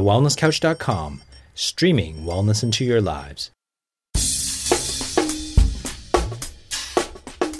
thewellnesscouch.com, 0.00 1.20
streaming 1.54 2.24
wellness 2.24 2.62
into 2.62 2.84
your 2.84 3.00
lives. 3.00 3.50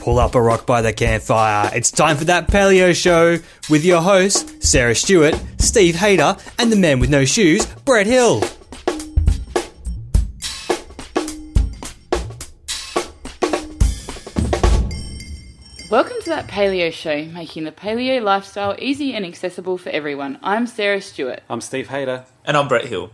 Pull 0.00 0.18
up 0.18 0.34
a 0.34 0.40
rock 0.40 0.64
by 0.64 0.80
the 0.80 0.94
campfire. 0.94 1.70
It's 1.74 1.90
time 1.90 2.16
for 2.16 2.24
that 2.24 2.48
paleo 2.48 2.94
show 2.96 3.36
with 3.68 3.84
your 3.84 4.00
hosts, 4.00 4.66
Sarah 4.66 4.94
Stewart, 4.94 5.38
Steve 5.58 5.96
Hayter, 5.96 6.36
and 6.58 6.72
the 6.72 6.76
man 6.76 7.00
with 7.00 7.10
no 7.10 7.26
shoes, 7.26 7.66
Brett 7.84 8.06
Hill. 8.06 8.42
Paleo 16.50 16.92
show, 16.92 17.24
making 17.26 17.62
the 17.62 17.70
paleo 17.70 18.20
lifestyle 18.20 18.74
easy 18.80 19.14
and 19.14 19.24
accessible 19.24 19.78
for 19.78 19.88
everyone. 19.90 20.36
I'm 20.42 20.66
Sarah 20.66 21.00
Stewart. 21.00 21.44
I'm 21.48 21.60
Steve 21.60 21.90
Hayter. 21.90 22.24
And 22.44 22.56
I'm 22.56 22.66
Brett 22.66 22.86
Hill. 22.86 23.12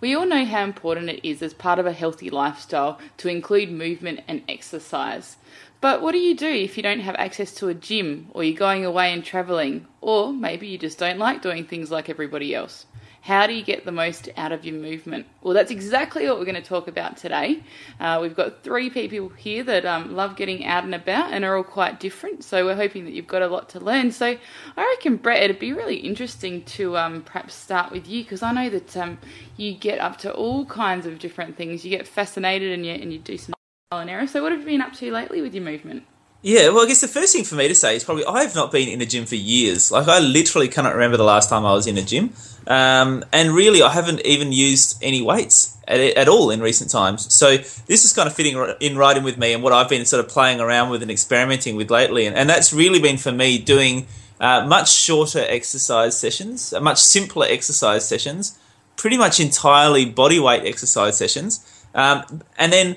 We 0.00 0.16
all 0.16 0.26
know 0.26 0.44
how 0.44 0.64
important 0.64 1.08
it 1.08 1.24
is 1.26 1.40
as 1.40 1.54
part 1.54 1.78
of 1.78 1.86
a 1.86 1.92
healthy 1.92 2.30
lifestyle 2.30 2.98
to 3.18 3.28
include 3.28 3.70
movement 3.70 4.22
and 4.26 4.42
exercise. 4.48 5.36
But 5.80 6.02
what 6.02 6.10
do 6.10 6.18
you 6.18 6.34
do 6.34 6.48
if 6.48 6.76
you 6.76 6.82
don't 6.82 6.98
have 6.98 7.14
access 7.14 7.54
to 7.54 7.68
a 7.68 7.74
gym, 7.74 8.26
or 8.32 8.42
you're 8.42 8.58
going 8.58 8.84
away 8.84 9.12
and 9.12 9.24
travelling, 9.24 9.86
or 10.00 10.32
maybe 10.32 10.66
you 10.66 10.76
just 10.76 10.98
don't 10.98 11.18
like 11.18 11.42
doing 11.42 11.64
things 11.64 11.92
like 11.92 12.10
everybody 12.10 12.56
else? 12.56 12.86
How 13.24 13.46
do 13.46 13.54
you 13.54 13.64
get 13.64 13.86
the 13.86 13.92
most 13.92 14.28
out 14.36 14.52
of 14.52 14.66
your 14.66 14.74
movement? 14.74 15.24
Well, 15.40 15.54
that's 15.54 15.70
exactly 15.70 16.28
what 16.28 16.38
we're 16.38 16.44
going 16.44 16.56
to 16.56 16.60
talk 16.60 16.88
about 16.88 17.16
today. 17.16 17.62
Uh, 17.98 18.18
we've 18.20 18.36
got 18.36 18.62
three 18.62 18.90
people 18.90 19.30
here 19.30 19.64
that 19.64 19.86
um, 19.86 20.14
love 20.14 20.36
getting 20.36 20.66
out 20.66 20.84
and 20.84 20.94
about 20.94 21.32
and 21.32 21.42
are 21.42 21.56
all 21.56 21.64
quite 21.64 21.98
different, 21.98 22.44
so 22.44 22.66
we're 22.66 22.74
hoping 22.74 23.06
that 23.06 23.14
you've 23.14 23.26
got 23.26 23.40
a 23.40 23.46
lot 23.46 23.70
to 23.70 23.80
learn. 23.80 24.12
So 24.12 24.36
I 24.76 24.94
reckon, 24.94 25.16
Brett, 25.16 25.42
it'd 25.42 25.58
be 25.58 25.72
really 25.72 25.96
interesting 25.96 26.64
to 26.64 26.98
um, 26.98 27.22
perhaps 27.22 27.54
start 27.54 27.92
with 27.92 28.06
you 28.06 28.22
because 28.24 28.42
I 28.42 28.52
know 28.52 28.68
that 28.68 28.94
um, 28.94 29.16
you 29.56 29.72
get 29.72 30.00
up 30.00 30.18
to 30.18 30.30
all 30.34 30.66
kinds 30.66 31.06
of 31.06 31.18
different 31.18 31.56
things. 31.56 31.82
You 31.82 31.88
get 31.88 32.06
fascinated 32.06 32.72
and 32.72 32.84
you, 32.84 32.92
and 32.92 33.10
you 33.10 33.20
do 33.20 33.38
some 33.38 33.54
trial 33.90 34.02
and 34.02 34.10
error. 34.10 34.26
So, 34.26 34.42
what 34.42 34.52
have 34.52 34.60
you 34.60 34.66
been 34.66 34.82
up 34.82 34.92
to 34.96 35.10
lately 35.10 35.40
with 35.40 35.54
your 35.54 35.64
movement? 35.64 36.02
Yeah, 36.46 36.68
well, 36.68 36.84
I 36.84 36.88
guess 36.88 37.00
the 37.00 37.08
first 37.08 37.34
thing 37.34 37.42
for 37.42 37.54
me 37.54 37.68
to 37.68 37.74
say 37.74 37.96
is 37.96 38.04
probably 38.04 38.26
I 38.26 38.42
have 38.42 38.54
not 38.54 38.70
been 38.70 38.86
in 38.86 39.00
a 39.00 39.06
gym 39.06 39.24
for 39.24 39.34
years. 39.34 39.90
Like, 39.90 40.08
I 40.08 40.18
literally 40.18 40.68
cannot 40.68 40.92
remember 40.92 41.16
the 41.16 41.24
last 41.24 41.48
time 41.48 41.64
I 41.64 41.72
was 41.72 41.86
in 41.86 41.96
a 41.96 42.02
gym. 42.02 42.34
Um, 42.66 43.24
and 43.32 43.54
really, 43.54 43.80
I 43.80 43.88
haven't 43.88 44.20
even 44.26 44.52
used 44.52 44.98
any 45.00 45.22
weights 45.22 45.74
at, 45.88 46.00
at, 46.00 46.28
all 46.28 46.50
in 46.50 46.60
recent 46.60 46.90
times. 46.90 47.32
So 47.32 47.56
this 47.56 48.04
is 48.04 48.12
kind 48.12 48.26
of 48.26 48.34
fitting 48.34 48.62
in 48.80 48.98
right 48.98 49.16
in 49.16 49.24
with 49.24 49.38
me 49.38 49.54
and 49.54 49.62
what 49.62 49.72
I've 49.72 49.88
been 49.88 50.04
sort 50.04 50.22
of 50.22 50.30
playing 50.30 50.60
around 50.60 50.90
with 50.90 51.00
and 51.00 51.10
experimenting 51.10 51.76
with 51.76 51.90
lately. 51.90 52.26
And, 52.26 52.36
and 52.36 52.46
that's 52.46 52.74
really 52.74 53.00
been 53.00 53.16
for 53.16 53.32
me 53.32 53.56
doing 53.56 54.06
uh, 54.38 54.66
much 54.66 54.92
shorter 54.92 55.46
exercise 55.48 56.20
sessions, 56.20 56.74
uh, 56.74 56.80
much 56.80 56.98
simpler 56.98 57.46
exercise 57.48 58.06
sessions, 58.06 58.58
pretty 58.96 59.16
much 59.16 59.40
entirely 59.40 60.04
body 60.04 60.38
weight 60.38 60.66
exercise 60.66 61.16
sessions. 61.16 61.64
Um, 61.94 62.42
and 62.58 62.70
then 62.70 62.96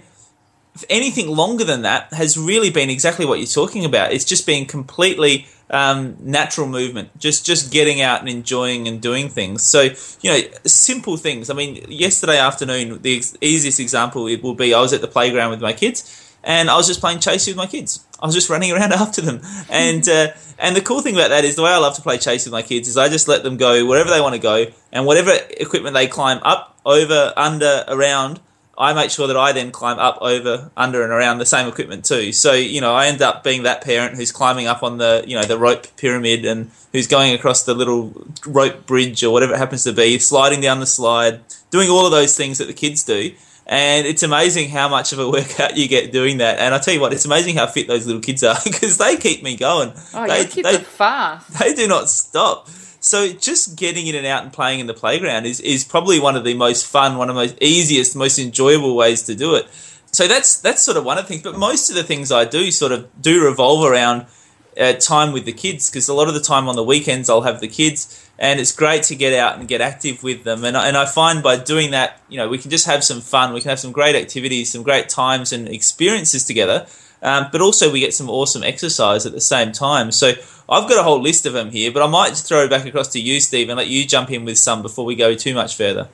anything 0.90 1.30
longer 1.30 1.64
than 1.64 1.84
that 1.84 2.14
has 2.14 2.38
really 2.38 2.70
been 2.70 2.90
exactly 2.90 3.26
what 3.26 3.40
you're 3.40 3.48
talking 3.48 3.86
about. 3.86 4.12
It's 4.12 4.26
just 4.26 4.46
been 4.46 4.66
completely 4.66 5.48
um, 5.70 6.16
natural 6.20 6.68
movement, 6.68 7.18
just 7.20 7.46
just 7.46 7.72
getting 7.72 8.02
out 8.02 8.20
and 8.20 8.30
enjoying 8.30 8.88
and 8.88 9.02
doing 9.02 9.30
things. 9.30 9.64
So 9.64 9.90
you 10.22 10.32
know, 10.32 10.40
simple 10.66 11.18
things. 11.18 11.50
I 11.50 11.54
mean, 11.54 11.86
yesterday 11.90 12.38
afternoon, 12.38 13.02
the 13.02 13.18
ex- 13.18 13.36
easiest 13.42 13.80
example 13.80 14.28
it 14.28 14.42
will 14.44 14.56
be 14.56 14.74
I 14.74 14.82
was 14.82 14.94
at 14.94 15.02
the 15.02 15.08
playground 15.08 15.52
with 15.52 15.62
my 15.62 15.74
kids, 15.74 16.36
and 16.44 16.70
I 16.70 16.76
was 16.78 16.88
just 16.88 17.00
playing 17.00 17.20
chase 17.20 17.48
with 17.48 17.58
my 17.58 17.68
kids. 17.68 18.06
I 18.22 18.26
was 18.26 18.36
just 18.36 18.50
running 18.50 18.72
around 18.74 18.94
after 18.94 19.22
them, 19.22 19.42
and 19.70 20.08
uh, 20.08 20.30
and 20.58 20.76
the 20.76 20.82
cool 20.82 21.02
thing 21.02 21.16
about 21.16 21.30
that 21.30 21.44
is 21.44 21.56
the 21.56 21.64
way 21.64 21.72
I 21.72 21.78
love 21.78 21.96
to 21.96 22.02
play 22.02 22.18
chase 22.18 22.46
with 22.46 22.54
my 22.54 22.62
kids 22.62 22.88
is 22.88 22.98
I 22.98 23.10
just 23.10 23.28
let 23.28 23.44
them 23.44 23.58
go 23.58 23.86
wherever 23.86 24.10
they 24.10 24.22
want 24.22 24.36
to 24.36 24.42
go, 24.42 24.68
and 24.92 25.06
whatever 25.06 25.32
equipment 25.58 25.94
they 25.94 26.08
climb 26.08 26.40
up, 26.44 26.80
over, 26.86 27.34
under, 27.36 27.84
around 27.90 28.40
I 28.78 28.94
make 28.94 29.10
sure 29.10 29.28
that 29.28 29.38
I 29.38 29.54
then 29.54 29.72
climb 29.72 29.98
up 29.98 30.20
over, 30.22 30.70
under, 30.78 31.02
and 31.04 31.12
around 31.12 31.40
the 31.40 31.46
same 31.46 31.68
equipment 31.68 32.06
too. 32.06 32.32
So 32.32 32.54
you 32.54 32.80
know, 32.80 32.94
I 32.94 33.08
end 33.08 33.22
up 33.22 33.44
being 33.44 33.64
that 33.64 33.84
parent 33.84 34.16
who's 34.16 34.32
climbing 34.32 34.68
up 34.68 34.84
on 34.84 34.98
the 34.98 35.24
you 35.26 35.36
know 35.36 35.44
the 35.44 35.58
rope 35.58 35.88
pyramid 35.98 36.46
and 36.46 36.70
who's 36.92 37.08
going 37.08 37.34
across 37.34 37.64
the 37.64 37.74
little 37.74 38.14
rope 38.46 38.86
bridge 38.86 39.24
or 39.24 39.32
whatever 39.32 39.54
it 39.54 39.58
happens 39.58 39.84
to 39.86 39.94
be, 39.94 40.20
sliding 40.20 40.62
down 40.62 40.80
the 40.80 40.86
slide, 40.86 41.40
doing 41.72 41.90
all 41.90 42.06
of 42.06 42.12
those 42.12 42.38
things 42.38 42.60
that 42.60 42.66
the 42.66 42.74
kids 42.74 43.04
do. 43.04 43.34
And 43.70 44.08
it's 44.08 44.24
amazing 44.24 44.70
how 44.70 44.88
much 44.88 45.12
of 45.12 45.20
a 45.20 45.30
workout 45.30 45.76
you 45.76 45.88
get 45.88 46.12
doing 46.12 46.38
that. 46.38 46.60
And 46.60 46.74
I 46.74 46.80
tell 46.80 46.94
you 46.94 47.02
what, 47.02 47.14
it's 47.14 47.26
amazing 47.26 47.56
how 47.56 47.68
fit 47.68 47.88
those 47.88 48.06
little 48.06 48.22
kids 48.22 48.44
are 48.44 48.58
because 48.64 48.98
they 48.98 49.18
keep 49.18 49.44
me 49.44 49.58
going. 49.58 49.92
Oh, 50.14 50.28
they, 50.28 50.42
your 50.42 50.48
kids 50.48 50.70
they, 50.70 50.76
are 50.76 50.80
fast. 50.80 51.60
They 51.60 51.74
do 51.74 51.88
not 51.88 52.10
stop. 52.10 52.70
So 53.00 53.32
just 53.32 53.78
getting 53.78 54.08
in 54.08 54.16
and 54.16 54.26
out 54.26 54.44
and 54.44 54.52
playing 54.52 54.80
in 54.80 54.88
the 54.88 54.94
playground 54.94 55.46
is, 55.46 55.60
is 55.60 55.84
probably 55.84 56.20
one 56.20 56.36
of 56.36 56.44
the 56.44 56.54
most 56.54 56.86
fun, 56.86 57.18
one 57.18 57.30
of 57.30 57.36
the 57.36 57.42
most 57.42 57.58
easiest, 57.62 58.16
most 58.16 58.40
enjoyable 58.40 58.96
ways 58.96 59.24
to 59.24 59.36
do 59.36 59.56
it. 59.56 59.68
So 60.12 60.28
that's 60.28 60.60
that's 60.62 60.82
sort 60.82 60.98
of 60.98 61.06
one 61.06 61.18
of 61.18 61.26
the 61.26 61.30
things. 61.30 61.44
But 61.44 61.58
most 61.58 61.90
of 61.90 61.96
the 61.96 62.04
things 62.04 62.32
I 62.32 62.46
do 62.46 62.72
sort 62.72 62.92
of 62.92 63.08
do 63.22 63.46
revolve 63.46 63.86
around 63.86 64.26
uh, 64.80 64.94
time 64.94 65.32
with 65.32 65.46
the 65.46 65.54
kids 65.54 65.90
because 65.90 66.08
a 66.08 66.14
lot 66.14 66.28
of 66.28 66.34
the 66.34 66.40
time 66.40 66.68
on 66.68 66.76
the 66.76 66.84
weekends 66.84 67.30
I'll 67.30 67.42
have 67.42 67.60
the 67.60 67.68
kids 67.68 68.30
and 68.40 68.60
it's 68.60 68.72
great 68.72 69.04
to 69.04 69.16
get 69.16 69.34
out 69.34 69.58
and 69.58 69.68
get 69.68 69.82
active 69.82 70.24
with 70.24 70.44
them. 70.44 70.64
And, 70.64 70.78
and 70.78 70.96
I 70.96 71.06
find 71.06 71.42
by 71.42 71.58
doing 71.58 71.92
that, 71.92 72.22
you 72.30 72.38
know, 72.38 72.48
we 72.48 72.58
can 72.58 72.70
just 72.70 72.86
have 72.86 73.04
some 73.04 73.22
fun. 73.22 73.54
We 73.54 73.62
can 73.62 73.70
have 73.70 73.80
some 73.80 73.92
great 73.92 74.16
activities, 74.16 74.72
some 74.72 74.84
great 74.84 75.10
times 75.10 75.52
and 75.52 75.68
experiences 75.68 76.44
together. 76.44 76.86
Um, 77.22 77.48
but 77.52 77.62
also 77.62 77.92
we 77.92 78.00
get 78.00 78.14
some 78.14 78.30
awesome 78.30 78.64
exercise 78.64 79.26
at 79.26 79.32
the 79.32 79.42
same 79.42 79.72
time. 79.72 80.12
So 80.12 80.34
I've 80.70 80.90
got 80.90 81.00
a 81.00 81.04
whole 81.04 81.22
list 81.22 81.46
of 81.46 81.54
them 81.54 81.72
here, 81.72 81.92
but 81.92 82.04
I 82.04 82.08
might 82.08 82.30
just 82.30 82.46
throw 82.46 82.64
it 82.64 82.70
back 82.70 82.86
across 82.86 83.08
to 83.10 83.20
you, 83.20 83.40
Steve, 83.40 83.70
and 83.70 83.78
let 83.78 83.88
you 83.88 84.06
jump 84.06 84.32
in 84.32 84.44
with 84.44 84.58
some 84.58 84.82
before 84.82 85.06
we 85.06 85.16
go 85.16 85.34
too 85.34 85.54
much 85.54 85.78
further. 85.78 86.10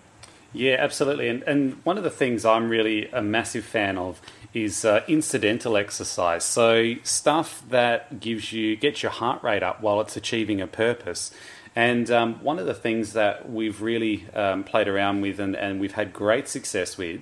Yeah, 0.54 0.76
absolutely. 0.78 1.28
And, 1.28 1.42
and 1.44 1.74
one 1.84 1.98
of 1.98 2.04
the 2.04 2.12
things 2.12 2.46
I'm 2.46 2.70
really 2.70 3.10
a 3.12 3.22
massive 3.24 3.66
fan 3.66 3.98
of 3.98 4.22
is 4.54 4.86
uh, 4.86 5.02
incidental 5.08 5.76
exercise. 5.76 6.44
So 6.46 6.94
stuff 7.02 7.64
that 7.70 8.20
gives 8.20 8.54
you 8.54 8.76
gets 8.76 9.02
your 9.02 9.12
heart 9.12 9.44
rate 9.44 9.64
up 9.64 9.82
while 9.82 10.00
it's 10.00 10.16
achieving 10.16 10.62
a 10.62 10.68
purpose. 10.68 11.32
And 11.76 12.12
um, 12.12 12.36
one 12.44 12.60
of 12.60 12.68
the 12.68 12.76
things 12.76 13.14
that 13.14 13.50
we've 13.50 13.82
really 13.82 14.28
um, 14.36 14.64
played 14.64 14.88
around 14.88 15.22
with 15.22 15.40
and, 15.40 15.56
and 15.56 15.80
we've 15.80 15.94
had 15.94 16.14
great 16.14 16.48
success 16.48 16.98
with 17.00 17.22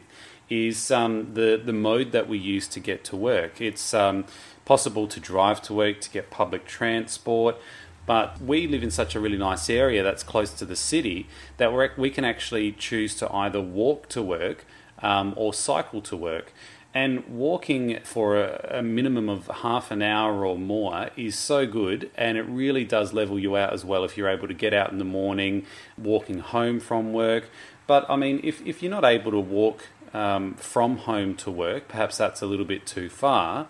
is 0.50 0.92
um, 0.92 1.34
the 1.34 1.59
the 1.63 1.72
mode 1.72 2.12
that 2.12 2.28
we 2.28 2.38
use 2.38 2.68
to 2.68 2.81
get 2.81 3.06
to 3.06 3.16
work. 3.16 3.62
It's 3.62 3.94
um, 3.94 4.25
possible 4.72 5.06
to 5.06 5.20
drive 5.20 5.62
to 5.62 5.74
work, 5.74 6.00
to 6.00 6.09
get 6.09 6.30
public 6.32 6.66
transport. 6.66 7.58
But 8.06 8.42
we 8.42 8.68
live 8.68 8.84
in 8.84 8.90
such 8.90 9.16
a 9.16 9.20
really 9.20 9.38
nice 9.38 9.70
area 9.70 10.02
that's 10.02 10.24
close 10.24 10.54
to 10.54 10.64
the 10.64 10.78
city 10.78 11.28
that 11.58 11.74
we 11.74 11.90
we 11.98 12.09
can 12.09 12.24
actually 12.24 12.72
choose 12.72 13.14
to 13.16 13.26
either 13.44 13.60
walk 13.60 14.08
to 14.16 14.22
work 14.22 14.64
um, 15.00 15.34
or 15.36 15.54
cycle 15.54 16.02
to 16.04 16.16
work. 16.16 16.54
And 16.94 17.14
walking 17.28 18.00
for 18.04 18.28
a, 18.38 18.80
a, 18.80 18.81
minimum 18.81 19.28
of 19.28 19.48
half 19.68 19.92
an 19.92 20.02
hour 20.02 20.46
or 20.46 20.58
more 20.58 21.10
is 21.18 21.38
so 21.38 21.60
good, 21.66 22.10
and 22.16 22.38
it 22.38 22.44
really 22.44 22.86
does 22.86 23.12
level 23.12 23.38
you 23.38 23.58
out 23.58 23.74
as 23.74 23.84
well 23.84 24.06
if 24.06 24.18
you're 24.18 24.34
able 24.38 24.48
to 24.48 24.60
get 24.66 24.74
out 24.74 24.90
in 24.94 25.00
the 25.00 25.12
morning, 25.22 25.66
walking 25.98 26.40
home 26.40 26.80
from 26.80 27.12
work. 27.12 27.44
But 27.88 28.06
I 28.10 28.16
mean, 28.16 28.40
if, 28.42 28.66
if 28.66 28.81
you're 28.81 28.98
not 29.00 29.08
able 29.16 29.31
to 29.31 29.44
walk 29.60 29.80
um, 30.14 30.54
from 30.56 30.92
home 31.10 31.36
to 31.44 31.52
work, 31.52 31.90
perhaps 31.90 32.16
that's 32.18 32.42
a 32.42 32.46
little 32.46 32.70
bit 32.74 32.86
too 32.86 33.10
far 33.10 33.68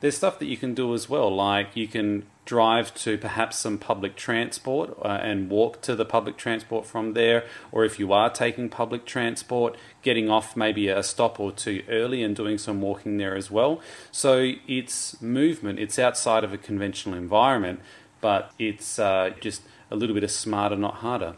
there's 0.00 0.16
stuff 0.16 0.38
that 0.38 0.46
you 0.46 0.56
can 0.56 0.74
do 0.74 0.94
as 0.94 1.08
well, 1.08 1.34
like 1.34 1.76
you 1.76 1.88
can 1.88 2.24
drive 2.44 2.94
to 2.94 3.18
perhaps 3.18 3.58
some 3.58 3.76
public 3.76 4.16
transport 4.16 4.96
uh, 5.02 5.08
and 5.22 5.50
walk 5.50 5.82
to 5.82 5.94
the 5.94 6.04
public 6.04 6.36
transport 6.38 6.86
from 6.86 7.12
there, 7.12 7.44
or 7.70 7.84
if 7.84 7.98
you 7.98 8.10
are 8.12 8.30
taking 8.30 8.70
public 8.70 9.04
transport, 9.04 9.76
getting 10.02 10.30
off 10.30 10.56
maybe 10.56 10.88
a 10.88 11.02
stop 11.02 11.38
or 11.38 11.52
two 11.52 11.82
early 11.90 12.22
and 12.22 12.34
doing 12.34 12.56
some 12.56 12.80
walking 12.80 13.18
there 13.18 13.36
as 13.36 13.50
well. 13.50 13.80
So 14.10 14.52
it's 14.66 15.20
movement, 15.20 15.78
it's 15.78 15.98
outside 15.98 16.42
of 16.42 16.54
a 16.54 16.58
conventional 16.58 17.16
environment, 17.18 17.80
but 18.20 18.50
it's 18.58 18.98
uh, 18.98 19.30
just 19.40 19.62
a 19.90 19.96
little 19.96 20.14
bit 20.14 20.24
of 20.24 20.30
smarter, 20.30 20.76
not 20.76 20.96
harder. 20.96 21.34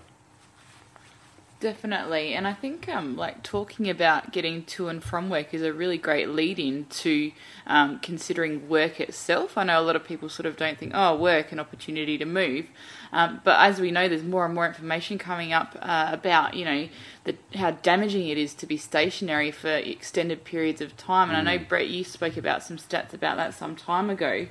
Definitely, 1.61 2.33
and 2.33 2.49
I 2.49 2.55
think 2.55 2.89
um, 2.89 3.17
like 3.17 3.43
talking 3.43 3.91
about 3.91 4.33
getting 4.33 4.65
to 4.65 4.89
and 4.89 5.05
from 5.05 5.29
work 5.29 5.53
is 5.53 5.61
a 5.61 5.75
really 5.75 5.99
great 5.99 6.31
lead 6.31 6.59
in 6.59 6.87
to 6.87 7.33
um, 7.67 7.99
considering 7.99 8.67
work 8.67 8.99
itself. 8.99 9.59
I 9.59 9.65
know 9.65 9.79
a 9.79 9.85
lot 9.85 9.95
of 9.95 10.03
people 10.03 10.31
sort 10.31 10.47
of 10.47 10.57
don't 10.57 10.79
think, 10.79 10.93
oh, 10.95 11.15
work, 11.17 11.53
an 11.53 11.61
opportunity 11.61 12.17
to 12.17 12.25
move, 12.25 12.65
um, 13.13 13.43
but 13.45 13.61
as 13.61 13.79
we 13.79 13.91
know, 13.91 14.09
there's 14.09 14.23
more 14.23 14.47
and 14.47 14.55
more 14.55 14.67
information 14.67 15.19
coming 15.19 15.53
up 15.53 15.77
uh, 15.83 16.09
about 16.11 16.55
you 16.55 16.65
know 16.65 16.89
the, 17.25 17.37
how 17.55 17.73
damaging 17.73 18.29
it 18.29 18.39
is 18.39 18.55
to 18.55 18.65
be 18.65 18.79
stationary 18.79 19.51
for 19.51 19.69
extended 19.69 20.45
periods 20.45 20.81
of 20.81 20.97
time. 20.97 21.29
And. 21.29 21.37
I 21.37 21.43
know 21.43 21.63
mm. 21.63 21.69
Brett, 21.69 21.89
you 21.89 22.05
spoke 22.05 22.39
about 22.39 22.63
some 22.63 22.79
stats 22.79 23.13
about 23.13 23.37
that 23.37 23.53
some 23.53 23.77
time 23.77 24.09
ago. 24.09 24.47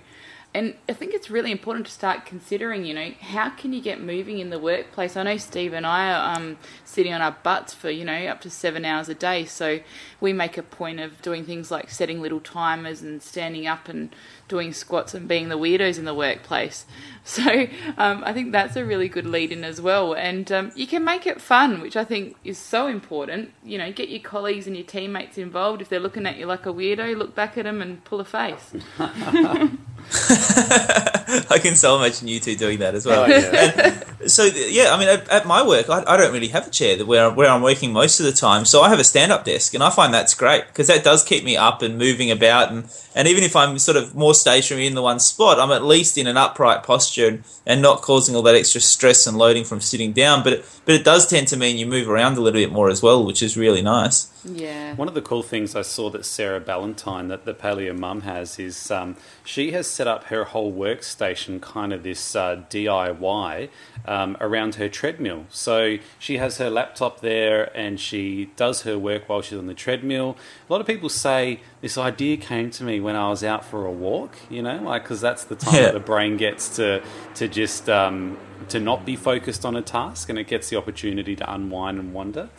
And 0.51 0.73
I 0.87 0.93
think 0.93 1.13
it's 1.13 1.29
really 1.29 1.51
important 1.51 1.85
to 1.85 1.91
start 1.91 2.25
considering, 2.25 2.83
you 2.83 2.95
know, 2.95 3.11
how 3.21 3.51
can 3.51 3.71
you 3.71 3.81
get 3.81 4.01
moving 4.01 4.39
in 4.39 4.49
the 4.49 4.57
workplace? 4.57 5.15
I 5.15 5.21
know 5.21 5.37
Steve 5.37 5.73
and 5.73 5.85
I 5.85 6.11
are 6.11 6.35
um, 6.35 6.57
sitting 6.83 7.13
on 7.13 7.21
our 7.21 7.37
butts 7.43 7.75
for, 7.75 7.91
you 7.91 8.03
know, 8.03 8.25
up 8.25 8.41
to 8.41 8.49
seven 8.49 8.83
hours 8.83 9.09
a 9.09 9.13
day. 9.13 9.45
So 9.45 9.79
we 10.19 10.33
make 10.33 10.57
a 10.57 10.63
point 10.63 11.01
of 11.01 11.21
doing 11.21 11.45
things 11.45 11.69
like 11.69 11.91
setting 11.91 12.19
little 12.19 12.39
timers 12.39 13.03
and 13.03 13.21
standing 13.21 13.67
up 13.67 13.87
and 13.87 14.15
doing 14.47 14.73
squats 14.73 15.13
and 15.13 15.27
being 15.27 15.49
the 15.49 15.57
weirdos 15.57 15.99
in 15.99 16.05
the 16.05 16.15
workplace. 16.15 16.85
So 17.25 17.67
um, 17.97 18.23
I 18.25 18.33
think 18.33 18.53
that's 18.53 18.75
a 18.75 18.83
really 18.83 19.07
good 19.07 19.27
lead 19.27 19.51
in 19.51 19.63
as 19.63 19.79
well. 19.79 20.13
And 20.13 20.51
um, 20.51 20.71
you 20.73 20.87
can 20.87 21.03
make 21.03 21.27
it 21.27 21.39
fun, 21.39 21.79
which 21.79 21.95
I 21.95 22.03
think 22.03 22.35
is 22.43 22.57
so 22.57 22.87
important. 22.87 23.53
You 23.63 23.77
know, 23.77 23.91
get 23.91 24.09
your 24.09 24.21
colleagues 24.21 24.65
and 24.65 24.75
your 24.75 24.85
teammates 24.85 25.37
involved. 25.37 25.83
If 25.83 25.89
they're 25.89 25.99
looking 25.99 26.25
at 26.25 26.37
you 26.37 26.47
like 26.47 26.65
a 26.65 26.73
weirdo, 26.73 27.15
look 27.15 27.35
back 27.35 27.55
at 27.55 27.65
them 27.65 27.83
and 27.83 28.03
pull 28.03 28.19
a 28.19 28.25
face. 28.25 28.73
I 31.49 31.59
can 31.61 31.75
so 31.75 31.95
imagine 31.97 32.27
you 32.27 32.39
two 32.39 32.55
doing 32.55 32.79
that 32.79 32.95
as 32.95 33.05
well. 33.05 33.23
Oh, 33.23 33.27
yeah. 33.27 34.03
So 34.27 34.43
yeah, 34.43 34.93
I 34.93 34.99
mean, 34.99 35.07
at, 35.07 35.29
at 35.29 35.47
my 35.47 35.65
work, 35.65 35.89
I, 35.89 36.03
I 36.05 36.17
don't 36.17 36.33
really 36.33 36.49
have 36.49 36.67
a 36.67 36.69
chair 36.69 36.97
that 36.97 37.07
where 37.07 37.31
where 37.31 37.49
I'm 37.49 37.61
working 37.61 37.93
most 37.93 38.19
of 38.19 38.25
the 38.25 38.33
time. 38.33 38.65
So 38.65 38.81
I 38.81 38.89
have 38.89 38.99
a 38.99 39.03
stand 39.05 39.31
up 39.31 39.45
desk, 39.45 39.73
and 39.73 39.81
I 39.81 39.89
find 39.89 40.13
that's 40.13 40.33
great 40.33 40.67
because 40.67 40.87
that 40.87 41.05
does 41.05 41.23
keep 41.23 41.45
me 41.45 41.55
up 41.55 41.81
and 41.81 41.97
moving 41.97 42.29
about. 42.29 42.69
And 42.69 42.89
and 43.15 43.27
even 43.27 43.43
if 43.43 43.55
I'm 43.55 43.79
sort 43.79 43.97
of 43.97 44.15
more 44.15 44.35
stationary 44.35 44.85
in 44.85 44.95
the 44.95 45.01
one 45.01 45.19
spot, 45.19 45.59
I'm 45.59 45.71
at 45.71 45.83
least 45.83 46.17
in 46.17 46.27
an 46.27 46.37
upright 46.37 46.83
posture 46.83 47.27
and, 47.27 47.43
and 47.65 47.81
not 47.81 48.01
causing 48.01 48.35
all 48.35 48.41
that 48.43 48.55
extra 48.55 48.81
stress 48.81 49.25
and 49.25 49.37
loading 49.37 49.63
from 49.63 49.81
sitting 49.81 50.13
down. 50.13 50.43
But 50.43 50.53
it, 50.53 50.65
but 50.85 50.95
it 50.95 51.03
does 51.03 51.27
tend 51.27 51.47
to 51.49 51.57
mean 51.57 51.77
you 51.77 51.85
move 51.85 52.07
around 52.07 52.37
a 52.37 52.41
little 52.41 52.59
bit 52.59 52.71
more 52.71 52.89
as 52.89 53.01
well, 53.01 53.25
which 53.25 53.41
is 53.41 53.57
really 53.57 53.81
nice. 53.81 54.31
Yeah. 54.45 54.95
One 54.95 55.07
of 55.07 55.15
the 55.15 55.21
cool 55.21 55.43
things 55.43 55.75
I 55.75 55.81
saw 55.81 56.09
that 56.11 56.25
Sarah 56.25 56.61
Ballantyne, 56.61 57.27
that 57.27 57.45
the 57.45 57.53
Paleo 57.53 57.97
Mum 57.97 58.21
has, 58.21 58.57
is 58.59 58.89
um, 58.91 59.17
she 59.43 59.71
has 59.71 59.87
set 59.87 60.07
up 60.07 60.25
her 60.25 60.45
whole 60.45 60.71
workstation, 60.71 61.61
kind 61.61 61.91
of 61.91 62.03
this 62.03 62.35
uh, 62.35 62.63
DIY, 62.69 63.69
um, 64.05 64.37
around 64.39 64.75
her 64.75 64.87
treadmill. 64.87 65.45
So 65.49 65.97
she 66.17 66.37
has 66.37 66.57
her 66.57 66.69
laptop 66.69 67.21
there 67.21 67.75
and 67.77 67.99
she 67.99 68.51
does 68.55 68.83
her 68.83 68.97
work 68.97 69.27
while 69.27 69.41
she's 69.41 69.57
on 69.57 69.67
the 69.67 69.73
treadmill. 69.73 70.37
A 70.69 70.71
lot 70.71 70.79
of 70.79 70.87
people 70.87 71.09
say 71.09 71.59
this 71.81 71.97
idea 71.97 72.37
came 72.37 72.71
to 72.71 72.83
me 72.83 72.99
when 72.99 73.15
I 73.15 73.29
was 73.29 73.43
out 73.43 73.63
for 73.63 73.85
a 73.85 73.91
walk, 73.91 74.35
you 74.49 74.61
know, 74.61 74.77
like 74.83 75.03
because 75.03 75.21
that's 75.21 75.45
the 75.45 75.55
time 75.55 75.75
Yeah. 75.75 75.81
that 75.83 75.93
the 75.93 75.99
brain 76.01 76.37
gets 76.37 76.75
to 76.77 77.01
to 77.35 77.47
just 77.47 77.89
um, 77.89 78.37
to 78.69 78.79
not 78.79 79.05
be 79.05 79.15
focused 79.15 79.65
on 79.65 79.75
a 79.75 79.81
task 79.81 80.29
and 80.29 80.37
it 80.37 80.47
gets 80.47 80.69
the 80.69 80.75
opportunity 80.77 81.35
to 81.35 81.53
unwind 81.53 81.97
and 81.99 82.13
wander. 82.13 82.49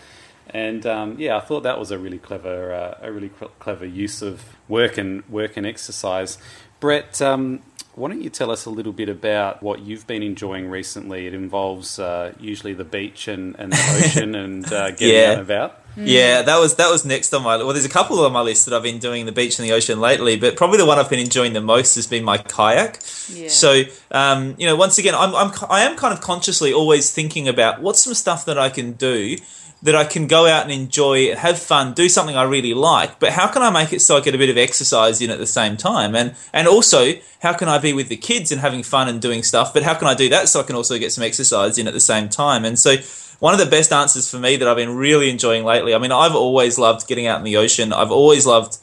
And 0.52 0.84
um, 0.86 1.16
yeah, 1.18 1.36
I 1.36 1.40
thought 1.40 1.62
that 1.62 1.78
was 1.78 1.90
a 1.92 1.98
really 1.98 2.18
clever, 2.18 2.74
uh, 2.74 2.98
a 3.06 3.12
really 3.12 3.30
cl- 3.38 3.52
clever 3.60 3.86
use 3.86 4.20
of 4.22 4.42
work 4.68 4.98
and 4.98 5.22
work 5.28 5.56
and 5.56 5.64
exercise. 5.64 6.38
Brett, 6.80 7.22
um, 7.22 7.60
why 7.94 8.08
don't 8.08 8.22
you 8.22 8.30
tell 8.30 8.50
us 8.50 8.64
a 8.64 8.70
little 8.70 8.92
bit 8.92 9.08
about 9.08 9.62
what 9.62 9.80
you've 9.80 10.06
been 10.08 10.22
enjoying 10.24 10.68
recently? 10.68 11.26
It 11.28 11.34
involves 11.34 11.98
uh, 12.00 12.32
usually 12.40 12.72
the 12.72 12.84
beach 12.84 13.28
and, 13.28 13.54
and 13.60 13.72
the 13.72 14.00
ocean 14.04 14.34
and 14.34 14.64
uh, 14.72 14.90
getting 14.92 15.08
Yeah. 15.14 15.26
out 15.26 15.32
and 15.34 15.40
about. 15.42 15.79
Yeah, 15.96 16.42
that 16.42 16.58
was 16.58 16.76
that 16.76 16.90
was 16.90 17.04
next 17.04 17.34
on 17.34 17.42
my 17.42 17.56
well. 17.56 17.72
There's 17.72 17.84
a 17.84 17.90
couple 17.90 18.20
on 18.20 18.32
my 18.32 18.40
list 18.40 18.66
that 18.66 18.74
I've 18.74 18.82
been 18.82 18.98
doing 18.98 19.26
the 19.26 19.32
beach 19.32 19.58
and 19.58 19.68
the 19.68 19.72
ocean 19.72 20.00
lately, 20.00 20.36
but 20.36 20.56
probably 20.56 20.78
the 20.78 20.86
one 20.86 20.98
I've 20.98 21.10
been 21.10 21.18
enjoying 21.18 21.52
the 21.52 21.60
most 21.60 21.94
has 21.96 22.06
been 22.06 22.24
my 22.24 22.38
kayak. 22.38 23.00
Yeah. 23.28 23.48
So, 23.48 23.82
um, 24.10 24.54
you 24.58 24.66
know, 24.66 24.76
once 24.76 24.98
again, 24.98 25.14
I'm, 25.14 25.34
I'm 25.34 25.52
I 25.68 25.82
am 25.82 25.96
kind 25.96 26.14
of 26.14 26.20
consciously 26.20 26.72
always 26.72 27.12
thinking 27.12 27.48
about 27.48 27.80
what's 27.80 28.02
some 28.02 28.14
stuff 28.14 28.44
that 28.44 28.58
I 28.58 28.68
can 28.68 28.92
do 28.92 29.36
that 29.82 29.96
I 29.96 30.04
can 30.04 30.26
go 30.26 30.46
out 30.46 30.64
and 30.64 30.72
enjoy, 30.72 31.34
have 31.34 31.58
fun, 31.58 31.94
do 31.94 32.08
something 32.08 32.36
I 32.36 32.42
really 32.42 32.74
like. 32.74 33.18
But 33.18 33.32
how 33.32 33.48
can 33.48 33.62
I 33.62 33.70
make 33.70 33.92
it 33.92 34.00
so 34.00 34.16
I 34.16 34.20
get 34.20 34.34
a 34.34 34.38
bit 34.38 34.50
of 34.50 34.58
exercise 34.58 35.22
in 35.22 35.30
at 35.30 35.38
the 35.38 35.46
same 35.46 35.76
time? 35.76 36.14
And 36.14 36.34
and 36.52 36.68
also, 36.68 37.14
how 37.40 37.54
can 37.54 37.68
I 37.68 37.78
be 37.78 37.92
with 37.92 38.08
the 38.08 38.16
kids 38.16 38.52
and 38.52 38.60
having 38.60 38.82
fun 38.82 39.08
and 39.08 39.20
doing 39.20 39.42
stuff? 39.42 39.72
But 39.72 39.82
how 39.82 39.94
can 39.94 40.06
I 40.06 40.14
do 40.14 40.28
that 40.28 40.48
so 40.48 40.60
I 40.60 40.64
can 40.64 40.76
also 40.76 40.98
get 40.98 41.12
some 41.12 41.24
exercise 41.24 41.78
in 41.78 41.88
at 41.88 41.94
the 41.94 42.00
same 42.00 42.28
time? 42.28 42.64
And 42.64 42.78
so. 42.78 42.96
One 43.40 43.54
of 43.54 43.60
the 43.60 43.66
best 43.66 43.92
answers 43.92 44.30
for 44.30 44.38
me 44.38 44.56
that 44.56 44.68
I've 44.68 44.76
been 44.76 44.96
really 44.96 45.30
enjoying 45.30 45.64
lately. 45.64 45.94
I 45.94 45.98
mean, 45.98 46.12
I've 46.12 46.34
always 46.34 46.78
loved 46.78 47.08
getting 47.08 47.26
out 47.26 47.38
in 47.38 47.44
the 47.44 47.56
ocean. 47.56 47.92
I've 47.92 48.12
always 48.12 48.46
loved 48.46 48.76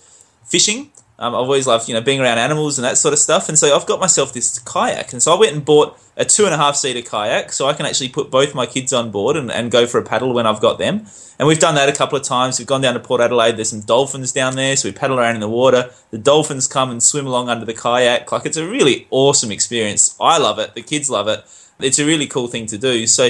fishing. 0.46 0.92
Um, 1.20 1.34
I've 1.34 1.42
always 1.42 1.66
loved, 1.66 1.88
you 1.88 1.96
know, 1.96 2.02
being 2.02 2.20
around 2.20 2.38
animals 2.38 2.78
and 2.78 2.86
that 2.86 2.98
sort 2.98 3.14
of 3.14 3.20
stuff. 3.20 3.50
And 3.50 3.58
so 3.58 3.76
I've 3.76 3.86
got 3.88 4.00
myself 4.00 4.34
this 4.34 4.60
kayak. 4.60 5.14
And 5.14 5.22
so 5.22 5.36
I 5.36 5.40
went 5.40 5.54
and 5.54 5.66
bought 5.66 6.00
a 6.16 6.26
two 6.26 6.46
and 6.46 6.54
a 6.54 6.58
half 6.58 6.76
seater 6.76 7.08
kayak 7.08 7.52
so 7.52 7.68
I 7.68 7.74
can 7.74 7.86
actually 7.86 8.10
put 8.10 8.30
both 8.30 8.54
my 8.54 8.66
kids 8.66 8.94
on 8.94 9.10
board 9.12 9.36
and, 9.36 9.52
and 9.52 9.72
go 9.72 9.88
for 9.88 10.00
a 10.00 10.04
paddle 10.04 10.34
when 10.34 10.46
I've 10.46 10.62
got 10.62 10.78
them. 10.78 11.06
And 11.40 11.48
we've 11.48 11.60
done 11.60 11.76
that 11.76 11.90
a 11.90 11.94
couple 11.94 12.18
of 12.18 12.24
times. 12.24 12.60
We've 12.60 12.68
gone 12.68 12.82
down 12.82 12.96
to 12.96 13.00
Port 13.00 13.22
Adelaide. 13.22 13.58
There's 13.58 13.70
some 13.70 13.82
dolphins 13.82 14.32
down 14.32 14.56
there. 14.56 14.76
So 14.76 14.90
we 14.90 14.94
paddle 14.94 15.20
around 15.20 15.36
in 15.36 15.42
the 15.42 15.50
water. 15.50 15.92
The 16.12 16.18
dolphins 16.18 16.68
come 16.68 16.92
and 16.92 17.02
swim 17.02 17.28
along 17.28 17.50
under 17.50 17.66
the 17.66 17.74
kayak. 17.74 18.32
Like 18.32 18.46
it's 18.46 18.58
a 18.58 18.68
really 18.68 19.08
awesome 19.10 19.52
experience. 19.52 20.16
I 20.20 20.38
love 20.38 20.60
it. 20.60 20.76
The 20.76 20.84
kids 20.84 21.10
love 21.10 21.28
it. 21.28 21.44
It's 21.80 22.00
a 22.00 22.06
really 22.06 22.28
cool 22.28 22.48
thing 22.48 22.66
to 22.68 22.78
do. 22.78 23.06
So 23.08 23.30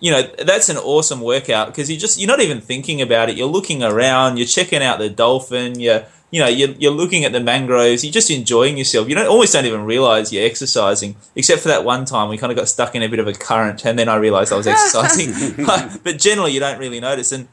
you 0.00 0.10
know 0.10 0.22
that's 0.22 0.68
an 0.68 0.78
awesome 0.78 1.20
workout 1.20 1.68
because 1.68 1.90
you 1.90 1.96
just 1.96 2.18
you're 2.18 2.28
not 2.28 2.40
even 2.40 2.60
thinking 2.60 3.00
about 3.00 3.28
it. 3.28 3.36
You're 3.36 3.46
looking 3.46 3.82
around 3.82 4.38
you're 4.38 4.46
checking 4.46 4.82
out 4.82 4.98
the 4.98 5.10
dolphin 5.10 5.78
you're 5.78 6.04
you 6.30 6.40
know 6.40 6.48
you're, 6.48 6.70
you're 6.70 6.92
looking 6.92 7.24
at 7.24 7.32
the 7.32 7.40
mangroves 7.40 8.02
you're 8.02 8.12
just 8.12 8.30
enjoying 8.30 8.78
yourself. 8.78 9.08
You 9.08 9.14
don't 9.14 9.26
almost 9.26 9.52
don't 9.52 9.66
even 9.66 9.84
realize 9.84 10.32
you're 10.32 10.44
exercising 10.44 11.16
except 11.36 11.60
for 11.60 11.68
that 11.68 11.84
one 11.84 12.06
time 12.06 12.28
we 12.30 12.38
kind 12.38 12.50
of 12.50 12.56
got 12.56 12.68
stuck 12.68 12.94
in 12.94 13.02
a 13.02 13.08
bit 13.08 13.18
of 13.18 13.28
a 13.28 13.34
current 13.34 13.84
and 13.84 13.98
then 13.98 14.08
i 14.08 14.16
realized 14.16 14.52
i 14.52 14.56
was 14.56 14.66
exercising. 14.74 15.66
But 16.02 16.18
generally 16.18 16.52
you 16.52 16.60
don't 16.60 16.78
really 16.78 17.00
notice. 17.00 17.30
And 17.32 17.48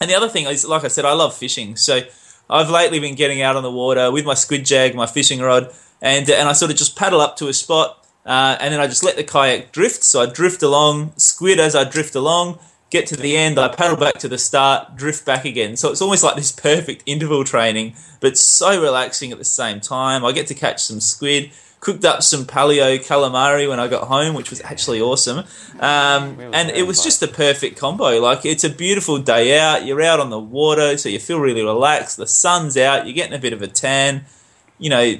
and 0.00 0.08
the 0.08 0.14
other 0.14 0.28
thing 0.28 0.46
is 0.46 0.64
like 0.64 0.84
i 0.84 0.88
said 0.88 1.04
i 1.04 1.12
love 1.12 1.34
fishing. 1.34 1.76
So 1.76 2.00
i've 2.48 2.70
lately 2.70 3.00
been 3.00 3.16
getting 3.16 3.42
out 3.42 3.56
on 3.56 3.64
the 3.64 3.70
water 3.70 4.12
with 4.12 4.24
my 4.24 4.34
squid 4.34 4.64
jag 4.64 4.94
my 4.94 5.06
fishing 5.06 5.40
rod 5.40 5.72
and 6.00 6.30
and 6.30 6.48
i 6.48 6.52
sort 6.52 6.70
of 6.70 6.76
just 6.76 6.96
paddle 6.96 7.20
up 7.20 7.36
to 7.36 7.48
a 7.48 7.52
spot 7.52 7.99
uh, 8.24 8.56
and 8.60 8.72
then 8.72 8.80
I 8.80 8.86
just 8.86 9.02
let 9.02 9.16
the 9.16 9.24
kayak 9.24 9.72
drift. 9.72 10.04
So 10.04 10.20
I 10.20 10.26
drift 10.26 10.62
along, 10.62 11.12
squid 11.16 11.58
as 11.58 11.74
I 11.74 11.84
drift 11.84 12.14
along, 12.14 12.58
get 12.90 13.06
to 13.06 13.16
the 13.16 13.36
end, 13.36 13.58
I 13.58 13.68
paddle 13.68 13.96
back 13.96 14.18
to 14.18 14.28
the 14.28 14.38
start, 14.38 14.96
drift 14.96 15.24
back 15.24 15.44
again. 15.44 15.76
So 15.76 15.90
it's 15.90 16.02
almost 16.02 16.22
like 16.22 16.36
this 16.36 16.52
perfect 16.52 17.02
interval 17.06 17.44
training, 17.44 17.94
but 18.20 18.36
so 18.36 18.80
relaxing 18.80 19.32
at 19.32 19.38
the 19.38 19.44
same 19.44 19.80
time. 19.80 20.24
I 20.24 20.32
get 20.32 20.48
to 20.48 20.54
catch 20.54 20.82
some 20.82 21.00
squid. 21.00 21.52
Cooked 21.78 22.04
up 22.04 22.22
some 22.22 22.44
paleo 22.44 22.98
calamari 22.98 23.66
when 23.66 23.80
I 23.80 23.88
got 23.88 24.06
home, 24.08 24.34
which 24.34 24.50
was 24.50 24.60
actually 24.60 25.00
awesome. 25.00 25.46
Um, 25.78 26.38
and 26.52 26.68
it 26.68 26.86
was 26.86 27.02
just 27.02 27.22
a 27.22 27.26
perfect 27.26 27.78
combo. 27.78 28.20
Like 28.20 28.44
it's 28.44 28.64
a 28.64 28.68
beautiful 28.68 29.16
day 29.16 29.58
out. 29.58 29.86
You're 29.86 30.02
out 30.02 30.20
on 30.20 30.28
the 30.28 30.38
water, 30.38 30.98
so 30.98 31.08
you 31.08 31.18
feel 31.18 31.40
really 31.40 31.62
relaxed. 31.62 32.18
The 32.18 32.26
sun's 32.26 32.76
out. 32.76 33.06
You're 33.06 33.14
getting 33.14 33.32
a 33.32 33.38
bit 33.38 33.54
of 33.54 33.62
a 33.62 33.66
tan. 33.66 34.26
You 34.78 34.90
know, 34.90 35.14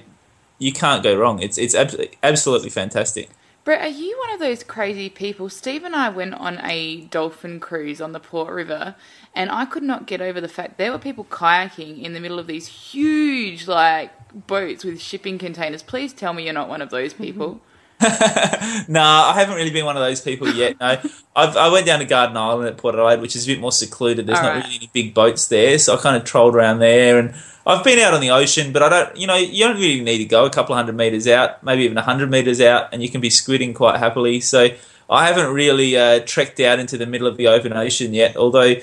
you 0.60 0.72
can't 0.72 1.02
go 1.02 1.16
wrong. 1.16 1.42
It's 1.42 1.58
it's 1.58 1.74
absolutely 1.74 2.16
absolutely 2.22 2.70
fantastic. 2.70 3.30
Brett, 3.62 3.82
are 3.82 3.88
you 3.88 4.16
one 4.18 4.32
of 4.32 4.40
those 4.40 4.62
crazy 4.62 5.10
people? 5.10 5.50
Steve 5.50 5.84
and 5.84 5.94
I 5.94 6.08
went 6.08 6.32
on 6.34 6.60
a 6.64 7.02
dolphin 7.02 7.60
cruise 7.60 8.00
on 8.00 8.12
the 8.12 8.20
Port 8.20 8.54
River, 8.54 8.94
and 9.34 9.50
I 9.50 9.66
could 9.66 9.82
not 9.82 10.06
get 10.06 10.22
over 10.22 10.40
the 10.40 10.48
fact 10.48 10.78
there 10.78 10.90
were 10.90 10.98
people 10.98 11.24
kayaking 11.24 12.02
in 12.02 12.14
the 12.14 12.20
middle 12.20 12.38
of 12.38 12.46
these 12.46 12.66
huge, 12.66 13.68
like, 13.68 14.12
boats 14.46 14.82
with 14.82 14.98
shipping 14.98 15.36
containers. 15.36 15.82
Please 15.82 16.14
tell 16.14 16.32
me 16.32 16.44
you're 16.44 16.54
not 16.54 16.70
one 16.70 16.80
of 16.80 16.88
those 16.88 17.12
people. 17.12 17.60
Nah, 18.88 19.30
I 19.30 19.34
haven't 19.34 19.56
really 19.56 19.70
been 19.70 19.84
one 19.84 19.96
of 19.96 20.02
those 20.02 20.20
people 20.20 20.48
yet. 20.48 20.78
No, 20.80 20.98
I've, 21.36 21.56
I 21.56 21.68
went 21.68 21.86
down 21.86 21.98
to 21.98 22.04
Garden 22.04 22.36
Island 22.36 22.68
at 22.68 22.76
Port 22.76 22.94
Adelaide, 22.94 23.20
which 23.20 23.36
is 23.36 23.44
a 23.44 23.46
bit 23.46 23.60
more 23.60 23.72
secluded. 23.72 24.26
There's 24.26 24.38
not 24.38 24.46
Alright. 24.46 24.64
really 24.64 24.76
any 24.76 24.90
big 24.92 25.14
boats 25.14 25.48
there, 25.48 25.78
so 25.78 25.94
I 25.94 26.00
kind 26.00 26.16
of 26.16 26.24
trolled 26.24 26.54
around 26.54 26.78
there. 26.78 27.18
And 27.18 27.34
I've 27.66 27.84
been 27.84 27.98
out 27.98 28.14
on 28.14 28.20
the 28.20 28.30
ocean, 28.30 28.72
but 28.72 28.82
I 28.82 28.88
don't, 28.88 29.16
you 29.16 29.26
know, 29.26 29.36
you 29.36 29.64
don't 29.64 29.76
really 29.76 30.00
need 30.00 30.18
to 30.18 30.24
go 30.24 30.46
a 30.46 30.50
couple 30.50 30.74
of 30.74 30.78
hundred 30.78 30.96
meters 30.96 31.28
out, 31.28 31.62
maybe 31.62 31.82
even 31.82 31.98
a 31.98 32.02
hundred 32.02 32.30
meters 32.30 32.60
out, 32.60 32.88
and 32.92 33.02
you 33.02 33.10
can 33.10 33.20
be 33.20 33.28
squidding 33.28 33.74
quite 33.74 33.98
happily. 33.98 34.40
So 34.40 34.68
I 35.08 35.26
haven't 35.26 35.52
really 35.52 35.96
uh, 35.96 36.20
trekked 36.24 36.60
out 36.60 36.78
into 36.78 36.96
the 36.96 37.06
middle 37.06 37.26
of 37.26 37.36
the 37.36 37.48
open 37.48 37.72
ocean 37.72 38.14
yet, 38.14 38.36
although. 38.36 38.76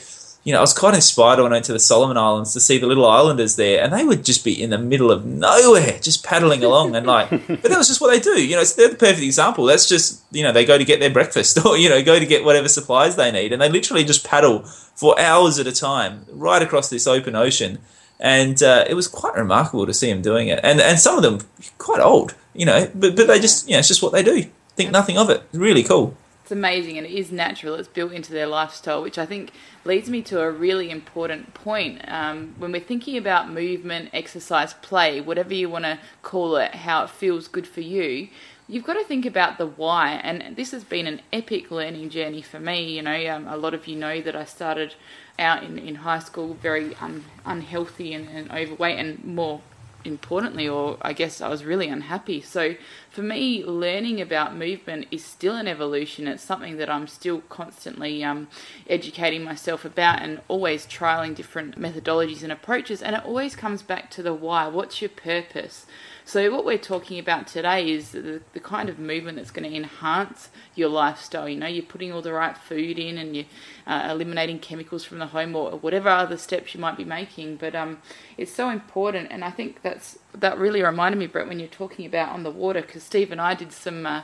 You 0.47 0.53
know, 0.53 0.59
I 0.59 0.61
was 0.61 0.71
quite 0.71 0.95
inspired 0.95 1.39
when 1.41 1.51
I 1.51 1.55
went 1.57 1.65
to 1.65 1.73
the 1.73 1.79
Solomon 1.79 2.15
Islands 2.15 2.53
to 2.53 2.61
see 2.61 2.77
the 2.77 2.87
little 2.87 3.05
islanders 3.05 3.57
there, 3.57 3.83
and 3.83 3.91
they 3.91 4.05
would 4.05 4.23
just 4.23 4.45
be 4.45 4.63
in 4.63 4.69
the 4.69 4.77
middle 4.77 5.11
of 5.11 5.25
nowhere, 5.25 5.99
just 6.01 6.23
paddling 6.23 6.63
along, 6.63 6.95
and 6.95 7.05
like, 7.05 7.29
but 7.47 7.63
that 7.63 7.77
was 7.77 7.89
just 7.89 7.99
what 7.99 8.11
they 8.11 8.21
do. 8.21 8.41
You 8.41 8.55
know, 8.55 8.61
it's, 8.61 8.73
they're 8.73 8.87
the 8.87 8.95
perfect 8.95 9.23
example. 9.23 9.65
That's 9.65 9.89
just, 9.89 10.23
you 10.31 10.43
know, 10.43 10.53
they 10.53 10.63
go 10.63 10.77
to 10.77 10.85
get 10.85 11.01
their 11.01 11.09
breakfast, 11.09 11.59
or 11.65 11.77
you 11.77 11.89
know, 11.89 12.01
go 12.01 12.17
to 12.17 12.25
get 12.25 12.45
whatever 12.45 12.69
supplies 12.69 13.17
they 13.17 13.29
need, 13.29 13.51
and 13.51 13.61
they 13.61 13.67
literally 13.67 14.05
just 14.05 14.25
paddle 14.25 14.63
for 14.95 15.19
hours 15.19 15.59
at 15.59 15.67
a 15.67 15.73
time 15.73 16.25
right 16.31 16.61
across 16.61 16.89
this 16.89 17.07
open 17.07 17.35
ocean, 17.35 17.79
and 18.17 18.63
uh, 18.63 18.85
it 18.87 18.93
was 18.93 19.09
quite 19.09 19.35
remarkable 19.35 19.85
to 19.85 19.93
see 19.93 20.09
them 20.09 20.21
doing 20.21 20.47
it, 20.47 20.61
and 20.63 20.79
and 20.79 20.97
some 20.97 21.17
of 21.17 21.23
them 21.23 21.41
quite 21.77 21.99
old, 21.99 22.35
you 22.53 22.65
know, 22.65 22.89
but 22.95 23.17
but 23.17 23.27
they 23.27 23.41
just, 23.41 23.67
you 23.67 23.73
know, 23.73 23.79
it's 23.79 23.89
just 23.89 24.01
what 24.01 24.13
they 24.13 24.23
do. 24.23 24.45
Think 24.77 24.91
nothing 24.91 25.17
of 25.17 25.29
it. 25.29 25.43
Really 25.51 25.83
cool. 25.83 26.15
It's 26.47 26.51
amazing 26.53 26.97
and 26.97 27.05
it 27.05 27.11
is 27.11 27.29
natural. 27.29 27.75
It's 27.75 27.89
built 27.89 28.13
into 28.13 28.31
their 28.31 28.47
lifestyle, 28.47 29.03
which 29.03 29.17
I 29.17 29.25
think 29.25 29.51
leads 29.83 30.09
me 30.09 30.21
to 30.21 30.39
a 30.39 30.49
really 30.49 30.89
important 30.89 31.53
point. 31.53 32.01
Um, 32.07 32.55
when 32.57 32.71
we're 32.71 32.79
thinking 32.79 33.17
about 33.17 33.51
movement, 33.51 34.11
exercise, 34.13 34.73
play, 34.75 35.19
whatever 35.19 35.53
you 35.53 35.69
want 35.69 35.83
to 35.83 35.99
call 36.21 36.55
it, 36.55 36.73
how 36.73 37.03
it 37.03 37.09
feels 37.09 37.49
good 37.49 37.67
for 37.67 37.81
you, 37.81 38.29
you've 38.65 38.85
got 38.85 38.93
to 38.93 39.03
think 39.03 39.25
about 39.25 39.57
the 39.57 39.65
why. 39.65 40.21
And 40.23 40.55
this 40.55 40.71
has 40.71 40.85
been 40.85 41.05
an 41.05 41.19
epic 41.33 41.69
learning 41.69 42.11
journey 42.11 42.41
for 42.41 42.61
me. 42.61 42.95
You 42.95 43.01
know, 43.01 43.29
um, 43.29 43.45
a 43.49 43.57
lot 43.57 43.73
of 43.73 43.85
you 43.85 43.97
know 43.97 44.21
that 44.21 44.33
I 44.33 44.45
started 44.45 44.95
out 45.37 45.63
in, 45.63 45.77
in 45.77 45.95
high 45.95 46.19
school 46.19 46.53
very 46.53 46.95
un, 47.01 47.25
unhealthy 47.45 48.13
and, 48.13 48.29
and 48.29 48.49
overweight 48.53 48.97
and 48.97 49.21
more 49.25 49.59
importantly, 50.07 50.67
or 50.67 50.97
I 51.01 51.13
guess 51.13 51.41
I 51.41 51.49
was 51.49 51.63
really 51.63 51.87
unhappy. 51.87 52.41
So 52.41 52.75
for 53.09 53.21
me, 53.21 53.63
learning 53.63 54.21
about 54.21 54.55
movement 54.55 55.07
is 55.11 55.23
still 55.23 55.55
an 55.55 55.67
evolution. 55.67 56.27
It's 56.27 56.43
something 56.43 56.77
that 56.77 56.89
I'm 56.89 57.07
still 57.07 57.41
constantly 57.49 58.23
um, 58.23 58.47
educating 58.89 59.43
myself 59.43 59.85
about 59.85 60.21
and 60.21 60.41
always 60.47 60.85
trialing 60.85 61.35
different 61.35 61.79
methodologies 61.79 62.43
and 62.43 62.51
approaches. 62.51 63.01
And 63.01 63.15
it 63.15 63.25
always 63.25 63.55
comes 63.55 63.83
back 63.83 64.09
to 64.11 64.23
the 64.23 64.33
why. 64.33 64.67
What's 64.67 65.01
your 65.01 65.09
purpose? 65.09 65.85
So, 66.27 66.51
what 66.51 66.65
we're 66.65 66.77
talking 66.77 67.19
about 67.19 67.47
today 67.47 67.89
is 67.89 68.11
the, 68.11 68.41
the 68.51 68.59
kind 68.59 68.89
of 68.89 68.99
movement 68.99 69.37
that's 69.37 69.49
going 69.49 69.71
to 69.71 69.73
enhance 69.73 70.49
your 70.75 70.89
lifestyle. 70.89 71.47
You 71.47 71.55
know, 71.55 71.67
you're 71.67 71.85
putting 71.85 72.11
all 72.11 72.21
the 72.21 72.33
right 72.33 72.57
food 72.57 72.99
in 72.99 73.17
and 73.17 73.33
you're 73.33 73.45
uh, 73.87 74.09
eliminating 74.11 74.59
chemicals 74.59 75.05
from 75.05 75.19
the 75.19 75.27
home 75.27 75.55
or 75.55 75.77
whatever 75.77 76.09
other 76.09 76.35
steps 76.35 76.73
you 76.73 76.81
might 76.81 76.97
be 76.97 77.05
making. 77.05 77.55
But 77.55 77.75
um, 77.75 78.01
it's 78.37 78.51
so 78.51 78.69
important, 78.69 79.29
and 79.31 79.41
I 79.41 79.51
think 79.51 79.83
that's 79.83 80.19
that 80.33 80.57
really 80.57 80.83
reminded 80.83 81.17
me, 81.17 81.27
Brett, 81.27 81.47
when 81.47 81.59
you're 81.59 81.69
talking 81.69 82.05
about 82.05 82.33
on 82.33 82.43
the 82.43 82.51
water, 82.51 82.81
because 82.81 83.03
Steve 83.03 83.31
and 83.31 83.39
I 83.39 83.53
did 83.53 83.71
some 83.71 84.05
uh, 84.05 84.23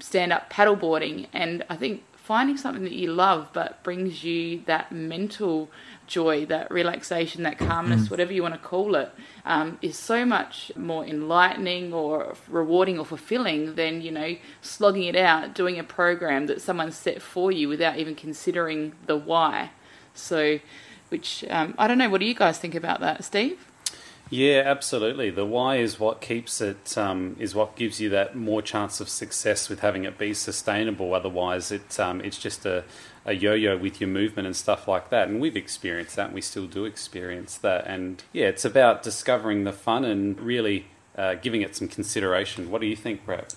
stand 0.00 0.32
up 0.32 0.52
paddleboarding, 0.52 1.28
and 1.32 1.64
I 1.70 1.76
think 1.76 2.02
finding 2.28 2.58
something 2.58 2.84
that 2.84 2.92
you 2.92 3.10
love 3.10 3.48
but 3.54 3.82
brings 3.82 4.22
you 4.22 4.60
that 4.66 4.92
mental 4.92 5.66
joy, 6.06 6.44
that 6.44 6.70
relaxation, 6.70 7.42
that 7.42 7.56
calmness, 7.56 8.02
mm. 8.02 8.10
whatever 8.10 8.34
you 8.34 8.42
want 8.42 8.52
to 8.52 8.60
call 8.60 8.96
it, 8.96 9.10
um, 9.46 9.78
is 9.80 9.96
so 9.96 10.26
much 10.26 10.70
more 10.76 11.06
enlightening 11.06 11.90
or 11.90 12.36
rewarding 12.46 12.98
or 12.98 13.06
fulfilling 13.06 13.76
than, 13.76 14.02
you 14.02 14.10
know, 14.10 14.36
slogging 14.60 15.04
it 15.04 15.16
out, 15.16 15.54
doing 15.54 15.78
a 15.78 15.82
program 15.82 16.48
that 16.48 16.60
someone 16.60 16.92
set 16.92 17.22
for 17.22 17.50
you 17.50 17.66
without 17.66 17.98
even 17.98 18.14
considering 18.14 18.92
the 19.06 19.16
why. 19.16 19.70
So, 20.12 20.58
which, 21.08 21.46
um, 21.48 21.74
I 21.78 21.88
don't 21.88 21.96
know, 21.96 22.10
what 22.10 22.20
do 22.20 22.26
you 22.26 22.34
guys 22.34 22.58
think 22.58 22.74
about 22.74 23.00
that, 23.00 23.24
Steve? 23.24 23.67
Yeah, 24.30 24.62
absolutely. 24.66 25.30
The 25.30 25.46
why 25.46 25.76
is 25.76 25.98
what 25.98 26.20
keeps 26.20 26.60
it 26.60 26.98
um, 26.98 27.36
is 27.38 27.54
what 27.54 27.76
gives 27.76 27.98
you 27.98 28.10
that 28.10 28.36
more 28.36 28.60
chance 28.60 29.00
of 29.00 29.08
success 29.08 29.70
with 29.70 29.80
having 29.80 30.04
it 30.04 30.18
be 30.18 30.34
sustainable. 30.34 31.14
Otherwise, 31.14 31.72
it 31.72 31.98
um, 31.98 32.20
it's 32.20 32.38
just 32.38 32.66
a, 32.66 32.84
a 33.24 33.32
yo-yo 33.32 33.78
with 33.78 34.02
your 34.02 34.08
movement 34.08 34.46
and 34.46 34.54
stuff 34.54 34.86
like 34.86 35.08
that. 35.08 35.28
And 35.28 35.40
we've 35.40 35.56
experienced 35.56 36.16
that, 36.16 36.26
and 36.26 36.34
we 36.34 36.42
still 36.42 36.66
do 36.66 36.84
experience 36.84 37.56
that. 37.58 37.86
And 37.86 38.22
yeah, 38.32 38.48
it's 38.48 38.66
about 38.66 39.02
discovering 39.02 39.64
the 39.64 39.72
fun 39.72 40.04
and 40.04 40.38
really 40.38 40.88
uh, 41.16 41.34
giving 41.34 41.62
it 41.62 41.74
some 41.74 41.88
consideration. 41.88 42.70
What 42.70 42.82
do 42.82 42.86
you 42.86 42.96
think, 42.96 43.24
Brett? 43.24 43.54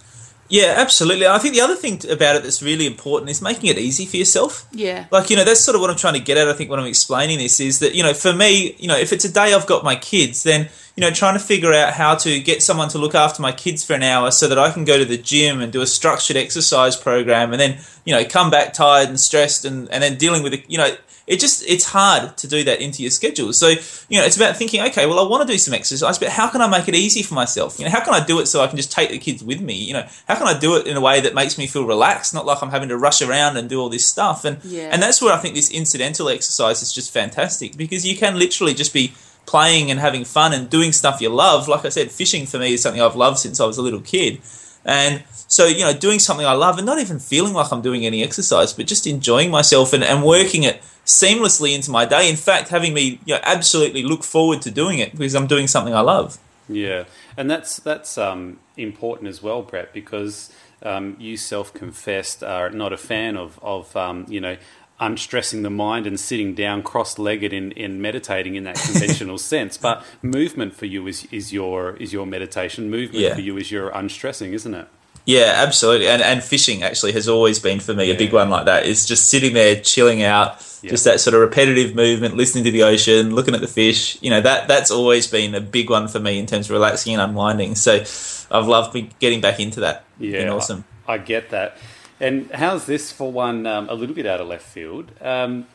Yeah, 0.52 0.74
absolutely. 0.76 1.28
I 1.28 1.40
think 1.40 1.56
the 1.56 1.62
other 1.62 1.78
thing 1.78 2.02
about 2.12 2.36
it 2.36 2.44
that's 2.44 2.62
really 2.62 2.86
important 2.86 3.30
is 3.30 3.42
making 3.42 3.70
it 3.70 3.78
easy 3.78 4.06
for 4.06 4.18
yourself. 4.18 4.68
Yeah. 4.74 5.06
Like, 5.10 5.30
you 5.30 5.38
know, 5.38 5.46
that's 5.46 5.62
sort 5.62 5.76
of 5.76 5.82
what 5.82 5.90
I'm 5.90 5.96
trying 5.96 6.16
to 6.16 6.20
get 6.20 6.38
at, 6.38 6.50
I 6.50 6.54
think, 6.54 6.70
when 6.70 6.78
I'm 6.78 6.88
explaining 6.88 7.38
this 7.38 7.62
is 7.62 7.80
that, 7.80 7.96
you 7.96 8.04
know, 8.04 8.14
for 8.14 8.34
me, 8.34 8.76
you 8.78 8.90
know, 8.90 8.98
if 8.98 9.14
it's 9.14 9.24
a 9.24 9.32
day 9.32 9.54
I've 9.54 9.66
got 9.66 9.86
my 9.86 9.96
kids, 9.96 10.44
then, 10.44 10.68
you 10.98 11.02
know, 11.02 11.10
trying 11.10 11.36
to 11.36 11.40
figure 11.40 11.74
out 11.74 11.94
how 11.94 12.16
to 12.16 12.40
get 12.42 12.62
someone 12.62 12.90
to 12.90 12.98
look 12.98 13.16
after 13.16 13.42
my 13.42 13.54
kids 13.54 13.86
for 13.86 13.94
an 13.94 14.04
hour 14.04 14.30
so 14.30 14.50
that 14.50 14.60
I 14.60 14.72
can 14.72 14.84
go 14.84 14.98
to 14.98 15.06
the 15.06 15.18
gym 15.18 15.62
and 15.62 15.72
do 15.72 15.82
a 15.82 15.88
structured 15.88 16.36
exercise 16.36 16.98
program 16.98 17.54
and 17.54 17.62
then, 17.62 17.80
you 18.04 18.14
know, 18.14 18.26
come 18.26 18.50
back 18.50 18.74
tired 18.74 19.08
and 19.08 19.18
stressed 19.18 19.64
and, 19.64 19.90
and 19.90 20.04
then 20.04 20.18
dealing 20.18 20.44
with 20.44 20.54
it, 20.54 20.70
you 20.70 20.78
know, 20.78 20.94
it 21.32 21.40
just 21.40 21.64
it's 21.66 21.86
hard 21.86 22.36
to 22.36 22.46
do 22.46 22.62
that 22.66 22.82
into 22.82 23.02
your 23.02 23.10
schedule. 23.10 23.54
So 23.54 23.70
you 23.70 24.20
know, 24.20 24.26
it's 24.26 24.36
about 24.36 24.58
thinking, 24.58 24.82
okay, 24.88 25.06
well, 25.06 25.18
I 25.18 25.28
want 25.28 25.48
to 25.48 25.52
do 25.52 25.58
some 25.58 25.74
exercise, 25.74 26.20
but 26.20 26.28
how 26.28 26.50
can 26.50 26.60
I 26.60 26.68
make 26.68 26.90
it 26.90 26.94
easy 26.94 27.24
for 27.24 27.36
myself? 27.36 27.80
You 27.80 27.86
know, 27.86 27.92
how 27.92 28.04
can 28.04 28.14
I 28.14 28.24
do 28.24 28.42
it 28.42 28.48
so 28.48 28.62
I 28.62 28.68
can 28.68 28.76
just 28.76 28.92
take 28.92 29.12
the 29.12 29.18
kids 29.18 29.42
with 29.42 29.62
me? 29.62 29.76
You 29.76 29.94
know, 29.94 30.06
how 30.28 30.36
can 30.36 30.46
I 30.46 30.60
do 30.60 30.76
it 30.76 30.88
in 30.88 30.98
a 30.98 31.02
way 31.02 31.22
that 31.22 31.34
makes 31.34 31.58
me 31.58 31.68
feel 31.68 31.88
relaxed, 31.88 32.34
not 32.34 32.46
like 32.46 32.62
I'm 32.62 32.70
having 32.70 32.90
to 32.90 32.98
rush 32.98 33.22
around 33.22 33.56
and 33.56 33.70
do 33.70 33.80
all 33.80 33.88
this 33.88 34.06
stuff? 34.06 34.44
And 34.44 34.62
yeah. 34.66 34.90
and 34.92 35.02
that's 35.02 35.22
where 35.22 35.34
I 35.34 35.38
think 35.38 35.56
this 35.56 35.72
incidental 35.72 36.28
exercise 36.28 36.82
is 36.82 36.92
just 36.92 37.14
fantastic 37.14 37.78
because 37.78 38.06
you 38.06 38.18
can 38.18 38.38
literally 38.38 38.74
just 38.74 38.94
be 38.94 39.14
playing 39.46 39.90
and 39.90 40.02
having 40.02 40.26
fun 40.26 40.52
and 40.54 40.70
doing 40.70 40.92
stuff 40.92 41.22
you 41.22 41.30
love. 41.30 41.70
Like 41.70 41.86
I 41.86 41.90
said, 41.90 42.12
fishing 42.12 42.46
for 42.46 42.60
me 42.60 42.74
is 42.74 42.82
something 42.82 43.02
I've 43.02 43.16
loved 43.16 43.40
since 43.40 43.62
I 43.62 43.66
was 43.66 43.78
a 43.78 43.82
little 43.82 44.02
kid. 44.02 44.42
And 44.86 45.24
so, 45.48 45.66
you 45.66 45.84
know, 45.84 45.94
doing 45.94 46.20
something 46.20 46.46
I 46.46 46.54
love 46.54 46.78
and 46.78 46.86
not 46.86 47.00
even 47.00 47.20
feeling 47.20 47.54
like 47.54 47.72
I'm 47.72 47.82
doing 47.82 48.06
any 48.06 48.24
exercise, 48.24 48.74
but 48.74 48.88
just 48.88 49.06
enjoying 49.06 49.52
myself 49.52 49.94
and, 49.94 50.04
and 50.04 50.24
working 50.24 50.64
it 50.64 50.82
seamlessly 51.06 51.76
into 51.76 51.92
my 51.92 52.06
day. 52.06 52.30
In 52.30 52.36
fact, 52.36 52.70
having 52.70 52.94
me 52.94 53.20
you 53.26 53.36
know, 53.36 53.40
absolutely 53.44 54.04
look 54.04 54.24
forward 54.24 54.62
to 54.64 54.72
doing 54.72 55.00
it 55.00 55.12
because 55.12 55.36
I'm 55.36 55.48
doing 55.48 55.68
something 55.68 55.94
I 55.94 56.02
love. 56.02 56.38
Yeah, 56.70 57.04
and 57.36 57.52
that's 57.52 57.78
that's 57.78 58.18
um, 58.18 58.60
important 58.78 59.28
as 59.28 59.44
well, 59.44 59.62
Brett, 59.62 59.94
because 59.94 60.52
um, 60.84 61.18
you 61.20 61.36
self-confessed 61.36 62.44
are 62.44 62.70
not 62.70 62.94
a 62.94 62.98
fan 62.98 63.36
of 63.36 63.60
of 63.62 63.96
um, 63.98 64.26
you 64.30 64.40
know 64.40 64.58
unstressing 65.02 65.64
the 65.64 65.70
mind 65.70 66.08
and 66.08 66.20
sitting 66.20 66.54
down 66.54 66.84
cross-legged 66.84 67.52
in, 67.52 67.72
in 67.72 68.02
meditating 68.02 68.56
in 68.56 68.64
that 68.64 68.76
conventional 68.86 69.38
sense. 69.38 69.76
But 69.78 70.06
movement 70.22 70.76
for 70.76 70.86
you 70.86 71.08
is, 71.08 71.26
is 71.32 71.52
your 71.52 71.98
is 71.98 72.14
your 72.14 72.26
meditation. 72.26 72.90
Movement 72.90 73.24
yeah. 73.24 73.34
for 73.34 73.42
you 73.42 73.58
is 73.58 73.72
your 73.72 73.90
unstressing, 73.90 74.54
isn't 74.54 74.74
it? 74.74 74.88
Yeah, 75.26 75.54
absolutely. 75.58 76.08
And 76.08 76.22
and 76.22 76.44
fishing 76.44 76.84
actually 76.84 77.12
has 77.14 77.28
always 77.28 77.60
been 77.60 77.80
for 77.80 77.94
me 77.94 78.06
yeah. 78.06 78.14
a 78.14 78.18
big 78.18 78.34
one 78.34 78.50
like 78.50 78.66
that. 78.66 78.86
Is 78.86 79.06
just 79.06 79.30
sitting 79.30 79.54
there, 79.54 79.80
chilling 79.80 80.24
out, 80.24 80.66
yeah. 80.82 80.90
just 80.90 81.06
that 81.06 81.20
sort 81.20 81.36
of 81.36 81.42
repetitive 81.42 81.96
movement, 81.96 82.36
listening 82.36 82.64
to 82.64 82.72
the 82.72 82.84
ocean, 82.84 83.36
looking 83.36 83.54
at 83.54 83.62
the 83.62 83.68
fish. 83.68 84.22
You 84.22 84.30
know 84.32 84.42
that 84.42 84.68
that's 84.68 84.90
always 84.90 85.28
been 85.28 85.54
a 85.54 85.62
big 85.62 85.90
one 85.90 86.08
for 86.08 86.20
me 86.20 86.40
in 86.40 86.46
terms 86.46 86.68
of 86.68 86.72
relaxing 86.72 87.14
and 87.14 87.22
unwinding. 87.22 87.76
So 87.76 88.04
I've 88.50 88.68
loved 88.68 88.96
getting 89.20 89.42
back 89.42 89.60
into 89.60 89.82
that. 89.82 90.06
Yeah, 90.20 90.50
awesome. 90.50 90.86
I, 91.08 91.14
I, 91.14 91.18
get 91.20 91.52
that. 91.52 91.78
And 92.22 92.52
how's 92.52 92.86
this 92.86 93.12
for 93.12 93.32
one 93.32 93.66
um, 93.66 93.90
a 93.90 93.96
little 93.96 94.14
bit 94.14 94.28
out 94.28 94.40
of 94.40 94.48
left 94.48 94.68
field? 94.68 95.12
Um, 95.22 95.66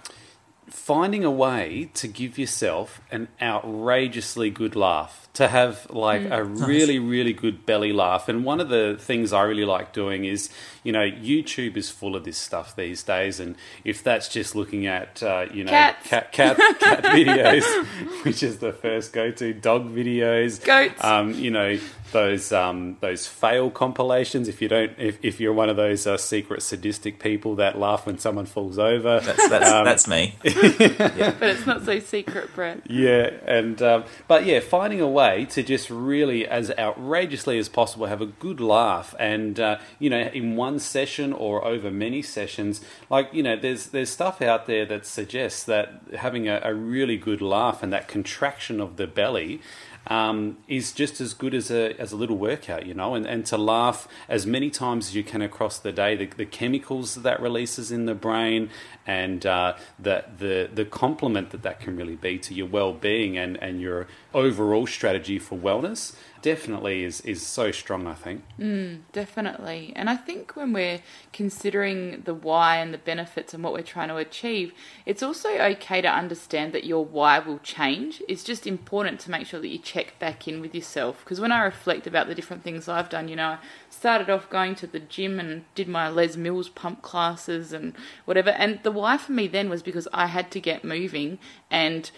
finding 0.68 1.24
a 1.24 1.30
way 1.30 1.90
to 1.94 2.06
give 2.06 2.38
yourself 2.38 3.00
an 3.10 3.26
outrageously 3.42 4.50
good 4.50 4.76
laugh 4.76 5.25
to 5.36 5.48
have 5.48 5.86
like 5.90 6.22
mm, 6.22 6.34
a 6.34 6.42
really 6.42 6.98
really 6.98 7.34
good 7.34 7.66
belly 7.66 7.92
laugh. 7.92 8.26
And 8.26 8.42
one 8.42 8.58
of 8.58 8.70
the 8.70 8.96
things 8.98 9.34
i 9.34 9.42
really 9.42 9.66
like 9.66 9.92
doing 9.92 10.24
is 10.24 10.48
you 10.82 10.92
know 10.92 11.00
youtube 11.00 11.76
is 11.76 11.90
full 11.90 12.16
of 12.16 12.24
this 12.24 12.38
stuff 12.38 12.74
these 12.74 13.02
days. 13.02 13.38
And 13.38 13.54
if 13.84 14.02
that's 14.02 14.28
just 14.28 14.54
looking 14.56 14.86
at 14.86 15.22
uh, 15.22 15.46
you 15.52 15.64
know 15.64 15.70
Cats. 15.70 16.08
cat 16.08 16.32
cat, 16.32 16.56
cat 16.80 17.04
videos 17.04 17.64
which 18.24 18.42
is 18.42 18.58
the 18.58 18.72
first 18.72 19.12
go-to 19.12 19.52
dog 19.52 19.94
videos 19.94 20.64
goats. 20.64 21.04
um, 21.04 21.32
you 21.34 21.50
know 21.50 21.78
those 22.12 22.52
um, 22.52 22.96
those 23.00 23.26
fail 23.26 23.70
compilations. 23.70 24.48
If 24.48 24.62
you 24.62 24.68
don't 24.68 24.92
if, 24.98 25.18
if 25.22 25.40
you're 25.40 25.52
one 25.52 25.68
of 25.68 25.76
those 25.76 26.06
uh, 26.06 26.16
secret 26.16 26.62
sadistic 26.62 27.18
people 27.18 27.56
that 27.56 27.78
laugh 27.78 28.06
when 28.06 28.18
someone 28.18 28.46
falls 28.46 28.78
over 28.78 29.20
that's 29.20 29.48
that's, 29.48 29.70
um, 29.70 29.84
that's 29.84 30.08
me. 30.08 30.34
Yeah. 30.44 31.34
but 31.38 31.50
it's 31.50 31.66
not 31.66 31.84
so 31.84 31.98
secret 31.98 32.54
brett. 32.54 32.88
Yeah 32.88 33.30
and 33.46 33.80
um, 33.82 34.04
but 34.28 34.46
yeah 34.46 34.60
finding 34.60 35.00
a 35.00 35.08
way 35.08 35.25
to 35.35 35.62
just 35.62 35.90
really, 35.90 36.47
as 36.47 36.71
outrageously 36.78 37.59
as 37.59 37.68
possible, 37.68 38.06
have 38.06 38.21
a 38.21 38.26
good 38.26 38.61
laugh. 38.61 39.14
And 39.18 39.59
uh, 39.59 39.78
you 39.99 40.09
know, 40.09 40.21
in 40.21 40.56
one 40.56 40.78
session 40.78 41.33
or 41.33 41.64
over 41.64 41.90
many 41.90 42.23
sessions, 42.23 42.80
like 43.11 43.33
you 43.33 43.42
know, 43.42 43.56
there's 43.56 43.87
there's 43.88 44.11
stuff 44.11 44.40
out 44.40 44.66
there 44.66 44.87
that 44.87 45.04
suggests 45.04 45.64
that 45.64 46.00
having 46.16 46.49
a, 46.49 46.61
a 46.62 46.73
really 46.73 47.16
good 47.16 47.40
laugh 47.40 47.83
and 47.83 47.92
that 47.92 48.09
contraction 48.09 48.80
of 48.80 48.97
the 48.97 49.06
belly 49.06 49.61
um, 50.08 50.58
is 50.68 50.92
just 50.92 51.20
as 51.20 51.34
good 51.34 51.54
as 51.54 51.70
a, 51.70 51.98
as 52.00 52.12
a 52.12 52.16
little 52.16 52.36
workout, 52.36 52.86
you 52.86 52.94
know, 52.94 53.14
and, 53.14 53.26
and 53.26 53.44
to 53.46 53.56
laugh 53.56 54.06
as 54.28 54.46
many 54.46 54.70
times 54.70 55.08
as 55.08 55.14
you 55.14 55.25
can 55.25 55.42
across 55.42 55.78
the 55.78 55.92
day. 55.92 56.14
The, 56.14 56.26
the 56.26 56.46
chemicals 56.46 57.16
that 57.16 57.40
releases 57.40 57.90
in 57.90 58.06
the 58.06 58.14
brain 58.14 58.70
and 59.06 59.44
uh, 59.44 59.75
the, 59.98 60.25
the, 60.38 60.70
the 60.72 60.84
complement 60.84 61.50
that 61.50 61.62
that 61.62 61.80
can 61.80 61.96
really 61.96 62.16
be 62.16 62.38
to 62.38 62.54
your 62.54 62.66
well 62.66 62.92
being 62.92 63.36
and, 63.36 63.56
and 63.62 63.80
your 63.80 64.06
overall 64.34 64.86
strategy 64.86 65.38
for 65.38 65.58
wellness 65.58 66.14
definitely 66.46 67.02
is, 67.02 67.20
is 67.22 67.42
so 67.44 67.72
strong, 67.72 68.06
I 68.06 68.14
think. 68.14 68.44
Mm, 68.56 69.00
definitely. 69.10 69.92
And 69.96 70.08
I 70.08 70.14
think 70.14 70.54
when 70.54 70.72
we're 70.72 71.00
considering 71.32 72.22
the 72.24 72.34
why 72.34 72.76
and 72.76 72.94
the 72.94 72.98
benefits 72.98 73.52
and 73.52 73.64
what 73.64 73.72
we're 73.72 73.82
trying 73.82 74.10
to 74.10 74.16
achieve, 74.16 74.72
it's 75.04 75.24
also 75.24 75.48
okay 75.48 76.00
to 76.00 76.08
understand 76.08 76.72
that 76.72 76.84
your 76.84 77.04
why 77.04 77.40
will 77.40 77.58
change. 77.58 78.22
It's 78.28 78.44
just 78.44 78.64
important 78.64 79.18
to 79.20 79.30
make 79.32 79.48
sure 79.48 79.58
that 79.58 79.66
you 79.66 79.78
check 79.78 80.20
back 80.20 80.46
in 80.46 80.60
with 80.60 80.72
yourself. 80.72 81.18
Because 81.24 81.40
when 81.40 81.50
I 81.50 81.64
reflect 81.64 82.06
about 82.06 82.28
the 82.28 82.34
different 82.36 82.62
things 82.62 82.86
I've 82.86 83.08
done, 83.08 83.26
you 83.26 83.34
know, 83.34 83.48
I 83.48 83.58
started 83.90 84.30
off 84.30 84.48
going 84.48 84.76
to 84.76 84.86
the 84.86 85.00
gym 85.00 85.40
and 85.40 85.64
did 85.74 85.88
my 85.88 86.08
Les 86.08 86.36
Mills 86.36 86.68
pump 86.68 87.02
classes 87.02 87.72
and 87.72 87.92
whatever. 88.24 88.50
And 88.50 88.78
the 88.84 88.92
why 88.92 89.16
for 89.16 89.32
me 89.32 89.48
then 89.48 89.68
was 89.68 89.82
because 89.82 90.06
I 90.12 90.26
had 90.26 90.52
to 90.52 90.60
get 90.60 90.84
moving 90.84 91.40
and 91.72 92.08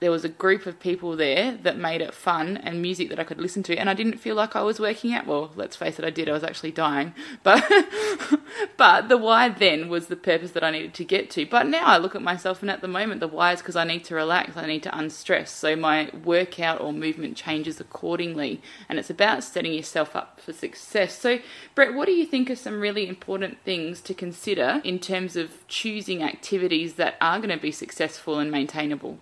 there 0.00 0.10
was 0.12 0.24
a 0.24 0.28
group 0.28 0.66
of 0.66 0.78
people 0.78 1.16
there 1.16 1.58
that 1.62 1.76
made 1.76 2.00
it 2.00 2.14
fun 2.14 2.56
and 2.56 2.80
music 2.80 3.08
that 3.08 3.18
I 3.18 3.24
could 3.24 3.40
listen 3.40 3.64
to, 3.64 3.76
and 3.76 3.90
I 3.90 3.94
didn't 3.94 4.18
feel 4.18 4.36
like 4.36 4.54
I 4.54 4.62
was 4.62 4.78
working 4.78 5.12
out. 5.12 5.26
Well, 5.26 5.50
let's 5.56 5.74
face 5.74 5.98
it, 5.98 6.04
I 6.04 6.10
did. 6.10 6.28
I 6.28 6.32
was 6.32 6.44
actually 6.44 6.70
dying, 6.70 7.14
but 7.42 7.64
but 8.76 9.08
the 9.08 9.16
why 9.16 9.48
then 9.48 9.88
was 9.88 10.06
the 10.06 10.16
purpose 10.16 10.52
that 10.52 10.62
I 10.62 10.70
needed 10.70 10.94
to 10.94 11.04
get 11.04 11.30
to. 11.30 11.46
But 11.46 11.66
now 11.66 11.86
I 11.86 11.98
look 11.98 12.14
at 12.14 12.22
myself, 12.22 12.62
and 12.62 12.70
at 12.70 12.80
the 12.80 12.88
moment, 12.88 13.20
the 13.20 13.28
why 13.28 13.52
is 13.52 13.60
because 13.60 13.76
I 13.76 13.84
need 13.84 14.04
to 14.04 14.14
relax. 14.14 14.56
I 14.56 14.66
need 14.66 14.84
to 14.84 14.96
unstress, 14.96 15.50
so 15.50 15.74
my 15.74 16.10
workout 16.24 16.80
or 16.80 16.92
movement 16.92 17.36
changes 17.36 17.80
accordingly, 17.80 18.62
and 18.88 18.98
it's 18.98 19.10
about 19.10 19.42
setting 19.42 19.74
yourself 19.74 20.14
up 20.14 20.40
for 20.40 20.52
success. 20.52 21.18
So, 21.18 21.40
Brett, 21.74 21.94
what 21.94 22.06
do 22.06 22.12
you 22.12 22.24
think 22.26 22.50
are 22.50 22.56
some 22.56 22.80
really 22.80 23.08
important 23.08 23.58
things 23.64 24.00
to 24.02 24.14
consider 24.14 24.80
in 24.84 25.00
terms 25.00 25.34
of 25.34 25.66
choosing 25.66 26.22
activities 26.22 26.94
that 26.94 27.16
are 27.20 27.38
going 27.38 27.50
to 27.50 27.56
be 27.56 27.72
successful 27.72 28.38
and 28.38 28.50
maintainable? 28.50 29.18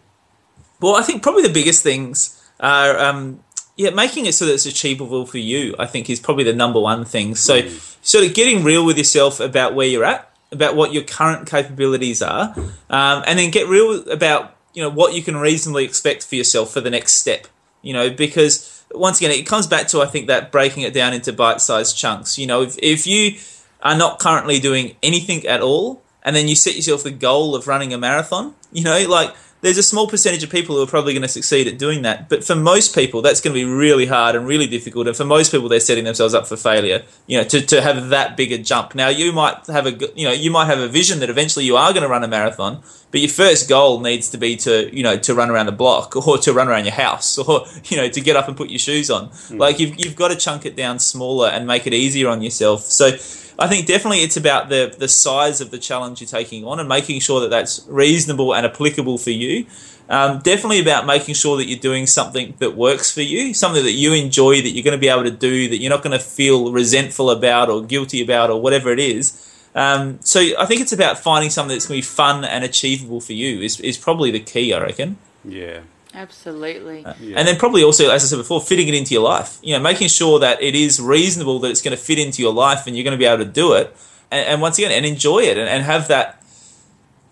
Well, 0.81 0.97
I 0.97 1.03
think 1.03 1.23
probably 1.23 1.43
the 1.43 1.53
biggest 1.53 1.83
things 1.83 2.43
are 2.61 2.99
um, 2.99 3.41
yeah, 3.77 3.91
making 3.91 4.27
it 4.27 4.35
so 4.35 4.47
that 4.47 4.55
it's 4.55 4.67
achievable 4.67 5.27
for 5.27 5.39
you, 5.39 5.75
I 5.79 5.87
think, 5.87 6.09
is 6.09 6.19
probably 6.19 6.45
the 6.45 6.55
number 6.55 6.81
one 6.81 7.05
thing. 7.05 7.35
So, 7.35 7.69
sort 8.03 8.25
of 8.25 8.35
getting 8.35 8.65
real 8.65 8.85
with 8.85 8.97
yourself 8.97 9.39
about 9.39 9.75
where 9.75 9.87
you're 9.87 10.05
at, 10.05 10.31
about 10.51 10.77
what 10.77 10.93
your 10.93 11.03
current 11.03 11.49
capabilities 11.49 12.23
are, 12.23 12.55
um, 12.89 13.23
and 13.27 13.39
then 13.39 13.51
get 13.51 13.69
real 13.69 14.09
about 14.09 14.57
you 14.73 14.83
know 14.83 14.91
what 14.91 15.15
you 15.15 15.23
can 15.23 15.37
reasonably 15.37 15.85
expect 15.85 16.25
for 16.25 16.37
yourself 16.37 16.73
for 16.73 16.81
the 16.81 16.91
next 16.91 17.15
step. 17.15 17.47
You 17.83 17.93
know, 17.93 18.11
because 18.11 18.85
once 18.93 19.19
again, 19.19 19.31
it 19.31 19.47
comes 19.47 19.67
back 19.67 19.89
to 19.89 20.01
I 20.01 20.07
think 20.07 20.27
that 20.29 20.51
breaking 20.51 20.83
it 20.83 20.95
down 20.95 21.13
into 21.13 21.33
bite-sized 21.33 21.97
chunks. 21.97 22.39
You 22.39 22.47
know, 22.47 22.63
if 22.63 22.79
if 22.83 23.07
you 23.07 23.39
are 23.83 23.97
not 23.97 24.19
currently 24.19 24.59
doing 24.59 24.97
anything 25.03 25.47
at 25.47 25.61
all, 25.61 26.03
and 26.23 26.35
then 26.35 26.49
you 26.49 26.57
set 26.57 26.77
yourself 26.77 27.03
the 27.03 27.11
goal 27.11 27.55
of 27.55 27.67
running 27.67 27.93
a 27.93 27.99
marathon, 27.99 28.55
you 28.73 28.85
know, 28.85 29.07
like 29.07 29.35
there's 29.67 29.79
a 29.79 29.83
small 29.83 30.07
percentage 30.07 30.45
of 30.45 30.51
people 30.51 30.77
who 30.77 30.83
are 30.83 30.87
probably 30.87 31.13
going 31.13 31.23
to 31.23 31.29
succeed 31.29 31.67
at 31.67 31.77
doing 31.77 32.03
that. 32.03 32.29
But 32.29 32.45
for 32.45 32.55
most 32.55 32.95
people, 32.95 33.21
that's 33.21 33.41
going 33.41 33.53
to 33.53 33.59
be 33.59 33.65
really 33.65 34.07
hard 34.07 34.37
and 34.37 34.47
really 34.47 34.69
difficult. 34.69 35.09
And 35.09 35.17
for 35.17 35.25
most 35.25 35.51
people, 35.51 35.69
they're 35.69 35.81
setting 35.81 36.05
themselves 36.05 36.35
up 36.35 36.47
for 36.47 36.57
failure. 36.57 37.03
You 37.27 37.39
know, 37.39 37.45
to, 37.49 37.61
to 37.61 37.83
have 37.83 38.11
that 38.11 38.37
big 38.37 38.53
a 38.53 38.59
jump. 38.59 38.95
Now, 38.95 39.09
you 39.09 39.33
might 39.33 39.67
have 39.67 39.87
a 39.87 39.91
you 40.15 40.25
know 40.25 40.33
you 40.33 40.53
might 40.53 40.67
have 40.67 40.79
a 40.79 40.87
vision 40.87 41.19
that 41.19 41.31
eventually 41.31 41.65
you 41.65 41.77
are 41.77 41.93
going 41.93 42.05
to 42.05 42.09
run 42.09 42.23
a 42.23 42.29
marathon, 42.29 42.81
but 43.11 43.19
your 43.19 43.29
first 43.29 43.69
goal 43.69 43.99
needs 43.99 44.31
to 44.31 44.39
be 44.39 44.55
to 44.59 44.89
you 44.97 45.03
know 45.03 45.17
to 45.19 45.35
run 45.35 45.51
around 45.51 45.67
the 45.67 45.73
block 45.73 46.15
or 46.29 46.39
to 46.39 46.53
run 46.53 46.69
around 46.69 46.85
your 46.85 46.95
house 46.95 47.37
or 47.49 47.67
you 47.87 47.97
know 47.97 48.09
to 48.09 48.21
get 48.21 48.37
up 48.37 48.47
and 48.47 48.57
put 48.57 48.71
your 48.71 48.79
shoes 48.79 49.11
on. 49.11 49.31
Mm. 49.31 49.59
Like 49.59 49.81
you've 49.81 49.99
you've 49.99 50.15
got 50.15 50.29
to 50.29 50.37
chunk 50.37 50.65
it 50.65 50.77
down 50.77 51.01
smaller 51.01 51.49
and 51.49 51.67
make 51.67 51.89
it 51.89 51.93
easier 51.93 52.29
on 52.29 52.41
yourself. 52.41 52.83
So 52.83 53.17
I 53.59 53.69
think 53.69 53.87
definitely 53.87 54.21
it's 54.21 54.37
about 54.37 54.69
the 54.69 54.95
the 54.97 55.09
size 55.09 55.61
of 55.61 55.71
the 55.71 55.79
challenge 55.79 56.21
you're 56.21 56.29
taking 56.29 56.65
on 56.65 56.79
and 56.79 56.89
making 56.89 57.21
sure 57.21 57.41
that 57.41 57.51
that's 57.51 57.85
reasonable 57.89 58.55
and 58.55 58.67
applicable 58.67 59.19
for 59.19 59.31
you. 59.31 59.67
Um, 60.09 60.39
definitely 60.39 60.79
about 60.79 61.05
making 61.05 61.35
sure 61.35 61.57
that 61.57 61.67
you're 61.67 61.81
doing 61.81 62.07
something 62.07 62.55
that 62.59 62.77
works 62.77 63.11
for 63.11 63.23
you, 63.23 63.53
something 63.55 63.83
that 63.83 63.93
you 63.93 64.13
enjoy, 64.13 64.63
that 64.63 64.71
you're 64.71 64.85
going 64.85 64.97
to 64.97 65.01
be 65.01 65.09
able 65.09 65.25
to 65.25 65.33
do, 65.33 65.69
that 65.69 65.79
you're 65.79 65.91
not 65.91 66.03
going 66.05 66.17
to 66.17 66.25
feel 66.25 66.71
resentful 66.71 67.29
about 67.29 67.69
or 67.69 67.83
guilty 67.83 68.23
about 68.23 68.51
or 68.51 68.61
whatever 68.61 68.93
it 68.93 69.01
is. 69.01 69.43
Um, 69.75 70.21
so 70.23 70.41
I 70.59 70.65
think 70.65 70.81
it's 70.81 70.93
about 70.93 71.19
finding 71.19 71.51
something 71.51 71.75
that's 71.75 71.87
going 71.87 72.01
to 72.01 72.07
be 72.07 72.15
fun 72.15 72.45
and 72.45 72.63
achievable 72.63 73.21
for 73.21 73.33
you 73.33 73.61
is, 73.61 73.81
is 73.81 73.99
probably 73.99 74.31
the 74.31 74.41
key, 74.41 74.73
I 74.73 74.81
reckon. 74.81 75.19
Yeah, 75.45 75.81
Absolutely. 76.17 77.05
Uh, 77.05 77.13
yeah. 77.21 77.39
And 77.39 77.47
then 77.47 77.57
probably 77.57 77.85
also, 77.85 78.11
as 78.11 78.25
I 78.25 78.27
said 78.27 78.39
before, 78.39 78.61
fitting 78.63 78.89
it 78.89 78.95
into 78.95 79.13
your 79.13 79.23
life. 79.23 79.59
You 79.63 79.75
know, 79.75 79.81
making 79.81 80.09
sure 80.09 80.41
that 80.41 80.63
it 80.63 80.75
is 80.75 80.99
reasonable 80.99 81.59
that 81.61 81.71
it's 81.71 81.83
going 81.83 81.97
to 81.97 82.03
fit 82.03 82.19
into 82.19 82.41
your 82.41 82.55
life 82.55 82.87
and 82.87 82.97
you're 82.97 83.05
going 83.05 83.17
to 83.17 83.19
be 83.19 83.27
able 83.27 83.45
to 83.45 83.51
do 83.51 83.75
it. 83.75 83.95
And, 84.31 84.49
and 84.49 84.61
once 84.63 84.79
again, 84.79 84.93
and 84.93 85.05
enjoy 85.05 85.41
it 85.41 85.59
and, 85.59 85.69
and, 85.69 85.85
have 85.85 86.09
that 86.09 86.36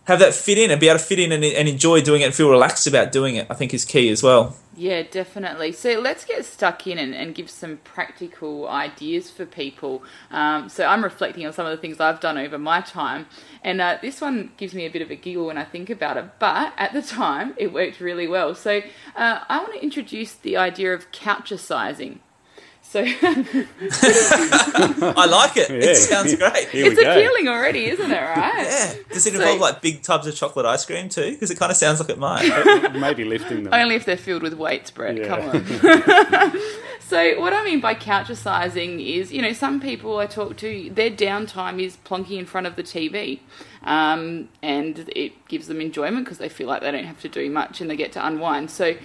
have 0.04 0.18
that 0.18 0.34
fit 0.34 0.58
in 0.58 0.70
and 0.70 0.80
be 0.80 0.88
able 0.88 0.98
to 0.98 1.04
fit 1.04 1.18
in 1.18 1.32
and, 1.32 1.44
and 1.44 1.68
enjoy 1.68 2.00
doing 2.00 2.22
it 2.22 2.26
and 2.26 2.34
feel 2.34 2.50
relaxed 2.50 2.86
about 2.86 3.12
doing 3.12 3.36
it. 3.36 3.46
I 3.50 3.54
think 3.54 3.72
is 3.74 3.84
key 3.84 4.10
as 4.10 4.22
well. 4.22 4.56
Yeah, 4.76 5.02
definitely. 5.08 5.72
So 5.72 6.00
let's 6.00 6.24
get 6.24 6.44
stuck 6.44 6.86
in 6.86 6.98
and, 6.98 7.14
and 7.14 7.34
give 7.34 7.48
some 7.48 7.78
practical 7.84 8.68
ideas 8.68 9.30
for 9.30 9.46
people. 9.46 10.02
Um, 10.30 10.68
so 10.68 10.84
I'm 10.84 11.04
reflecting 11.04 11.46
on 11.46 11.52
some 11.52 11.64
of 11.64 11.70
the 11.70 11.76
things 11.76 12.00
I've 12.00 12.20
done 12.20 12.38
over 12.38 12.58
my 12.58 12.80
time, 12.80 13.26
and 13.62 13.80
uh, 13.80 13.98
this 14.02 14.20
one 14.20 14.50
gives 14.56 14.74
me 14.74 14.84
a 14.84 14.90
bit 14.90 15.02
of 15.02 15.10
a 15.10 15.16
giggle 15.16 15.46
when 15.46 15.58
I 15.58 15.64
think 15.64 15.90
about 15.90 16.16
it. 16.16 16.24
But 16.38 16.72
at 16.76 16.92
the 16.92 17.02
time, 17.02 17.54
it 17.56 17.72
worked 17.72 18.00
really 18.00 18.26
well. 18.26 18.54
So 18.54 18.82
uh, 19.14 19.40
I 19.48 19.58
want 19.58 19.74
to 19.74 19.82
introduce 19.82 20.34
the 20.34 20.56
idea 20.56 20.92
of 20.92 21.10
couchercising. 21.12 22.18
So 22.94 23.00
I 23.04 23.06
like 25.28 25.56
it. 25.56 25.68
Yeah. 25.68 25.90
It 25.90 25.96
sounds 25.96 26.32
great. 26.36 26.68
it's 26.72 27.00
appealing 27.00 27.48
already, 27.48 27.86
isn't 27.86 28.08
it? 28.08 28.14
Right? 28.14 28.66
Yeah. 28.68 28.94
Does 29.12 29.26
it 29.26 29.34
involve 29.34 29.58
so, 29.58 29.62
like 29.64 29.82
big 29.82 30.02
tubs 30.02 30.28
of 30.28 30.36
chocolate 30.36 30.64
ice 30.64 30.86
cream 30.86 31.08
too? 31.08 31.32
Because 31.32 31.50
it 31.50 31.58
kind 31.58 31.72
of 31.72 31.76
sounds 31.76 31.98
like 31.98 32.08
it 32.10 32.20
might. 32.20 32.92
Maybe 32.92 33.24
lifting 33.24 33.64
them. 33.64 33.74
Only 33.74 33.96
if 33.96 34.04
they're 34.04 34.16
filled 34.16 34.44
with 34.44 34.54
weights, 34.54 34.92
Brett. 34.92 35.16
Yeah. 35.16 35.26
Come 35.26 35.40
on. 35.40 36.60
so 37.00 37.40
what 37.40 37.52
I 37.52 37.64
mean 37.64 37.80
by 37.80 37.96
couchercising 37.96 39.04
is, 39.04 39.32
you 39.32 39.42
know, 39.42 39.52
some 39.52 39.80
people 39.80 40.18
I 40.18 40.26
talk 40.26 40.56
to, 40.58 40.88
their 40.90 41.10
downtime 41.10 41.82
is 41.82 41.96
plonking 41.96 42.38
in 42.38 42.46
front 42.46 42.68
of 42.68 42.76
the 42.76 42.84
TV. 42.84 43.40
Um, 43.84 44.48
and 44.62 45.10
it 45.14 45.46
gives 45.46 45.66
them 45.66 45.80
enjoyment 45.80 46.24
because 46.24 46.38
they 46.38 46.48
feel 46.48 46.66
like 46.66 46.80
they 46.80 46.90
don't 46.90 47.04
have 47.04 47.20
to 47.20 47.28
do 47.28 47.50
much 47.50 47.80
and 47.80 47.90
they 47.90 47.96
get 47.96 48.12
to 48.12 48.26
unwind. 48.26 48.70
So, 48.70 48.96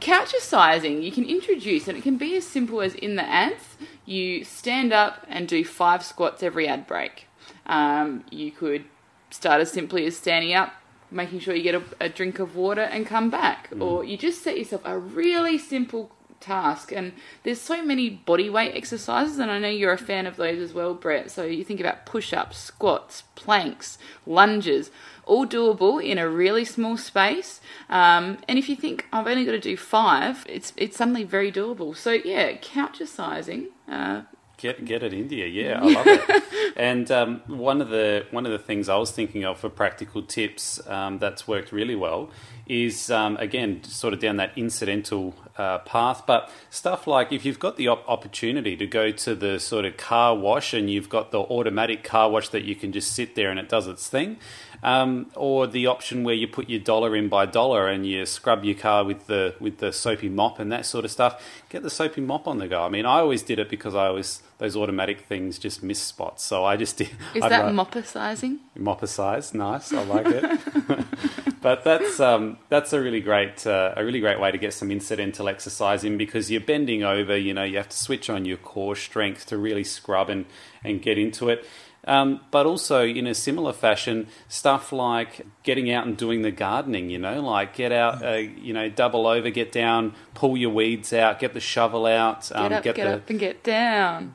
couchercising 0.00 1.02
you 1.02 1.10
can 1.10 1.24
introduce, 1.24 1.88
and 1.88 1.98
it 1.98 2.02
can 2.02 2.16
be 2.16 2.36
as 2.36 2.46
simple 2.46 2.80
as 2.80 2.94
in 2.94 3.16
the 3.16 3.28
ads, 3.28 3.76
you 4.06 4.44
stand 4.44 4.92
up 4.92 5.26
and 5.28 5.48
do 5.48 5.64
five 5.64 6.04
squats 6.04 6.42
every 6.42 6.68
ad 6.68 6.86
break. 6.86 7.26
Um, 7.66 8.24
you 8.30 8.52
could 8.52 8.84
start 9.30 9.60
as 9.60 9.72
simply 9.72 10.06
as 10.06 10.16
standing 10.16 10.54
up, 10.54 10.72
making 11.10 11.40
sure 11.40 11.54
you 11.54 11.62
get 11.62 11.74
a, 11.74 11.82
a 12.00 12.08
drink 12.08 12.38
of 12.38 12.54
water 12.54 12.82
and 12.82 13.06
come 13.06 13.30
back, 13.30 13.70
mm. 13.70 13.82
or 13.82 14.04
you 14.04 14.16
just 14.16 14.42
set 14.42 14.56
yourself 14.56 14.82
a 14.84 14.98
really 14.98 15.58
simple 15.58 16.12
task. 16.40 16.92
And 16.92 17.12
there's 17.42 17.60
so 17.60 17.84
many 17.84 18.10
body 18.10 18.50
weight 18.50 18.74
exercises, 18.74 19.38
and 19.38 19.50
I 19.50 19.58
know 19.58 19.68
you're 19.68 19.92
a 19.92 19.98
fan 19.98 20.26
of 20.26 20.36
those 20.36 20.60
as 20.60 20.72
well, 20.72 20.94
Brett. 20.94 21.30
So 21.30 21.44
you 21.44 21.64
think 21.64 21.80
about 21.80 22.06
push 22.06 22.32
ups, 22.32 22.58
squats, 22.58 23.22
planks, 23.34 23.98
lunges, 24.26 24.90
all 25.24 25.46
doable 25.46 26.02
in 26.02 26.18
a 26.18 26.28
really 26.28 26.64
small 26.64 26.96
space. 26.96 27.60
Um, 27.88 28.38
and 28.48 28.58
if 28.58 28.68
you 28.68 28.76
think 28.76 29.06
I've 29.12 29.26
only 29.26 29.44
got 29.44 29.52
to 29.52 29.60
do 29.60 29.76
five, 29.76 30.44
it's 30.48 30.72
it's 30.76 30.96
suddenly 30.96 31.24
very 31.24 31.52
doable. 31.52 31.96
So 31.96 32.12
yeah, 32.12 32.52
couchercising. 32.56 33.66
Uh, 33.88 34.22
Get 34.58 34.84
get 34.84 35.04
it 35.04 35.12
India, 35.12 35.46
yeah, 35.46 35.78
I 35.80 35.84
love 35.84 36.06
it. 36.08 36.42
and 36.76 37.08
um, 37.12 37.42
one 37.46 37.80
of 37.80 37.90
the 37.90 38.26
one 38.32 38.44
of 38.44 38.50
the 38.50 38.58
things 38.58 38.88
I 38.88 38.96
was 38.96 39.12
thinking 39.12 39.44
of 39.44 39.60
for 39.60 39.70
practical 39.70 40.20
tips 40.20 40.84
um, 40.88 41.20
that's 41.20 41.46
worked 41.46 41.70
really 41.70 41.94
well 41.94 42.30
is 42.66 43.08
um, 43.08 43.36
again 43.36 43.84
sort 43.84 44.12
of 44.14 44.18
down 44.18 44.36
that 44.38 44.50
incidental 44.56 45.36
uh, 45.58 45.78
path, 45.78 46.22
but 46.26 46.50
stuff 46.70 47.06
like 47.06 47.32
if 47.32 47.44
you've 47.44 47.58
got 47.58 47.76
the 47.76 47.88
op- 47.88 48.08
opportunity 48.08 48.76
to 48.76 48.86
go 48.86 49.10
to 49.10 49.34
the 49.34 49.58
sort 49.58 49.84
of 49.84 49.96
car 49.96 50.34
wash 50.36 50.72
and 50.72 50.88
you've 50.88 51.08
got 51.08 51.32
the 51.32 51.38
automatic 51.38 52.04
car 52.04 52.30
wash 52.30 52.48
that 52.50 52.64
you 52.64 52.74
can 52.74 52.92
just 52.92 53.12
sit 53.12 53.34
there 53.34 53.50
and 53.50 53.58
it 53.58 53.68
does 53.68 53.86
its 53.86 54.08
thing, 54.08 54.38
um, 54.82 55.30
or 55.34 55.66
the 55.66 55.86
option 55.86 56.24
where 56.24 56.34
you 56.34 56.46
put 56.46 56.68
your 56.68 56.80
dollar 56.80 57.16
in 57.16 57.28
by 57.28 57.46
dollar 57.46 57.88
and 57.88 58.06
you 58.06 58.24
scrub 58.26 58.64
your 58.64 58.76
car 58.76 59.04
with 59.04 59.26
the 59.26 59.54
with 59.60 59.78
the 59.78 59.92
soapy 59.92 60.28
mop 60.28 60.58
and 60.58 60.70
that 60.70 60.86
sort 60.86 61.04
of 61.04 61.10
stuff. 61.10 61.42
Get 61.68 61.82
the 61.82 61.90
soapy 61.90 62.20
mop 62.20 62.46
on 62.46 62.58
the 62.58 62.68
go. 62.68 62.82
I 62.82 62.88
mean, 62.88 63.06
I 63.06 63.20
always 63.20 63.42
did 63.42 63.58
it 63.58 63.68
because 63.68 63.94
I 63.94 64.06
always 64.06 64.42
those 64.58 64.76
automatic 64.76 65.20
things 65.20 65.58
just 65.58 65.82
miss 65.82 66.00
spots, 66.00 66.44
so 66.44 66.64
I 66.64 66.76
just 66.76 66.96
did. 66.96 67.10
Is 67.34 67.42
I'd 67.42 67.50
that 67.50 67.72
mopicizing? 67.72 68.58
Mopicize, 68.76 69.54
nice. 69.54 69.92
I 69.92 70.02
like 70.04 70.26
it. 70.26 71.06
but 71.60 71.84
that's 71.84 72.20
um, 72.20 72.58
that's 72.68 72.92
a 72.92 73.00
really 73.00 73.20
great 73.20 73.66
uh, 73.66 73.94
a 73.96 74.04
really 74.04 74.20
great 74.20 74.40
way 74.40 74.50
to 74.50 74.58
get 74.58 74.72
some 74.72 74.90
incidental 74.90 75.48
exercise 75.48 76.04
in 76.04 76.16
because 76.18 76.50
you're 76.50 76.60
bending 76.60 77.02
over. 77.02 77.36
You 77.36 77.54
know, 77.54 77.64
you 77.64 77.76
have 77.78 77.88
to 77.88 77.96
switch 77.96 78.30
on 78.30 78.44
your 78.44 78.56
core 78.56 78.96
strength 78.96 79.46
to 79.46 79.58
really 79.58 79.84
scrub 79.84 80.28
and 80.28 80.46
and 80.84 81.02
get 81.02 81.18
into 81.18 81.48
it. 81.48 81.66
Um, 82.08 82.40
but 82.50 82.64
also, 82.64 83.04
in 83.04 83.26
a 83.26 83.34
similar 83.34 83.74
fashion, 83.74 84.28
stuff 84.48 84.92
like 84.92 85.46
getting 85.62 85.92
out 85.92 86.06
and 86.06 86.16
doing 86.16 86.40
the 86.40 86.50
gardening, 86.50 87.10
you 87.10 87.18
know, 87.18 87.42
like 87.42 87.74
get 87.74 87.92
out, 87.92 88.24
uh, 88.24 88.36
you 88.36 88.72
know, 88.72 88.88
double 88.88 89.26
over, 89.26 89.50
get 89.50 89.72
down, 89.72 90.14
pull 90.32 90.56
your 90.56 90.70
weeds 90.70 91.12
out, 91.12 91.38
get 91.38 91.52
the 91.52 91.60
shovel 91.60 92.06
out. 92.06 92.50
Um, 92.54 92.70
get 92.70 92.72
up, 92.78 92.84
get, 92.84 92.96
get 92.96 93.04
the... 93.04 93.14
up 93.14 93.30
and 93.30 93.38
get 93.38 93.62
down. 93.62 94.34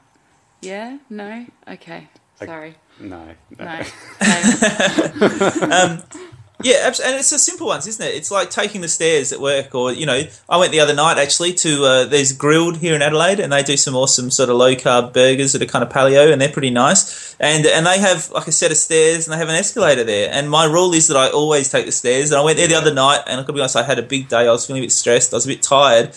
Yeah? 0.62 1.00
No? 1.10 1.48
Okay. 1.68 2.08
Sorry. 2.36 2.76
No. 3.00 3.28
No. 3.58 3.66
no. 3.66 3.82
um, 5.72 6.04
yeah, 6.64 6.88
and 6.88 7.16
it's 7.16 7.30
the 7.30 7.40
simple 7.40 7.68
ones, 7.68 7.88
isn't 7.88 8.06
it? 8.06 8.16
It's 8.16 8.32
like 8.32 8.50
taking 8.50 8.82
the 8.82 8.88
stairs 8.88 9.32
at 9.32 9.40
work, 9.40 9.76
or 9.76 9.92
you 9.92 10.06
know, 10.06 10.22
I 10.50 10.58
went 10.58 10.72
the 10.72 10.80
other 10.80 10.94
night 10.94 11.18
actually 11.18 11.54
to 11.54 11.84
uh, 11.84 12.06
there's 12.06 12.32
Grill'd 12.32 12.78
here 12.78 12.96
in 12.96 13.02
Adelaide, 13.02 13.40
and 13.40 13.52
they 13.52 13.64
do 13.64 13.78
some 13.78 13.96
awesome 13.96 14.32
sort 14.32 14.50
of 14.50 14.56
low 14.56 14.74
carb 14.76 15.14
burgers 15.14 15.52
that 15.54 15.62
are 15.62 15.66
kind 15.66 15.84
of 15.84 15.90
paleo, 15.90 16.32
and 16.32 16.42
they're 16.42 16.52
pretty 16.52 16.70
nice. 16.70 17.36
And 17.40 17.66
and 17.66 17.86
they 17.86 18.00
have 18.00 18.32
like 18.32 18.48
a 18.48 18.52
set 18.52 18.72
of 18.72 18.78
stairs, 18.78 19.28
and 19.28 19.34
they 19.34 19.38
have 19.38 19.50
an 19.50 19.56
escalator 19.56 20.04
there. 20.04 20.30
And 20.32 20.50
my 20.50 20.66
rule 20.66 20.94
is 20.94 21.08
that 21.08 21.18
I 21.18 21.30
always 21.30 21.70
take 21.70 21.86
the 21.86 21.92
stairs. 21.92 22.32
And 22.32 22.40
I 22.40 22.44
went 22.44 22.58
there 22.58 22.68
the 22.68 22.76
other 22.76 22.94
night, 22.94 23.22
and 23.28 23.40
I 23.40 23.44
could 23.44 23.56
be 23.56 23.62
honest, 23.62 23.76
I 23.76 23.84
had 23.84 24.00
a 24.00 24.04
big 24.04 24.30
day. 24.30 24.48
I 24.48 24.52
was 24.52 24.66
feeling 24.66 24.82
a 24.82 24.86
bit 24.86 24.92
stressed. 24.92 25.34
I 25.34 25.38
was 25.38 25.46
a 25.46 25.50
bit 25.50 25.62
tired, 25.62 26.14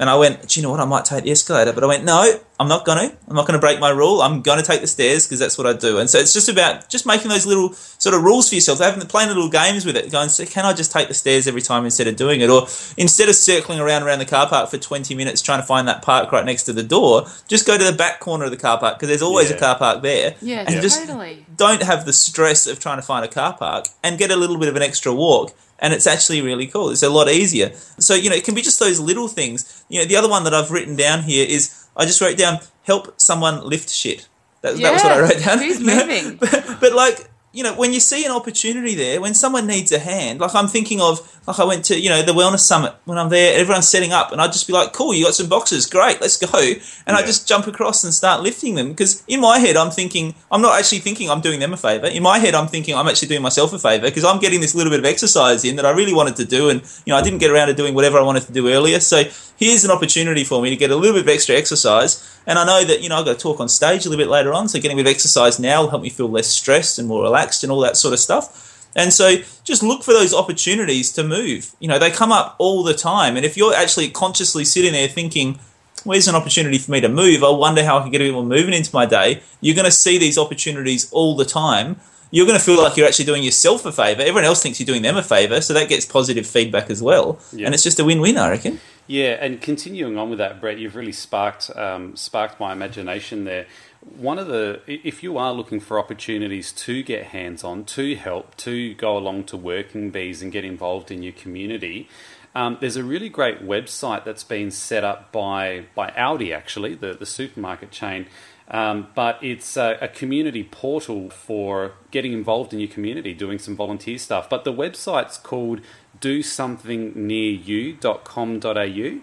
and 0.00 0.08
I 0.08 0.16
went, 0.16 0.48
do 0.48 0.58
you 0.58 0.64
know 0.64 0.70
what? 0.70 0.80
I 0.80 0.86
might 0.86 1.04
take 1.04 1.24
the 1.24 1.30
escalator, 1.30 1.74
but 1.74 1.84
I 1.84 1.86
went, 1.86 2.04
no, 2.04 2.40
I'm 2.58 2.68
not 2.68 2.86
going 2.86 3.10
to. 3.10 3.16
I'm 3.28 3.36
not 3.36 3.46
going 3.46 3.52
to 3.52 3.60
break 3.60 3.80
my 3.80 3.90
rule. 3.90 4.22
I'm 4.22 4.40
going 4.40 4.58
to 4.58 4.64
take 4.64 4.80
the 4.80 4.86
stairs 4.86 5.26
because 5.26 5.40
that's 5.40 5.58
what 5.58 5.66
I 5.66 5.74
do. 5.74 5.98
And 5.98 6.08
so 6.08 6.18
it's 6.18 6.32
just 6.32 6.48
about 6.48 6.88
just 6.88 7.04
making 7.04 7.28
those 7.28 7.44
little 7.44 7.74
sort 7.74 8.14
of 8.14 8.22
rules 8.22 8.48
for 8.48 8.54
yourself, 8.54 8.78
having 8.78 9.06
playing 9.08 9.28
little 9.28 9.50
games 9.50 9.84
with 9.84 9.98
it, 9.98 10.10
going, 10.10 10.30
so 10.30 10.46
can 10.46 10.64
I 10.64 10.72
just 10.72 10.90
take 10.90 11.08
the 11.08 11.14
stairs 11.14 11.46
every 11.46 11.60
time 11.60 11.84
instead 11.84 12.06
of 12.06 12.16
doing 12.16 12.40
it? 12.40 12.48
Or 12.48 12.62
instead 12.96 13.28
of 13.28 13.34
circling 13.34 13.78
around 13.78 14.02
around 14.02 14.20
the 14.20 14.24
car 14.24 14.48
park 14.48 14.70
for 14.70 14.78
20 14.78 15.14
minutes 15.14 15.42
trying 15.42 15.60
to 15.60 15.66
find 15.66 15.86
that 15.86 16.00
park 16.00 16.32
right 16.32 16.46
next 16.46 16.62
to 16.62 16.72
the 16.72 16.82
door, 16.82 17.26
just 17.46 17.66
go 17.66 17.76
to 17.76 17.84
the 17.84 17.92
back 17.92 18.20
corner 18.20 18.46
of 18.46 18.50
the 18.52 18.56
car 18.56 18.78
park 18.78 18.96
because 18.96 19.08
there's 19.08 19.22
always 19.22 19.50
yeah. 19.50 19.56
a 19.56 19.60
car 19.60 19.76
park 19.76 20.00
there. 20.00 20.34
Yeah, 20.40 20.64
and 20.66 20.80
just 20.80 20.98
totally. 20.98 21.44
Don't 21.56 21.82
have 21.82 22.06
the 22.06 22.14
stress 22.14 22.66
of 22.66 22.80
trying 22.80 22.96
to 22.96 23.02
find 23.02 23.22
a 23.22 23.28
car 23.28 23.54
park 23.54 23.84
and 24.02 24.18
get 24.18 24.30
a 24.30 24.36
little 24.36 24.58
bit 24.58 24.68
of 24.70 24.76
an 24.76 24.82
extra 24.82 25.12
walk 25.12 25.54
and 25.80 25.92
it's 25.94 26.06
actually 26.06 26.42
really 26.42 26.66
cool. 26.66 26.90
It's 26.90 27.02
a 27.02 27.10
lot 27.10 27.28
easier. 27.28 27.72
So, 27.98 28.14
you 28.14 28.30
know, 28.30 28.36
it 28.36 28.44
can 28.44 28.54
be 28.54 28.62
just 28.62 28.78
those 28.78 29.00
little 29.00 29.28
things. 29.28 29.84
You 29.88 30.00
know, 30.00 30.06
the 30.06 30.16
other 30.16 30.28
one 30.28 30.44
that 30.44 30.54
I've 30.54 30.70
written 30.70 30.96
down 30.96 31.22
here 31.22 31.46
is 31.48 31.86
I 31.96 32.04
just 32.04 32.20
wrote 32.20 32.36
down 32.36 32.58
help 32.82 33.20
someone 33.20 33.66
lift 33.66 33.90
shit. 33.90 34.28
That, 34.62 34.76
yeah, 34.76 34.88
that 34.88 34.92
was 34.92 35.02
what 35.02 35.12
I 35.12 35.20
wrote 35.20 35.44
down. 35.44 35.58
Who's 35.58 35.80
moving? 35.94 36.36
but, 36.36 36.76
but, 36.80 36.92
like, 36.92 37.29
you 37.52 37.64
know, 37.64 37.74
when 37.74 37.92
you 37.92 37.98
see 37.98 38.24
an 38.24 38.30
opportunity 38.30 38.94
there, 38.94 39.20
when 39.20 39.34
someone 39.34 39.66
needs 39.66 39.90
a 39.90 39.98
hand, 39.98 40.40
like 40.40 40.54
I'm 40.54 40.68
thinking 40.68 41.00
of, 41.00 41.20
like 41.48 41.58
I 41.58 41.64
went 41.64 41.84
to, 41.86 41.98
you 41.98 42.08
know, 42.08 42.22
the 42.22 42.32
wellness 42.32 42.60
summit 42.60 42.94
when 43.06 43.18
I'm 43.18 43.28
there, 43.28 43.58
everyone's 43.58 43.88
setting 43.88 44.12
up, 44.12 44.30
and 44.30 44.40
I'd 44.40 44.52
just 44.52 44.68
be 44.68 44.72
like, 44.72 44.92
cool, 44.92 45.12
you 45.12 45.24
got 45.24 45.34
some 45.34 45.48
boxes, 45.48 45.86
great, 45.86 46.20
let's 46.20 46.36
go. 46.36 46.58
And 47.06 47.16
I 47.16 47.22
just 47.22 47.48
jump 47.48 47.66
across 47.66 48.04
and 48.04 48.14
start 48.14 48.42
lifting 48.42 48.76
them 48.76 48.90
because 48.90 49.24
in 49.26 49.40
my 49.40 49.58
head, 49.58 49.76
I'm 49.76 49.90
thinking, 49.90 50.36
I'm 50.52 50.62
not 50.62 50.78
actually 50.78 51.00
thinking 51.00 51.28
I'm 51.28 51.40
doing 51.40 51.58
them 51.58 51.72
a 51.72 51.76
favor. 51.76 52.06
In 52.06 52.22
my 52.22 52.38
head, 52.38 52.54
I'm 52.54 52.68
thinking 52.68 52.94
I'm 52.94 53.08
actually 53.08 53.28
doing 53.28 53.42
myself 53.42 53.72
a 53.72 53.80
favor 53.80 54.06
because 54.06 54.24
I'm 54.24 54.38
getting 54.38 54.60
this 54.60 54.76
little 54.76 54.92
bit 54.92 55.00
of 55.00 55.06
exercise 55.06 55.64
in 55.64 55.74
that 55.76 55.86
I 55.86 55.90
really 55.90 56.14
wanted 56.14 56.36
to 56.36 56.44
do. 56.44 56.68
And, 56.68 56.82
you 57.04 57.12
know, 57.12 57.16
I 57.16 57.22
didn't 57.22 57.38
get 57.38 57.50
around 57.50 57.66
to 57.66 57.74
doing 57.74 57.94
whatever 57.94 58.18
I 58.18 58.22
wanted 58.22 58.44
to 58.44 58.52
do 58.52 58.68
earlier. 58.68 59.00
So 59.00 59.24
here's 59.56 59.84
an 59.84 59.90
opportunity 59.90 60.44
for 60.44 60.62
me 60.62 60.70
to 60.70 60.76
get 60.76 60.92
a 60.92 60.96
little 60.96 61.14
bit 61.14 61.22
of 61.22 61.28
extra 61.28 61.56
exercise. 61.56 62.40
And 62.46 62.58
I 62.60 62.64
know 62.64 62.84
that, 62.84 63.02
you 63.02 63.08
know, 63.08 63.16
I've 63.16 63.24
got 63.24 63.38
to 63.38 63.38
talk 63.38 63.58
on 63.58 63.68
stage 63.68 64.06
a 64.06 64.08
little 64.08 64.24
bit 64.24 64.30
later 64.30 64.54
on. 64.54 64.68
So 64.68 64.78
getting 64.78 64.98
a 64.98 65.02
bit 65.02 65.10
of 65.10 65.14
exercise 65.14 65.58
now 65.58 65.82
will 65.82 65.90
help 65.90 66.02
me 66.02 66.10
feel 66.10 66.28
less 66.28 66.46
stressed 66.46 66.98
and 66.98 67.08
more 67.08 67.22
relaxed 67.22 67.39
and 67.62 67.72
all 67.72 67.80
that 67.80 67.96
sort 67.96 68.14
of 68.14 68.20
stuff. 68.20 68.90
And 68.96 69.12
so 69.12 69.36
just 69.62 69.82
look 69.82 70.02
for 70.02 70.12
those 70.12 70.34
opportunities 70.34 71.12
to 71.12 71.22
move. 71.22 71.74
You 71.78 71.88
know, 71.88 71.98
they 71.98 72.10
come 72.10 72.32
up 72.32 72.56
all 72.58 72.82
the 72.82 72.94
time. 72.94 73.36
And 73.36 73.46
if 73.46 73.56
you're 73.56 73.74
actually 73.74 74.10
consciously 74.10 74.64
sitting 74.64 74.92
there 74.92 75.08
thinking, 75.08 75.60
where's 76.04 76.28
an 76.28 76.34
opportunity 76.34 76.78
for 76.78 76.90
me 76.90 77.00
to 77.00 77.08
move? 77.08 77.44
I 77.44 77.50
wonder 77.50 77.84
how 77.84 77.98
I 77.98 78.02
can 78.02 78.10
get 78.10 78.20
a 78.20 78.24
bit 78.24 78.32
more 78.32 78.44
movement 78.44 78.74
into 78.74 78.90
my 78.92 79.06
day. 79.06 79.42
You're 79.60 79.76
going 79.76 79.84
to 79.84 79.92
see 79.92 80.18
these 80.18 80.38
opportunities 80.38 81.10
all 81.12 81.36
the 81.36 81.44
time. 81.44 82.00
You're 82.32 82.46
going 82.46 82.58
to 82.58 82.64
feel 82.64 82.80
like 82.80 82.96
you're 82.96 83.06
actually 83.06 83.24
doing 83.24 83.42
yourself 83.42 83.84
a 83.86 83.92
favor. 83.92 84.22
Everyone 84.22 84.44
else 84.44 84.62
thinks 84.62 84.78
you're 84.78 84.86
doing 84.86 85.02
them 85.02 85.16
a 85.16 85.22
favor. 85.22 85.60
So 85.60 85.74
that 85.74 85.88
gets 85.88 86.06
positive 86.06 86.46
feedback 86.46 86.90
as 86.90 87.02
well. 87.02 87.38
Yeah. 87.52 87.66
And 87.66 87.74
it's 87.74 87.82
just 87.82 87.98
a 87.98 88.04
win 88.04 88.20
win, 88.20 88.38
I 88.38 88.50
reckon. 88.50 88.80
Yeah, 89.10 89.38
and 89.40 89.60
continuing 89.60 90.16
on 90.16 90.30
with 90.30 90.38
that, 90.38 90.60
Brett, 90.60 90.78
you've 90.78 90.94
really 90.94 91.10
sparked 91.10 91.68
um, 91.76 92.14
sparked 92.14 92.60
my 92.60 92.72
imagination 92.72 93.42
there. 93.42 93.66
One 94.00 94.38
of 94.38 94.46
the, 94.46 94.80
if 94.86 95.22
you 95.22 95.36
are 95.36 95.52
looking 95.52 95.78
for 95.78 95.98
opportunities 95.98 96.72
to 96.72 97.02
get 97.02 97.26
hands 97.26 97.62
on, 97.62 97.84
to 97.84 98.16
help, 98.16 98.56
to 98.58 98.94
go 98.94 99.14
along 99.16 99.44
to 99.44 99.58
working 99.58 100.10
bees 100.10 100.40
and 100.40 100.50
get 100.50 100.64
involved 100.64 101.10
in 101.10 101.22
your 101.22 101.34
community, 101.34 102.08
um, 102.54 102.78
there's 102.80 102.96
a 102.96 103.04
really 103.04 103.28
great 103.28 103.62
website 103.62 104.24
that's 104.24 104.42
been 104.42 104.70
set 104.70 105.04
up 105.04 105.30
by 105.32 105.84
by 105.94 106.08
Aldi 106.10 106.54
actually, 106.54 106.94
the 106.94 107.12
the 107.12 107.26
supermarket 107.26 107.90
chain. 107.90 108.26
Um, 108.68 109.08
but 109.14 109.38
it's 109.42 109.76
a, 109.76 109.98
a 110.00 110.08
community 110.08 110.62
portal 110.62 111.28
for 111.28 111.92
getting 112.12 112.32
involved 112.32 112.72
in 112.72 112.78
your 112.78 112.88
community, 112.88 113.34
doing 113.34 113.58
some 113.58 113.74
volunteer 113.76 114.16
stuff. 114.16 114.48
But 114.48 114.62
the 114.62 114.72
website's 114.72 115.38
called 115.38 115.80
do-something-near-you.com.au, 116.20 119.20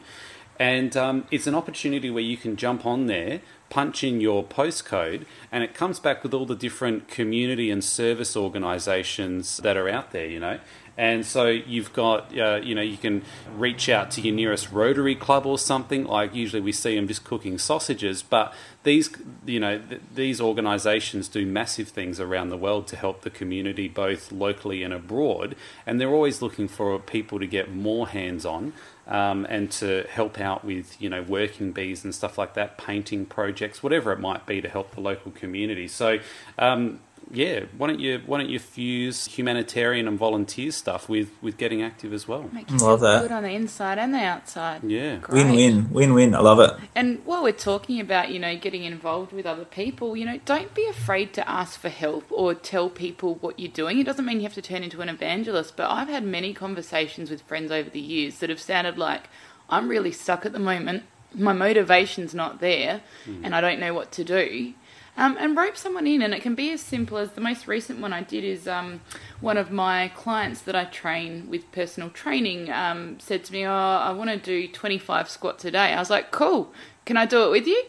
and 0.60 0.98
um, 0.98 1.26
it's 1.32 1.48
an 1.48 1.56
opportunity 1.56 2.10
where 2.10 2.24
you 2.24 2.36
can 2.36 2.58
jump 2.58 2.86
on 2.86 3.06
there, 3.06 3.40
punch 3.70 4.04
in 4.04 4.22
your 4.22 4.44
postcode, 4.44 5.26
and 5.52 5.64
it 5.64 5.74
comes 5.74 6.00
back 6.00 6.24
with 6.24 6.34
all 6.34 6.46
the 6.46 6.56
different 6.56 7.08
community 7.08 7.70
and 7.70 7.84
service 7.84 8.36
organisations 8.36 9.58
that 9.58 9.78
are 9.78 9.90
out 9.90 10.12
there. 10.12 10.28
You 10.28 10.40
know. 10.40 10.60
And 10.98 11.24
so 11.24 11.46
you've 11.46 11.94
got, 11.94 12.36
uh, 12.36 12.60
you 12.64 12.74
know, 12.74 12.82
you 12.82 12.98
can 12.98 13.22
reach 13.56 13.88
out 13.88 14.10
to 14.12 14.22
your 14.22 14.34
nearest 14.34 14.72
Rotary 14.72 15.14
Club 15.14 15.46
or 15.46 15.60
something. 15.60 16.06
Like 16.06 16.34
usually 16.34 16.62
we 16.62 16.72
see 16.72 16.96
them 16.96 17.08
just 17.08 17.24
cooking 17.24 17.60
sausages, 17.60 18.24
but 18.24 18.52
these, 18.82 19.12
you 19.46 19.60
know, 19.60 19.78
th- 19.78 20.02
these 20.16 20.42
organisations 20.42 21.28
do 21.28 21.46
massive 21.46 21.90
things 21.90 22.20
around 22.20 22.50
the 22.50 22.58
world 22.58 22.88
to 22.88 22.96
help 22.96 23.22
the 23.22 23.30
community, 23.30 23.88
both 23.88 24.32
locally 24.32 24.82
and 24.82 24.92
abroad. 24.92 25.56
And 25.86 26.02
they're 26.02 26.10
always 26.10 26.42
looking 26.42 26.68
for 26.68 26.98
people 26.98 27.38
to 27.40 27.46
get 27.46 27.72
more 27.72 28.08
hands-on 28.08 28.74
um, 29.08 29.46
and 29.50 29.72
to 29.72 30.06
help 30.10 30.40
out 30.40 30.64
with, 30.64 31.02
you 31.02 31.10
know, 31.10 31.22
working 31.22 31.72
bees 31.72 32.04
and 32.04 32.14
stuff 32.14 32.38
like 32.38 32.54
that, 32.56 32.78
painting 32.78 33.26
projects, 33.26 33.82
whatever 33.82 34.12
it 34.12 34.20
might 34.20 34.46
be 34.46 34.62
to 34.62 34.70
help 34.70 34.96
the 34.96 35.02
local 35.02 35.32
community. 35.32 35.88
So. 35.88 36.20
Um, 36.58 37.00
yeah, 37.32 37.66
why 37.78 37.88
don't 37.88 38.00
you 38.00 38.22
why 38.26 38.38
don't 38.38 38.50
you 38.50 38.60
fuse 38.60 39.26
humanitarian 39.26 40.08
and 40.08 40.18
volunteer 40.18 40.72
stuff 40.72 41.10
with, 41.10 41.32
with 41.42 41.58
getting 41.58 41.82
active 41.82 42.14
as 42.14 42.28
well? 42.28 42.50
Make 42.54 42.70
Love 42.72 43.02
that. 43.02 43.24
good 43.24 43.32
on 43.32 43.44
the 43.44 43.50
inside 43.50 43.98
and 43.98 44.14
the 44.14 44.20
outside. 44.20 44.84
Yeah. 44.84 45.18
Great. 45.18 45.46
Win 45.46 45.56
win, 45.56 45.90
win 45.92 46.14
win. 46.14 46.36
I 46.36 46.40
love 46.40 46.60
it. 46.60 46.72
And 46.96 47.24
while 47.26 47.44
we're 47.44 47.52
talking 47.52 48.00
about, 48.00 48.32
you 48.32 48.40
know, 48.40 48.56
getting 48.58 48.84
involved 48.84 49.34
with 49.34 49.46
other 49.46 49.66
people, 49.66 50.16
you 50.16 50.26
know, 50.26 50.40
don't 50.46 50.74
be 50.74 50.88
afraid 50.88 51.34
to 51.34 51.50
ask 51.50 51.80
for 51.80 51.90
help 51.90 52.26
or 52.32 52.54
tell 52.54 52.90
people 52.90 53.36
what 53.36 53.60
you're 53.60 53.72
doing. 53.72 54.00
It 54.00 54.06
doesn't 54.06 54.26
mean 54.26 54.38
you 54.38 54.44
have 54.44 54.54
to 54.54 54.62
turn 54.62 54.84
into 54.84 55.02
an 55.02 55.10
evangelist, 55.10 55.76
but 55.76 55.90
I've 55.90 56.10
had 56.10 56.24
many 56.24 56.54
conversations 56.54 57.30
with 57.30 57.42
friends 57.42 57.72
over 57.72 57.90
the 57.90 58.00
years 58.00 58.40
that 58.40 58.50
have 58.50 58.62
sounded 58.62 58.98
like 58.98 59.30
I'm 59.70 59.90
really 59.90 60.12
stuck 60.12 60.46
at 60.46 60.54
the 60.54 60.60
moment. 60.60 61.04
My 61.34 61.54
motivation's 61.54 62.34
not 62.34 62.62
there, 62.62 63.02
hmm. 63.26 63.44
and 63.44 63.54
I 63.54 63.60
don't 63.60 63.80
know 63.80 63.94
what 63.94 64.12
to 64.14 64.24
do. 64.24 64.74
Um, 65.18 65.36
and 65.40 65.58
rope 65.58 65.76
someone 65.76 66.06
in, 66.06 66.22
and 66.22 66.32
it 66.32 66.44
can 66.44 66.54
be 66.54 66.72
as 66.72 66.80
simple 66.80 67.18
as 67.18 67.32
the 67.32 67.42
most 67.42 67.68
recent 67.68 68.00
one 68.00 68.14
I 68.14 68.22
did 68.22 68.44
is 68.44 68.68
um, 68.68 69.02
one 69.42 69.58
of 69.58 69.72
my 69.72 70.10
clients 70.10 70.62
that 70.62 70.76
I 70.76 70.86
train 70.86 71.50
with 71.50 71.72
personal 71.72 72.12
training 72.12 72.72
um, 72.72 73.20
said 73.20 73.44
to 73.46 73.54
me, 73.54 73.66
"Oh, 73.66 73.72
I 73.72 74.12
want 74.12 74.30
to 74.30 74.38
do 74.38 74.68
25 74.68 75.28
squats 75.28 75.66
a 75.66 75.72
day." 75.72 75.94
I 75.94 75.98
was 75.98 76.12
like, 76.12 76.30
"Cool, 76.30 76.72
can 77.06 77.18
I 77.18 77.26
do 77.26 77.44
it 77.46 77.50
with 77.50 77.66
you?" 77.66 77.84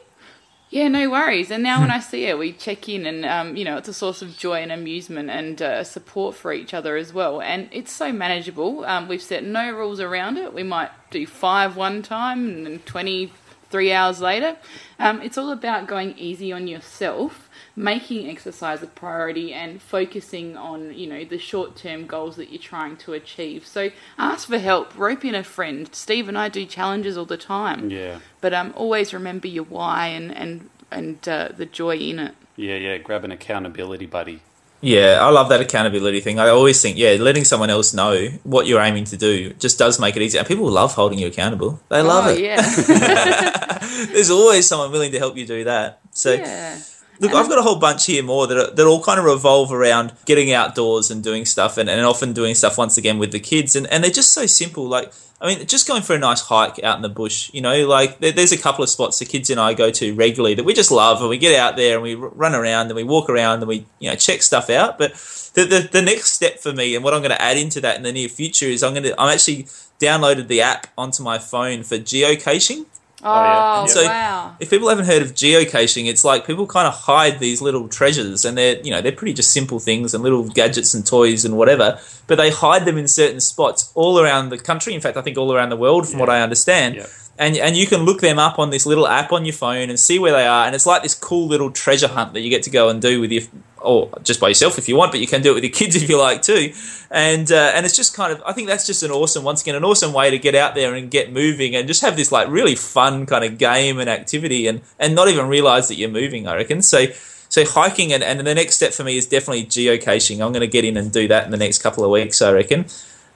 Yeah, 0.70 0.88
no 0.88 1.10
worries. 1.10 1.50
And 1.50 1.62
now 1.62 1.80
when 1.80 1.90
I 1.90 2.00
see 2.00 2.26
her, 2.26 2.36
we 2.36 2.52
check 2.52 2.88
in, 2.88 3.04
and 3.04 3.26
um, 3.26 3.56
you 3.56 3.64
know, 3.64 3.76
it's 3.76 3.88
a 3.88 3.94
source 3.94 4.22
of 4.22 4.34
joy 4.38 4.62
and 4.62 4.72
amusement 4.72 5.28
and 5.28 5.60
uh, 5.60 5.84
support 5.84 6.34
for 6.34 6.54
each 6.54 6.72
other 6.72 6.96
as 6.96 7.12
well. 7.12 7.42
And 7.42 7.68
it's 7.72 7.92
so 7.92 8.10
manageable. 8.10 8.86
Um, 8.86 9.06
we've 9.06 9.22
set 9.22 9.44
no 9.44 9.70
rules 9.70 10.00
around 10.00 10.38
it. 10.38 10.54
We 10.54 10.62
might 10.62 10.90
do 11.10 11.26
five 11.26 11.76
one 11.76 12.00
time, 12.00 12.48
and 12.48 12.66
then 12.66 12.78
twenty 12.80 13.32
three 13.70 13.92
hours 13.92 14.20
later. 14.20 14.56
Um, 14.98 15.20
it's 15.22 15.38
all 15.38 15.50
about 15.50 15.86
going 15.86 16.16
easy 16.18 16.52
on 16.52 16.66
yourself, 16.66 17.48
making 17.76 18.28
exercise 18.28 18.82
a 18.82 18.86
priority, 18.86 19.52
and 19.52 19.80
focusing 19.80 20.56
on 20.56 20.94
you 20.94 21.06
know 21.06 21.24
the 21.24 21.38
short 21.38 21.76
term 21.76 22.06
goals 22.06 22.36
that 22.36 22.50
you're 22.50 22.62
trying 22.62 22.96
to 22.98 23.12
achieve. 23.12 23.66
So 23.66 23.90
ask 24.18 24.48
for 24.48 24.58
help, 24.58 24.96
rope 24.98 25.24
in 25.24 25.34
a 25.34 25.44
friend. 25.44 25.88
Steve 25.94 26.28
and 26.28 26.38
I 26.38 26.48
do 26.48 26.64
challenges 26.66 27.16
all 27.16 27.24
the 27.24 27.36
time. 27.36 27.90
Yeah. 27.90 28.20
But 28.40 28.54
um, 28.54 28.72
always 28.76 29.12
remember 29.14 29.48
your 29.48 29.64
why 29.64 30.08
and 30.08 30.34
and 30.34 30.70
and 30.90 31.28
uh, 31.28 31.50
the 31.56 31.66
joy 31.66 31.96
in 31.96 32.18
it. 32.18 32.34
Yeah, 32.56 32.76
yeah. 32.76 32.98
Grab 32.98 33.24
an 33.24 33.32
accountability 33.32 34.06
buddy. 34.06 34.42
Yeah, 34.80 35.18
I 35.20 35.30
love 35.30 35.48
that 35.48 35.60
accountability 35.60 36.20
thing. 36.20 36.38
I 36.38 36.48
always 36.48 36.80
think, 36.80 36.96
yeah, 36.96 37.16
letting 37.18 37.44
someone 37.44 37.70
else 37.70 37.92
know 37.92 38.28
what 38.44 38.66
you're 38.66 38.80
aiming 38.80 39.04
to 39.06 39.16
do 39.16 39.52
just 39.54 39.78
does 39.78 39.98
make 39.98 40.16
it 40.16 40.22
easy. 40.22 40.38
And 40.38 40.46
people 40.46 40.70
love 40.70 40.94
holding 40.94 41.18
you 41.18 41.26
accountable. 41.26 41.80
They 41.88 42.02
love 42.02 42.26
oh, 42.26 42.30
it. 42.30 42.40
yeah, 42.40 43.78
There's 44.12 44.30
always 44.30 44.66
someone 44.66 44.92
willing 44.92 45.12
to 45.12 45.18
help 45.18 45.36
you 45.36 45.46
do 45.46 45.64
that. 45.64 46.00
So, 46.12 46.34
yeah. 46.34 46.78
Look, 47.20 47.32
I've 47.32 47.48
got 47.48 47.58
a 47.58 47.62
whole 47.62 47.78
bunch 47.78 48.06
here 48.06 48.22
more 48.22 48.46
that, 48.46 48.56
are, 48.56 48.74
that 48.74 48.86
all 48.86 49.02
kind 49.02 49.18
of 49.18 49.24
revolve 49.24 49.72
around 49.72 50.12
getting 50.24 50.52
outdoors 50.52 51.10
and 51.10 51.22
doing 51.22 51.44
stuff 51.44 51.78
and, 51.78 51.88
and 51.88 52.00
often 52.02 52.32
doing 52.32 52.54
stuff 52.54 52.78
once 52.78 52.96
again 52.96 53.18
with 53.18 53.32
the 53.32 53.40
kids. 53.40 53.76
And, 53.76 53.86
and 53.88 54.02
they're 54.02 54.10
just 54.10 54.32
so 54.32 54.46
simple. 54.46 54.88
Like, 54.88 55.12
I 55.40 55.46
mean, 55.46 55.66
just 55.66 55.86
going 55.86 56.02
for 56.02 56.14
a 56.14 56.18
nice 56.18 56.40
hike 56.40 56.82
out 56.82 56.96
in 56.96 57.02
the 57.02 57.08
bush, 57.08 57.50
you 57.52 57.60
know, 57.60 57.86
like 57.86 58.18
there, 58.18 58.32
there's 58.32 58.52
a 58.52 58.58
couple 58.58 58.82
of 58.82 58.90
spots 58.90 59.18
the 59.18 59.24
kids 59.24 59.50
and 59.50 59.60
I 59.60 59.74
go 59.74 59.90
to 59.90 60.14
regularly 60.14 60.54
that 60.54 60.64
we 60.64 60.74
just 60.74 60.90
love 60.90 61.20
and 61.20 61.28
we 61.28 61.38
get 61.38 61.58
out 61.58 61.76
there 61.76 61.94
and 61.94 62.02
we 62.02 62.14
run 62.14 62.54
around 62.54 62.86
and 62.86 62.96
we 62.96 63.04
walk 63.04 63.30
around 63.30 63.60
and 63.60 63.68
we, 63.68 63.86
you 63.98 64.10
know, 64.10 64.16
check 64.16 64.42
stuff 64.42 64.68
out. 64.68 64.98
But 64.98 65.12
the, 65.54 65.64
the, 65.64 65.88
the 65.92 66.02
next 66.02 66.32
step 66.32 66.58
for 66.58 66.72
me 66.72 66.94
and 66.94 67.04
what 67.04 67.14
I'm 67.14 67.20
going 67.20 67.30
to 67.30 67.42
add 67.42 67.56
into 67.56 67.80
that 67.82 67.96
in 67.96 68.02
the 68.02 68.12
near 68.12 68.28
future 68.28 68.66
is 68.66 68.82
I'm 68.82 68.94
going 68.94 69.04
to, 69.04 69.20
I'm 69.20 69.32
actually 69.32 69.64
downloaded 70.00 70.48
the 70.48 70.60
app 70.60 70.88
onto 70.96 71.22
my 71.22 71.38
phone 71.38 71.82
for 71.82 71.96
geocaching. 71.96 72.86
Oh, 73.22 73.42
yeah. 73.42 73.82
Oh, 73.82 73.86
so- 73.86 74.04
wow. 74.04 74.56
If 74.60 74.70
people 74.70 74.88
haven't 74.88 75.06
heard 75.06 75.22
of 75.22 75.34
geocaching, 75.34 76.06
it's 76.06 76.24
like 76.24 76.46
people 76.46 76.66
kind 76.66 76.86
of 76.86 76.94
hide 76.94 77.38
these 77.38 77.60
little 77.60 77.88
treasures, 77.88 78.44
and 78.44 78.56
they're 78.58 78.80
you 78.80 78.90
know 78.90 79.00
they're 79.00 79.12
pretty 79.12 79.32
just 79.34 79.52
simple 79.52 79.78
things 79.78 80.14
and 80.14 80.22
little 80.22 80.44
gadgets 80.48 80.94
and 80.94 81.06
toys 81.06 81.44
and 81.44 81.56
whatever. 81.56 81.98
But 82.26 82.36
they 82.36 82.50
hide 82.50 82.84
them 82.84 82.98
in 82.98 83.08
certain 83.08 83.40
spots 83.40 83.90
all 83.94 84.20
around 84.20 84.50
the 84.50 84.58
country. 84.58 84.94
In 84.94 85.00
fact, 85.00 85.16
I 85.16 85.22
think 85.22 85.36
all 85.38 85.52
around 85.52 85.70
the 85.70 85.76
world, 85.76 86.08
from 86.08 86.18
what 86.20 86.28
I 86.30 86.42
understand. 86.42 86.96
Yeah. 86.96 87.06
And 87.38 87.56
and 87.56 87.76
you 87.76 87.86
can 87.86 88.00
look 88.00 88.20
them 88.20 88.38
up 88.38 88.58
on 88.58 88.70
this 88.70 88.84
little 88.84 89.06
app 89.06 89.32
on 89.32 89.44
your 89.44 89.54
phone 89.54 89.90
and 89.90 89.98
see 89.98 90.18
where 90.18 90.32
they 90.32 90.46
are. 90.46 90.66
And 90.66 90.74
it's 90.74 90.86
like 90.86 91.02
this 91.02 91.14
cool 91.14 91.46
little 91.46 91.70
treasure 91.70 92.08
hunt 92.08 92.32
that 92.32 92.40
you 92.40 92.50
get 92.50 92.64
to 92.64 92.70
go 92.70 92.88
and 92.88 93.00
do 93.00 93.20
with 93.20 93.30
your 93.30 93.42
or 93.80 94.10
just 94.22 94.40
by 94.40 94.48
yourself 94.48 94.78
if 94.78 94.88
you 94.88 94.96
want, 94.96 95.12
but 95.12 95.20
you 95.20 95.26
can 95.26 95.42
do 95.42 95.52
it 95.52 95.54
with 95.54 95.64
your 95.64 95.72
kids 95.72 95.96
if 96.02 96.08
you 96.08 96.18
like 96.18 96.42
too. 96.42 96.72
And 97.10 97.50
uh, 97.50 97.72
and 97.74 97.86
it's 97.86 97.96
just 97.96 98.14
kind 98.14 98.32
of 98.32 98.42
I 98.44 98.52
think 98.52 98.68
that's 98.68 98.86
just 98.86 99.02
an 99.02 99.10
awesome 99.10 99.44
once 99.44 99.62
again 99.62 99.74
an 99.74 99.84
awesome 99.84 100.12
way 100.12 100.30
to 100.30 100.38
get 100.38 100.54
out 100.54 100.74
there 100.74 100.94
and 100.94 101.10
get 101.10 101.32
moving 101.32 101.74
and 101.74 101.86
just 101.86 102.02
have 102.02 102.16
this 102.16 102.32
like 102.32 102.48
really 102.48 102.74
fun 102.74 103.26
kind 103.26 103.44
of 103.44 103.58
game 103.58 103.98
and 103.98 104.10
activity 104.10 104.66
and 104.66 104.80
and 104.98 105.14
not 105.14 105.28
even 105.28 105.46
realize 105.48 105.88
that 105.88 105.96
you're 105.96 106.10
moving. 106.10 106.46
I 106.46 106.56
reckon 106.56 106.82
so. 106.82 107.06
So 107.50 107.64
hiking 107.64 108.12
and, 108.12 108.22
and 108.22 108.38
the 108.40 108.54
next 108.54 108.76
step 108.76 108.92
for 108.92 109.04
me 109.04 109.16
is 109.16 109.24
definitely 109.24 109.64
geocaching. 109.64 110.44
I'm 110.44 110.52
going 110.52 110.60
to 110.60 110.66
get 110.66 110.84
in 110.84 110.98
and 110.98 111.10
do 111.10 111.26
that 111.28 111.46
in 111.46 111.50
the 111.50 111.56
next 111.56 111.78
couple 111.78 112.04
of 112.04 112.10
weeks. 112.10 112.42
I 112.42 112.52
reckon. 112.52 112.84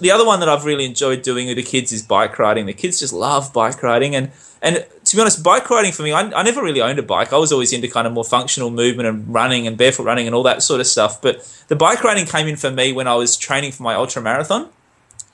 The 0.02 0.10
other 0.10 0.26
one 0.26 0.40
that 0.40 0.48
I've 0.48 0.64
really 0.64 0.84
enjoyed 0.84 1.22
doing 1.22 1.46
with 1.46 1.56
the 1.56 1.62
kids 1.62 1.92
is 1.92 2.02
bike 2.02 2.36
riding. 2.36 2.66
The 2.66 2.72
kids 2.72 2.98
just 2.98 3.12
love 3.12 3.52
bike 3.52 3.80
riding, 3.84 4.16
and 4.16 4.32
and 4.60 4.84
to 5.04 5.16
be 5.16 5.22
honest, 5.22 5.44
bike 5.44 5.70
riding 5.70 5.92
for 5.92 6.02
me, 6.02 6.10
I, 6.10 6.22
I 6.22 6.42
never 6.42 6.60
really 6.60 6.82
owned 6.82 6.98
a 6.98 7.04
bike. 7.04 7.32
I 7.32 7.36
was 7.36 7.52
always 7.52 7.72
into 7.72 7.86
kind 7.86 8.08
of 8.08 8.12
more 8.12 8.24
functional 8.24 8.70
movement 8.70 9.08
and 9.08 9.32
running 9.32 9.68
and 9.68 9.78
barefoot 9.78 10.02
running 10.02 10.26
and 10.26 10.34
all 10.34 10.42
that 10.42 10.64
sort 10.64 10.80
of 10.80 10.88
stuff. 10.88 11.22
But 11.22 11.48
the 11.68 11.76
bike 11.76 12.02
riding 12.02 12.26
came 12.26 12.48
in 12.48 12.56
for 12.56 12.68
me 12.68 12.92
when 12.92 13.06
I 13.06 13.14
was 13.14 13.36
training 13.36 13.70
for 13.70 13.84
my 13.84 13.94
ultra 13.94 14.20
marathon, 14.20 14.70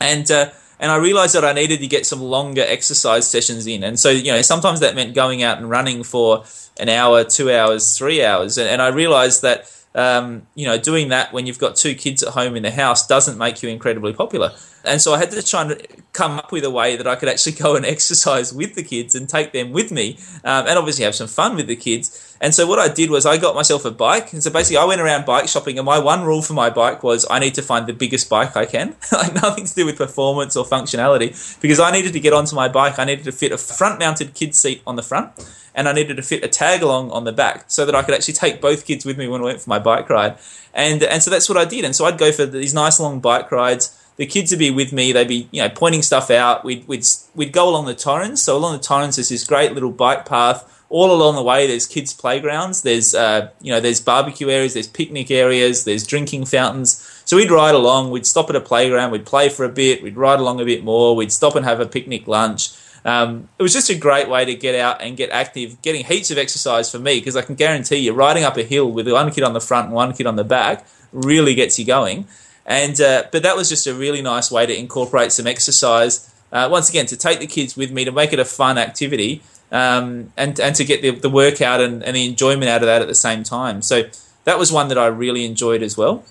and 0.00 0.30
uh, 0.30 0.50
and 0.78 0.92
I 0.92 0.96
realized 0.96 1.34
that 1.34 1.46
I 1.46 1.54
needed 1.54 1.80
to 1.80 1.86
get 1.86 2.04
some 2.04 2.20
longer 2.20 2.62
exercise 2.66 3.26
sessions 3.26 3.66
in. 3.66 3.82
And 3.82 3.98
so 3.98 4.10
you 4.10 4.32
know 4.32 4.42
sometimes 4.42 4.80
that 4.80 4.94
meant 4.94 5.14
going 5.14 5.42
out 5.42 5.56
and 5.56 5.70
running 5.70 6.02
for 6.02 6.44
an 6.78 6.90
hour, 6.90 7.24
two 7.24 7.50
hours, 7.50 7.96
three 7.96 8.22
hours, 8.22 8.58
and, 8.58 8.68
and 8.68 8.82
I 8.82 8.88
realized 8.88 9.40
that. 9.40 9.74
Um, 9.98 10.46
you 10.54 10.64
know, 10.66 10.78
doing 10.78 11.08
that 11.08 11.32
when 11.32 11.46
you've 11.46 11.58
got 11.58 11.74
two 11.74 11.94
kids 11.94 12.22
at 12.22 12.32
home 12.34 12.54
in 12.54 12.62
the 12.62 12.70
house 12.70 13.06
doesn't 13.06 13.36
make 13.36 13.62
you 13.62 13.68
incredibly 13.68 14.12
popular. 14.12 14.54
And 14.84 15.00
so 15.00 15.14
I 15.14 15.18
had 15.18 15.30
to 15.32 15.42
try 15.42 15.62
and 15.62 15.86
come 16.12 16.32
up 16.32 16.52
with 16.52 16.64
a 16.64 16.70
way 16.70 16.96
that 16.96 17.06
I 17.06 17.16
could 17.16 17.28
actually 17.28 17.52
go 17.52 17.76
and 17.76 17.84
exercise 17.94 18.52
with 18.52 18.74
the 18.74 18.82
kids 18.82 19.14
and 19.14 19.28
take 19.28 19.52
them 19.52 19.72
with 19.72 19.90
me, 19.90 20.18
um, 20.44 20.66
and 20.66 20.78
obviously 20.78 21.04
have 21.04 21.14
some 21.14 21.28
fun 21.28 21.56
with 21.56 21.66
the 21.66 21.76
kids. 21.76 22.36
And 22.40 22.54
so 22.54 22.66
what 22.66 22.78
I 22.78 22.88
did 22.88 23.10
was 23.10 23.26
I 23.26 23.36
got 23.36 23.54
myself 23.54 23.84
a 23.84 23.90
bike, 23.90 24.32
and 24.32 24.42
so 24.42 24.50
basically 24.50 24.76
I 24.76 24.84
went 24.84 25.00
around 25.00 25.26
bike 25.26 25.48
shopping, 25.48 25.78
and 25.78 25.86
my 25.86 25.98
one 25.98 26.22
rule 26.22 26.42
for 26.42 26.54
my 26.54 26.70
bike 26.70 27.02
was 27.02 27.26
I 27.28 27.38
need 27.38 27.54
to 27.54 27.62
find 27.62 27.86
the 27.86 27.92
biggest 27.92 28.28
bike 28.28 28.56
I 28.56 28.66
can, 28.66 28.96
like 29.12 29.34
nothing 29.34 29.66
to 29.66 29.74
do 29.74 29.86
with 29.86 29.96
performance 29.96 30.56
or 30.56 30.64
functionality, 30.64 31.60
because 31.60 31.80
I 31.80 31.90
needed 31.90 32.12
to 32.12 32.20
get 32.20 32.32
onto 32.32 32.54
my 32.54 32.68
bike. 32.68 32.98
I 32.98 33.04
needed 33.04 33.24
to 33.24 33.32
fit 33.32 33.52
a 33.52 33.58
front-mounted 33.58 34.34
kid 34.34 34.54
seat 34.54 34.82
on 34.86 34.96
the 34.96 35.02
front, 35.02 35.32
and 35.74 35.88
I 35.88 35.92
needed 35.92 36.16
to 36.16 36.22
fit 36.22 36.44
a 36.44 36.48
tag 36.48 36.82
along 36.82 37.10
on 37.12 37.24
the 37.24 37.32
back 37.32 37.70
so 37.70 37.86
that 37.86 37.94
I 37.94 38.02
could 38.02 38.14
actually 38.14 38.34
take 38.34 38.60
both 38.60 38.84
kids 38.84 39.04
with 39.04 39.16
me 39.16 39.28
when 39.28 39.40
I 39.40 39.44
went 39.44 39.60
for 39.60 39.70
my 39.70 39.78
bike 39.78 40.10
ride. 40.10 40.38
And 40.74 41.02
and 41.02 41.22
so 41.22 41.30
that's 41.30 41.48
what 41.48 41.56
I 41.58 41.64
did. 41.64 41.84
And 41.84 41.94
so 41.94 42.04
I'd 42.04 42.18
go 42.18 42.32
for 42.32 42.46
these 42.46 42.74
nice 42.74 43.00
long 43.00 43.20
bike 43.20 43.50
rides. 43.52 43.94
The 44.18 44.26
kids 44.26 44.50
would 44.50 44.58
be 44.58 44.70
with 44.70 44.92
me. 44.92 45.12
They'd 45.12 45.28
be 45.28 45.48
you 45.52 45.62
know 45.62 45.70
pointing 45.70 46.02
stuff 46.02 46.30
out. 46.30 46.64
We'd 46.64 46.86
we'd 46.86 47.06
we'd 47.34 47.52
go 47.52 47.68
along 47.68 47.86
the 47.86 47.94
Torrens. 47.94 48.42
So 48.42 48.56
along 48.56 48.76
the 48.76 48.82
Torrens, 48.82 49.16
there's 49.16 49.30
this 49.30 49.44
great 49.44 49.72
little 49.72 49.92
bike 49.92 50.26
path. 50.26 50.74
All 50.90 51.12
along 51.12 51.36
the 51.36 51.42
way, 51.42 51.66
there's 51.66 51.86
kids' 51.86 52.12
playgrounds. 52.12 52.82
There's 52.82 53.14
uh, 53.14 53.50
you 53.60 53.72
know 53.72 53.80
there's 53.80 54.00
barbecue 54.00 54.50
areas. 54.50 54.74
There's 54.74 54.88
picnic 54.88 55.30
areas. 55.30 55.84
There's 55.84 56.06
drinking 56.06 56.46
fountains. 56.46 57.00
So 57.24 57.36
we'd 57.36 57.50
ride 57.50 57.74
along. 57.74 58.10
We'd 58.10 58.26
stop 58.26 58.50
at 58.50 58.56
a 58.56 58.60
playground. 58.60 59.12
We'd 59.12 59.26
play 59.26 59.48
for 59.50 59.64
a 59.64 59.68
bit. 59.68 60.02
We'd 60.02 60.16
ride 60.16 60.40
along 60.40 60.60
a 60.60 60.64
bit 60.64 60.82
more. 60.82 61.14
We'd 61.14 61.32
stop 61.32 61.54
and 61.54 61.64
have 61.64 61.78
a 61.78 61.86
picnic 61.86 62.26
lunch. 62.26 62.70
Um, 63.04 63.48
it 63.58 63.62
was 63.62 63.72
just 63.72 63.88
a 63.90 63.94
great 63.94 64.28
way 64.28 64.44
to 64.44 64.54
get 64.54 64.74
out 64.74 65.00
and 65.00 65.16
get 65.16 65.30
active, 65.30 65.80
getting 65.82 66.04
heaps 66.04 66.30
of 66.30 66.38
exercise 66.38 66.90
for 66.90 66.98
me 66.98 67.20
because 67.20 67.36
I 67.36 67.42
can 67.42 67.54
guarantee 67.54 67.98
you, 67.98 68.12
riding 68.12 68.44
up 68.44 68.56
a 68.56 68.64
hill 68.64 68.90
with 68.90 69.08
one 69.08 69.30
kid 69.30 69.44
on 69.44 69.52
the 69.52 69.60
front 69.60 69.86
and 69.86 69.94
one 69.94 70.12
kid 70.12 70.26
on 70.26 70.36
the 70.36 70.44
back 70.44 70.86
really 71.12 71.54
gets 71.54 71.78
you 71.78 71.84
going. 71.84 72.26
And 72.68 73.00
uh, 73.00 73.24
but 73.32 73.42
that 73.42 73.56
was 73.56 73.70
just 73.70 73.86
a 73.86 73.94
really 73.94 74.20
nice 74.20 74.50
way 74.50 74.66
to 74.66 74.78
incorporate 74.78 75.32
some 75.32 75.46
exercise. 75.46 76.32
Uh, 76.52 76.68
once 76.70 76.90
again, 76.90 77.06
to 77.06 77.16
take 77.16 77.40
the 77.40 77.46
kids 77.46 77.76
with 77.76 77.90
me 77.90 78.04
to 78.04 78.12
make 78.12 78.32
it 78.32 78.38
a 78.38 78.44
fun 78.44 78.76
activity 78.76 79.42
um, 79.72 80.32
and 80.36 80.60
and 80.60 80.76
to 80.76 80.84
get 80.84 81.00
the, 81.00 81.10
the 81.10 81.30
workout 81.30 81.80
and, 81.80 82.02
and 82.02 82.14
the 82.14 82.26
enjoyment 82.26 82.68
out 82.68 82.82
of 82.82 82.86
that 82.86 83.00
at 83.00 83.08
the 83.08 83.14
same 83.14 83.42
time. 83.42 83.80
So 83.80 84.04
that 84.44 84.58
was 84.58 84.70
one 84.70 84.88
that 84.88 84.98
I 84.98 85.06
really 85.06 85.46
enjoyed 85.46 85.82
as 85.82 85.96
well. 85.96 86.24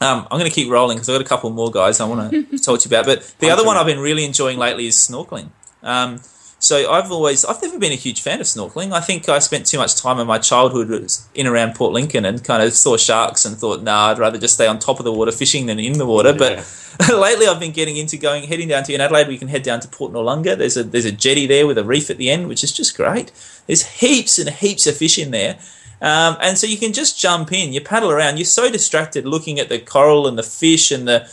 Um, 0.00 0.28
I'm 0.30 0.38
going 0.38 0.50
to 0.50 0.54
keep 0.54 0.70
rolling 0.70 0.96
because 0.96 1.08
I've 1.08 1.14
got 1.14 1.26
a 1.26 1.28
couple 1.28 1.50
more 1.50 1.70
guys 1.72 2.00
I 2.00 2.06
want 2.06 2.30
to 2.30 2.58
talk 2.64 2.80
to 2.80 2.88
you 2.88 2.96
about. 2.96 3.06
But 3.06 3.34
the 3.40 3.50
other 3.50 3.64
one 3.64 3.76
I've 3.76 3.86
been 3.86 4.00
really 4.00 4.24
enjoying 4.24 4.58
lately 4.58 4.86
is 4.86 4.96
snorkeling. 4.96 5.48
Um, 5.82 6.20
so 6.64 6.90
I've 6.90 7.12
always, 7.12 7.44
I've 7.44 7.60
never 7.60 7.78
been 7.78 7.92
a 7.92 7.94
huge 7.94 8.22
fan 8.22 8.40
of 8.40 8.46
snorkeling. 8.46 8.90
I 8.90 9.00
think 9.00 9.28
I 9.28 9.38
spent 9.38 9.66
too 9.66 9.76
much 9.76 9.96
time 9.96 10.18
in 10.18 10.26
my 10.26 10.38
childhood 10.38 11.10
in 11.34 11.46
around 11.46 11.74
Port 11.74 11.92
Lincoln 11.92 12.24
and 12.24 12.42
kind 12.42 12.62
of 12.62 12.72
saw 12.72 12.96
sharks 12.96 13.44
and 13.44 13.54
thought, 13.54 13.82
nah, 13.82 14.06
I'd 14.06 14.18
rather 14.18 14.38
just 14.38 14.54
stay 14.54 14.66
on 14.66 14.78
top 14.78 14.98
of 14.98 15.04
the 15.04 15.12
water 15.12 15.30
fishing 15.30 15.66
than 15.66 15.78
in 15.78 15.98
the 15.98 16.06
water. 16.06 16.30
Yeah. 16.30 16.64
But 16.98 17.12
lately 17.20 17.46
I've 17.46 17.60
been 17.60 17.72
getting 17.72 17.98
into 17.98 18.16
going, 18.16 18.44
heading 18.44 18.68
down 18.68 18.82
to 18.84 18.94
in 18.94 19.02
Adelaide. 19.02 19.28
We 19.28 19.36
can 19.36 19.48
head 19.48 19.62
down 19.62 19.80
to 19.80 19.88
Port 19.88 20.14
Noarlunga. 20.14 20.56
There's 20.56 20.78
a 20.78 20.84
there's 20.84 21.04
a 21.04 21.12
jetty 21.12 21.46
there 21.46 21.66
with 21.66 21.76
a 21.76 21.84
reef 21.84 22.08
at 22.08 22.16
the 22.16 22.30
end, 22.30 22.48
which 22.48 22.64
is 22.64 22.72
just 22.72 22.96
great. 22.96 23.30
There's 23.66 23.82
heaps 24.00 24.38
and 24.38 24.48
heaps 24.48 24.86
of 24.86 24.96
fish 24.96 25.18
in 25.18 25.32
there. 25.32 25.58
Um, 26.04 26.36
and 26.42 26.58
so 26.58 26.66
you 26.66 26.76
can 26.76 26.92
just 26.92 27.18
jump 27.18 27.50
in, 27.50 27.72
you 27.72 27.80
paddle 27.80 28.10
around. 28.10 28.36
You're 28.36 28.44
so 28.44 28.70
distracted 28.70 29.24
looking 29.24 29.58
at 29.58 29.70
the 29.70 29.78
coral 29.78 30.26
and 30.26 30.36
the 30.36 30.42
fish 30.42 30.90
and 30.90 31.08
the, 31.08 31.26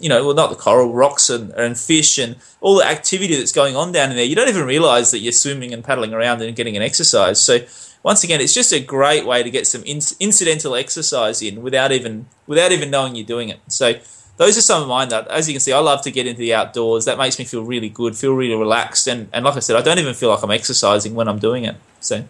you 0.00 0.08
know, 0.08 0.24
well, 0.24 0.36
not 0.36 0.50
the 0.50 0.56
coral, 0.56 0.92
rocks 0.92 1.28
and, 1.28 1.50
and 1.54 1.76
fish 1.76 2.18
and 2.18 2.36
all 2.60 2.76
the 2.76 2.86
activity 2.86 3.34
that's 3.34 3.50
going 3.50 3.74
on 3.74 3.90
down 3.90 4.10
in 4.10 4.16
there. 4.16 4.24
You 4.24 4.36
don't 4.36 4.48
even 4.48 4.64
realize 4.64 5.10
that 5.10 5.18
you're 5.18 5.32
swimming 5.32 5.74
and 5.74 5.82
paddling 5.82 6.14
around 6.14 6.40
and 6.40 6.54
getting 6.54 6.76
an 6.76 6.84
exercise. 6.84 7.42
So 7.42 7.66
once 8.04 8.22
again, 8.22 8.40
it's 8.40 8.54
just 8.54 8.72
a 8.72 8.78
great 8.78 9.26
way 9.26 9.42
to 9.42 9.50
get 9.50 9.66
some 9.66 9.82
in- 9.82 10.14
incidental 10.20 10.76
exercise 10.76 11.42
in 11.42 11.60
without 11.60 11.90
even 11.90 12.26
without 12.46 12.70
even 12.70 12.90
knowing 12.90 13.16
you're 13.16 13.26
doing 13.26 13.48
it. 13.48 13.58
So 13.66 13.94
those 14.36 14.56
are 14.56 14.62
some 14.62 14.82
of 14.82 14.88
mine 14.88 15.08
that, 15.08 15.26
as 15.28 15.48
you 15.48 15.54
can 15.54 15.60
see, 15.60 15.72
I 15.72 15.80
love 15.80 16.00
to 16.02 16.12
get 16.12 16.28
into 16.28 16.38
the 16.38 16.54
outdoors. 16.54 17.06
That 17.06 17.18
makes 17.18 17.40
me 17.40 17.44
feel 17.44 17.64
really 17.64 17.88
good, 17.88 18.16
feel 18.16 18.34
really 18.34 18.54
relaxed, 18.54 19.08
and, 19.08 19.28
and 19.32 19.44
like 19.44 19.56
I 19.56 19.60
said, 19.60 19.74
I 19.74 19.82
don't 19.82 19.98
even 19.98 20.14
feel 20.14 20.30
like 20.30 20.44
I'm 20.44 20.52
exercising 20.52 21.16
when 21.16 21.26
I'm 21.26 21.40
doing 21.40 21.64
it. 21.64 21.74
So. 21.98 22.24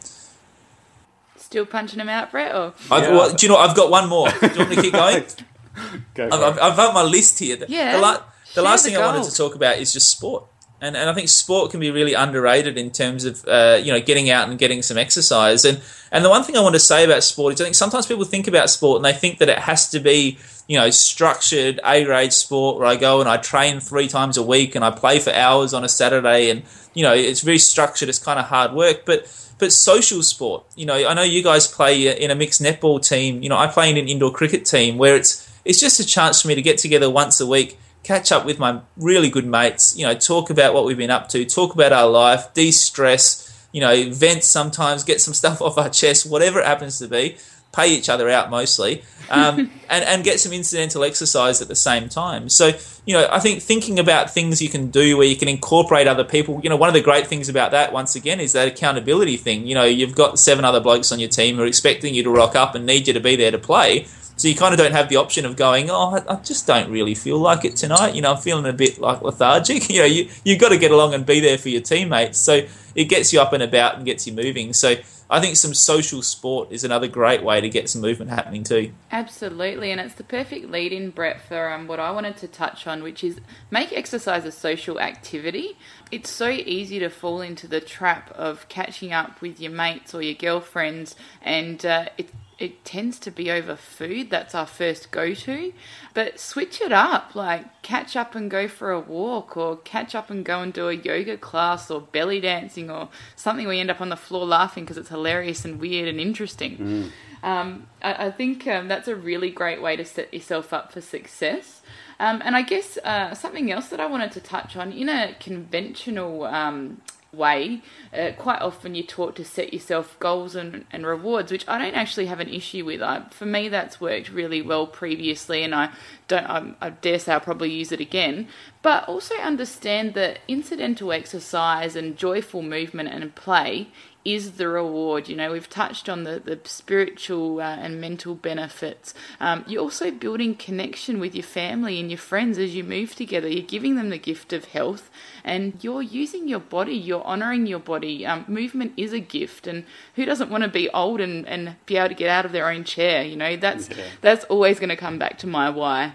Still 1.52 1.66
punching 1.66 1.98
them 1.98 2.08
out, 2.08 2.30
Brett? 2.30 2.54
Or 2.54 2.72
I've, 2.90 3.02
Yeah. 3.04 3.10
well, 3.10 3.34
do 3.34 3.44
you 3.46 3.52
know? 3.52 3.58
I've 3.58 3.76
got 3.76 3.90
one 3.90 4.08
more. 4.08 4.30
Do 4.30 4.46
you 4.46 4.56
want 4.56 4.70
me 4.70 4.76
to 4.76 4.82
keep 4.82 4.92
going? 4.94 5.22
Go 6.14 6.24
I've, 6.24 6.32
it. 6.32 6.42
I've, 6.42 6.58
I've 6.58 6.76
got 6.76 6.94
my 6.94 7.02
list 7.02 7.38
here. 7.38 7.56
The, 7.56 7.66
Yeah, 7.68 7.92
the, 7.96 7.98
la- 8.00 8.22
the 8.54 8.62
last 8.62 8.84
the 8.84 8.90
thing 8.90 8.98
I 8.98 9.06
wanted 9.06 9.24
to 9.30 9.36
talk 9.36 9.54
about 9.54 9.76
is 9.76 9.92
just 9.92 10.08
sport, 10.10 10.44
and 10.80 10.96
and 10.96 11.10
I 11.10 11.12
think 11.14 11.28
sport 11.28 11.70
can 11.70 11.78
be 11.80 11.90
really 11.90 12.14
underrated 12.14 12.78
in 12.78 12.90
terms 12.90 13.26
of 13.26 13.44
uh, 13.46 13.78
you 13.82 13.92
know 13.92 14.00
getting 14.00 14.30
out 14.30 14.48
and 14.48 14.58
getting 14.58 14.80
some 14.82 14.96
exercise. 14.96 15.64
And 15.66 15.82
and 16.10 16.24
the 16.24 16.30
one 16.30 16.42
thing 16.42 16.56
I 16.56 16.60
want 16.60 16.74
to 16.74 16.80
say 16.80 17.04
about 17.04 17.22
sport 17.22 17.52
is 17.54 17.60
I 17.60 17.64
think 17.64 17.74
sometimes 17.74 18.06
people 18.06 18.24
think 18.24 18.48
about 18.48 18.70
sport 18.70 18.96
and 18.96 19.04
they 19.04 19.12
think 19.12 19.38
that 19.38 19.48
it 19.50 19.58
has 19.58 19.90
to 19.90 20.00
be 20.00 20.38
you 20.72 20.78
know 20.78 20.88
structured 20.88 21.80
A 21.84 22.02
grade 22.02 22.32
sport 22.32 22.78
where 22.78 22.86
I 22.86 22.96
go 22.96 23.20
and 23.20 23.28
I 23.28 23.36
train 23.36 23.78
three 23.78 24.08
times 24.08 24.38
a 24.38 24.42
week 24.42 24.74
and 24.74 24.82
I 24.82 24.90
play 24.90 25.18
for 25.18 25.30
hours 25.30 25.74
on 25.74 25.84
a 25.84 25.88
Saturday 25.88 26.48
and 26.48 26.62
you 26.94 27.02
know 27.02 27.12
it's 27.12 27.42
very 27.42 27.58
structured. 27.58 28.08
It's 28.08 28.18
kind 28.18 28.40
of 28.40 28.46
hard 28.46 28.72
work, 28.72 29.04
but 29.04 29.26
but 29.58 29.70
social 29.70 30.22
sport. 30.22 30.64
You 30.74 30.86
know, 30.86 30.94
I 30.94 31.12
know 31.12 31.24
you 31.24 31.42
guys 31.42 31.66
play 31.66 32.18
in 32.18 32.30
a 32.30 32.34
mixed 32.34 32.62
netball 32.62 33.06
team. 33.06 33.42
You 33.42 33.50
know, 33.50 33.58
I 33.58 33.66
play 33.66 33.90
in 33.90 33.98
an 33.98 34.08
indoor 34.08 34.32
cricket 34.32 34.64
team 34.64 34.96
where 34.96 35.14
it's 35.14 35.46
it's 35.66 35.78
just 35.78 36.00
a 36.00 36.06
chance 36.06 36.40
for 36.40 36.48
me 36.48 36.54
to 36.54 36.62
get 36.62 36.78
together 36.78 37.10
once 37.10 37.38
a 37.38 37.46
week, 37.46 37.78
catch 38.02 38.32
up 38.32 38.46
with 38.46 38.58
my 38.58 38.80
really 38.96 39.28
good 39.28 39.46
mates. 39.46 39.94
You 39.94 40.06
know, 40.06 40.14
talk 40.14 40.48
about 40.48 40.72
what 40.72 40.86
we've 40.86 40.96
been 40.96 41.10
up 41.10 41.28
to, 41.28 41.44
talk 41.44 41.74
about 41.74 41.92
our 41.92 42.08
life, 42.08 42.54
de-stress. 42.54 43.50
You 43.72 43.82
know, 43.82 44.08
vent 44.10 44.42
sometimes, 44.42 45.04
get 45.04 45.20
some 45.20 45.34
stuff 45.42 45.60
off 45.60 45.76
our 45.76 45.90
chest, 45.90 46.24
whatever 46.24 46.60
it 46.60 46.66
happens 46.66 46.98
to 47.00 47.08
be. 47.08 47.36
Pay 47.72 47.88
each 47.94 48.08
other 48.08 48.28
out 48.28 48.50
mostly, 48.50 49.02
um, 49.30 49.70
and 49.90 50.04
and 50.04 50.24
get 50.24 50.40
some 50.40 50.52
incidental 50.52 51.04
exercise 51.04 51.62
at 51.62 51.68
the 51.68 51.76
same 51.76 52.08
time. 52.08 52.48
So 52.48 52.72
you 53.04 53.14
know, 53.14 53.26
I 53.30 53.40
think 53.40 53.62
thinking 53.62 53.98
about 53.98 54.30
things 54.30 54.62
you 54.62 54.68
can 54.68 54.90
do 54.90 55.16
where 55.16 55.26
you 55.26 55.36
can 55.36 55.48
incorporate 55.48 56.06
other 56.06 56.24
people. 56.24 56.60
You 56.62 56.70
know, 56.70 56.76
one 56.76 56.88
of 56.88 56.94
the 56.94 57.00
great 57.00 57.26
things 57.26 57.48
about 57.48 57.72
that, 57.72 57.92
once 57.92 58.14
again, 58.14 58.38
is 58.38 58.52
that 58.52 58.68
accountability 58.68 59.36
thing. 59.36 59.66
You 59.66 59.74
know, 59.74 59.84
you've 59.84 60.14
got 60.14 60.38
seven 60.38 60.64
other 60.64 60.80
blokes 60.80 61.10
on 61.10 61.18
your 61.18 61.28
team 61.28 61.56
who 61.56 61.62
are 61.62 61.66
expecting 61.66 62.14
you 62.14 62.22
to 62.22 62.30
rock 62.30 62.54
up 62.54 62.74
and 62.74 62.86
need 62.86 63.08
you 63.08 63.14
to 63.14 63.20
be 63.20 63.34
there 63.34 63.50
to 63.50 63.58
play. 63.58 64.06
So 64.36 64.48
you 64.48 64.54
kind 64.54 64.72
of 64.72 64.78
don't 64.78 64.92
have 64.92 65.08
the 65.08 65.16
option 65.16 65.44
of 65.44 65.56
going, 65.56 65.90
oh, 65.90 66.16
I, 66.16 66.34
I 66.34 66.36
just 66.36 66.66
don't 66.66 66.90
really 66.90 67.14
feel 67.14 67.38
like 67.38 67.64
it 67.64 67.76
tonight. 67.76 68.14
You 68.14 68.22
know, 68.22 68.32
I'm 68.32 68.40
feeling 68.40 68.66
a 68.66 68.72
bit 68.72 68.98
like 68.98 69.22
lethargic. 69.22 69.88
You 69.92 70.00
know, 70.00 70.06
you 70.06 70.28
you've 70.44 70.58
got 70.58 70.70
to 70.70 70.78
get 70.78 70.90
along 70.90 71.12
and 71.12 71.26
be 71.26 71.40
there 71.40 71.58
for 71.58 71.68
your 71.68 71.82
teammates. 71.82 72.38
So 72.38 72.66
it 72.94 73.04
gets 73.04 73.32
you 73.32 73.40
up 73.40 73.52
and 73.52 73.62
about 73.62 73.96
and 73.96 74.06
gets 74.06 74.26
you 74.26 74.32
moving. 74.32 74.72
So 74.72 74.96
I 75.32 75.40
think 75.40 75.56
some 75.56 75.72
social 75.72 76.20
sport 76.20 76.70
is 76.70 76.84
another 76.84 77.08
great 77.08 77.42
way 77.42 77.62
to 77.62 77.68
get 77.70 77.88
some 77.88 78.02
movement 78.02 78.30
happening 78.30 78.64
too. 78.64 78.92
Absolutely, 79.10 79.90
and 79.90 79.98
it's 79.98 80.12
the 80.12 80.24
perfect 80.24 80.70
lead 80.70 80.92
in, 80.92 81.08
Brett, 81.08 81.40
for 81.40 81.72
um, 81.72 81.86
what 81.86 81.98
I 81.98 82.10
wanted 82.10 82.36
to 82.36 82.48
touch 82.48 82.86
on, 82.86 83.02
which 83.02 83.24
is 83.24 83.40
make 83.70 83.94
exercise 83.94 84.44
a 84.44 84.52
social 84.52 85.00
activity. 85.00 85.78
It's 86.10 86.28
so 86.28 86.50
easy 86.50 86.98
to 86.98 87.08
fall 87.08 87.40
into 87.40 87.66
the 87.66 87.80
trap 87.80 88.30
of 88.32 88.68
catching 88.68 89.14
up 89.14 89.40
with 89.40 89.58
your 89.58 89.72
mates 89.72 90.14
or 90.14 90.20
your 90.20 90.34
girlfriends, 90.34 91.16
and 91.40 91.84
uh, 91.86 92.10
it 92.18 92.28
it 92.62 92.84
tends 92.84 93.18
to 93.20 93.30
be 93.30 93.50
over 93.50 93.76
food. 93.76 94.30
That's 94.30 94.54
our 94.54 94.66
first 94.66 95.10
go 95.10 95.34
to. 95.34 95.72
But 96.14 96.38
switch 96.38 96.80
it 96.80 96.92
up, 96.92 97.34
like 97.34 97.82
catch 97.82 98.16
up 98.16 98.34
and 98.34 98.50
go 98.50 98.68
for 98.68 98.90
a 98.90 99.00
walk, 99.00 99.56
or 99.56 99.76
catch 99.78 100.14
up 100.14 100.30
and 100.30 100.44
go 100.44 100.60
and 100.60 100.72
do 100.72 100.88
a 100.88 100.94
yoga 100.94 101.36
class, 101.36 101.90
or 101.90 102.00
belly 102.00 102.40
dancing, 102.40 102.90
or 102.90 103.08
something 103.36 103.66
where 103.66 103.74
you 103.74 103.80
end 103.80 103.90
up 103.90 104.00
on 104.00 104.08
the 104.08 104.16
floor 104.16 104.46
laughing 104.46 104.84
because 104.84 104.98
it's 104.98 105.08
hilarious 105.08 105.64
and 105.64 105.80
weird 105.80 106.08
and 106.08 106.20
interesting. 106.20 107.10
Um, 107.42 107.86
I, 108.02 108.26
I 108.26 108.30
think 108.30 108.66
um, 108.68 108.88
that's 108.88 109.08
a 109.08 109.16
really 109.16 109.50
great 109.50 109.82
way 109.82 109.96
to 109.96 110.04
set 110.04 110.32
yourself 110.32 110.72
up 110.72 110.92
for 110.92 111.00
success. 111.00 111.82
Um, 112.20 112.40
and 112.44 112.54
I 112.54 112.62
guess 112.62 112.98
uh, 112.98 113.34
something 113.34 113.72
else 113.72 113.88
that 113.88 113.98
I 113.98 114.06
wanted 114.06 114.30
to 114.32 114.40
touch 114.40 114.76
on 114.76 114.92
in 114.92 115.08
a 115.08 115.34
conventional 115.40 116.44
um, 116.44 117.00
way, 117.32 117.82
uh, 118.12 118.32
quite 118.36 118.60
often 118.60 118.94
you're 118.94 119.06
taught 119.06 119.36
to 119.36 119.44
set 119.44 119.72
yourself 119.72 120.18
goals 120.18 120.54
and, 120.54 120.84
and 120.90 121.06
rewards, 121.06 121.50
which 121.50 121.66
I 121.66 121.78
don't 121.78 121.94
actually 121.94 122.26
have 122.26 122.40
an 122.40 122.48
issue 122.48 122.84
with. 122.84 123.02
I, 123.02 123.24
for 123.30 123.46
me, 123.46 123.68
that's 123.68 124.00
worked 124.00 124.30
really 124.30 124.60
well 124.60 124.86
previously, 124.86 125.62
and 125.62 125.74
I 125.74 125.90
don't. 126.28 126.46
I, 126.46 126.74
I 126.80 126.90
dare 126.90 127.18
say 127.18 127.32
I'll 127.32 127.40
probably 127.40 127.72
use 127.72 127.92
it 127.92 128.00
again. 128.00 128.48
But 128.82 129.08
also 129.08 129.34
understand 129.36 130.14
that 130.14 130.40
incidental 130.48 131.12
exercise 131.12 131.96
and 131.96 132.16
joyful 132.16 132.62
movement 132.62 133.08
and 133.08 133.34
play 133.34 133.88
is 134.24 134.52
the 134.52 134.68
reward. 134.68 135.28
You 135.28 135.36
know, 135.36 135.52
we've 135.52 135.68
touched 135.68 136.08
on 136.08 136.24
the, 136.24 136.40
the 136.44 136.60
spiritual 136.64 137.60
uh, 137.60 137.76
and 137.76 138.00
mental 138.00 138.34
benefits. 138.34 139.14
Um, 139.40 139.64
you're 139.66 139.82
also 139.82 140.10
building 140.10 140.54
connection 140.54 141.18
with 141.20 141.34
your 141.34 141.42
family 141.44 141.98
and 141.98 142.10
your 142.10 142.18
friends 142.18 142.58
as 142.58 142.74
you 142.74 142.84
move 142.84 143.14
together. 143.14 143.48
You're 143.48 143.62
giving 143.62 143.96
them 143.96 144.10
the 144.10 144.18
gift 144.18 144.52
of 144.52 144.66
health 144.66 145.10
and 145.44 145.78
you're 145.82 146.02
using 146.02 146.48
your 146.48 146.60
body, 146.60 146.94
you're 146.94 147.24
honoring 147.24 147.66
your 147.66 147.80
body. 147.80 148.24
Um, 148.26 148.44
movement 148.48 148.92
is 148.96 149.12
a 149.12 149.20
gift, 149.20 149.66
and 149.66 149.84
who 150.14 150.24
doesn't 150.24 150.50
want 150.50 150.62
to 150.62 150.68
be 150.70 150.88
old 150.90 151.20
and, 151.20 151.46
and 151.48 151.76
be 151.86 151.96
able 151.96 152.08
to 152.08 152.14
get 152.14 152.28
out 152.28 152.44
of 152.44 152.52
their 152.52 152.68
own 152.70 152.84
chair? 152.84 153.22
You 153.24 153.36
know, 153.36 153.56
that's, 153.56 153.88
Yeah. 153.88 154.04
that's 154.20 154.44
always 154.44 154.78
going 154.78 154.90
to 154.90 154.96
come 154.96 155.18
back 155.18 155.38
to 155.38 155.46
my 155.46 155.68
why. 155.70 156.14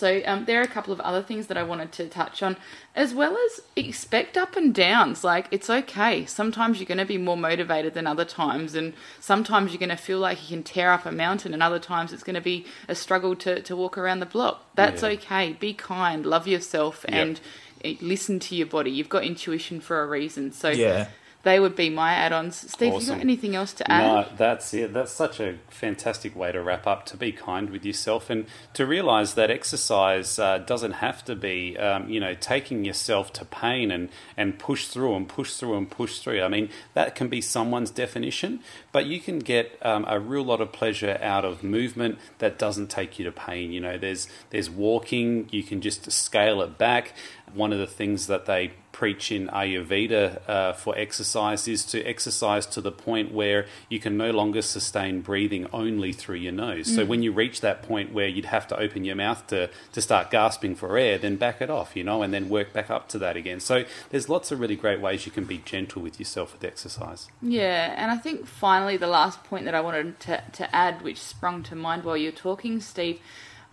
So 0.00 0.22
um, 0.24 0.46
there 0.46 0.60
are 0.60 0.64
a 0.64 0.74
couple 0.76 0.92
of 0.94 1.00
other 1.00 1.22
things 1.22 1.46
that 1.48 1.58
I 1.58 1.62
wanted 1.62 1.92
to 1.92 2.08
touch 2.08 2.42
on, 2.42 2.56
as 2.96 3.12
well 3.12 3.36
as 3.46 3.60
expect 3.76 4.36
up 4.38 4.56
and 4.56 4.74
downs. 4.74 5.22
Like 5.22 5.46
it's 5.50 5.68
okay. 5.68 6.24
Sometimes 6.24 6.78
you're 6.78 6.86
going 6.86 6.98
to 6.98 7.04
be 7.04 7.18
more 7.18 7.36
motivated 7.36 7.92
than 7.94 8.06
other 8.06 8.24
times, 8.24 8.74
and 8.74 8.94
sometimes 9.20 9.72
you're 9.72 9.78
going 9.86 9.90
to 9.90 9.96
feel 9.96 10.18
like 10.18 10.42
you 10.42 10.56
can 10.56 10.62
tear 10.62 10.90
up 10.92 11.04
a 11.04 11.12
mountain, 11.12 11.52
and 11.52 11.62
other 11.62 11.78
times 11.78 12.12
it's 12.14 12.22
going 12.22 12.34
to 12.34 12.40
be 12.40 12.64
a 12.88 12.94
struggle 12.94 13.36
to, 13.36 13.60
to 13.60 13.76
walk 13.76 13.98
around 13.98 14.20
the 14.20 14.26
block. 14.26 14.64
That's 14.74 15.02
Yeah. 15.02 15.10
okay. 15.10 15.52
Be 15.52 15.74
kind, 15.74 16.24
love 16.24 16.46
yourself, 16.48 17.04
and 17.06 17.38
eh, 17.84 17.96
listen 18.00 18.40
to 18.40 18.56
your 18.56 18.66
body. 18.66 18.90
You've 18.90 19.08
got 19.10 19.24
intuition 19.24 19.80
for 19.80 20.02
a 20.02 20.06
reason. 20.06 20.50
So 20.52 20.70
Yeah. 20.70 21.08
They 21.42 21.58
would 21.58 21.74
be 21.74 21.88
my 21.88 22.12
add-ons. 22.12 22.70
Steve, 22.70 23.00
you 23.00 23.06
got 23.06 23.20
anything 23.20 23.56
else 23.56 23.72
to 23.74 23.90
add? 23.90 24.02
No, 24.02 24.36
that's 24.36 24.74
it. 24.74 24.92
That's 24.92 25.12
such 25.12 25.40
a 25.40 25.56
fantastic 25.68 26.36
way 26.36 26.52
to 26.52 26.60
wrap 26.62 26.86
up. 26.86 27.06
To 27.06 27.16
be 27.16 27.32
kind 27.32 27.70
with 27.70 27.84
yourself 27.84 28.28
and 28.28 28.46
to 28.74 28.84
realize 28.84 29.34
that 29.34 29.50
exercise 29.50 30.38
uh, 30.38 30.58
doesn't 30.58 30.92
have 30.92 31.24
to 31.24 31.34
be, 31.34 31.78
um, 31.78 32.10
you 32.10 32.20
know, 32.20 32.34
taking 32.34 32.84
yourself 32.84 33.32
to 33.34 33.44
pain 33.44 33.90
and 33.90 34.10
and 34.36 34.58
push 34.58 34.86
through 34.86 35.14
and 35.16 35.28
push 35.28 35.54
through 35.54 35.76
and 35.76 35.90
push 35.90 36.18
through. 36.18 36.42
I 36.42 36.48
mean, 36.48 36.68
that 36.92 37.14
can 37.14 37.28
be 37.28 37.40
someone's 37.40 37.90
definition, 37.90 38.60
but 38.92 39.06
you 39.06 39.18
can 39.18 39.38
get 39.38 39.78
um, 39.80 40.04
a 40.06 40.20
real 40.20 40.44
lot 40.44 40.60
of 40.60 40.72
pleasure 40.72 41.18
out 41.22 41.46
of 41.46 41.62
movement 41.62 42.18
that 42.38 42.58
doesn't 42.58 42.88
take 42.90 43.18
you 43.18 43.24
to 43.24 43.32
pain. 43.32 43.72
You 43.72 43.80
know, 43.80 43.96
there's 43.96 44.28
there's 44.50 44.68
walking. 44.68 45.48
You 45.50 45.62
can 45.62 45.80
just 45.80 46.12
scale 46.12 46.60
it 46.60 46.76
back. 46.76 47.14
One 47.54 47.72
of 47.72 47.78
the 47.78 47.86
things 47.86 48.26
that 48.26 48.46
they 48.46 48.72
preach 49.00 49.32
in 49.32 49.48
Ayurveda 49.48 50.46
uh, 50.46 50.72
for 50.74 50.92
exercise 50.98 51.66
is 51.66 51.86
to 51.86 52.04
exercise 52.04 52.66
to 52.66 52.82
the 52.82 52.92
point 52.92 53.32
where 53.32 53.64
you 53.88 53.98
can 53.98 54.18
no 54.18 54.30
longer 54.30 54.60
sustain 54.60 55.22
breathing 55.22 55.66
only 55.72 56.12
through 56.12 56.36
your 56.36 56.52
nose. 56.52 56.94
So 56.94 57.06
when 57.06 57.22
you 57.22 57.32
reach 57.32 57.62
that 57.62 57.82
point 57.82 58.12
where 58.12 58.28
you'd 58.28 58.44
have 58.44 58.68
to 58.68 58.78
open 58.78 59.06
your 59.06 59.16
mouth 59.16 59.46
to, 59.46 59.70
to 59.92 60.02
start 60.02 60.30
gasping 60.30 60.74
for 60.74 60.98
air, 60.98 61.16
then 61.16 61.36
back 61.36 61.62
it 61.62 61.70
off, 61.70 61.96
you 61.96 62.04
know, 62.04 62.20
and 62.22 62.34
then 62.34 62.50
work 62.50 62.74
back 62.74 62.90
up 62.90 63.08
to 63.08 63.18
that 63.20 63.38
again. 63.38 63.58
So 63.58 63.86
there's 64.10 64.28
lots 64.28 64.52
of 64.52 64.60
really 64.60 64.76
great 64.76 65.00
ways 65.00 65.24
you 65.24 65.32
can 65.32 65.46
be 65.46 65.62
gentle 65.64 66.02
with 66.02 66.20
yourself 66.20 66.52
with 66.52 66.62
exercise. 66.62 67.26
Yeah, 67.40 67.94
and 67.96 68.10
I 68.10 68.18
think 68.18 68.46
finally 68.46 68.98
the 68.98 69.06
last 69.06 69.42
point 69.44 69.64
that 69.64 69.74
I 69.74 69.80
wanted 69.80 70.20
to, 70.20 70.44
to 70.52 70.76
add, 70.76 71.00
which 71.00 71.16
sprung 71.16 71.62
to 71.62 71.74
mind 71.74 72.04
while 72.04 72.18
you're 72.18 72.32
talking, 72.32 72.80
Steve, 72.80 73.18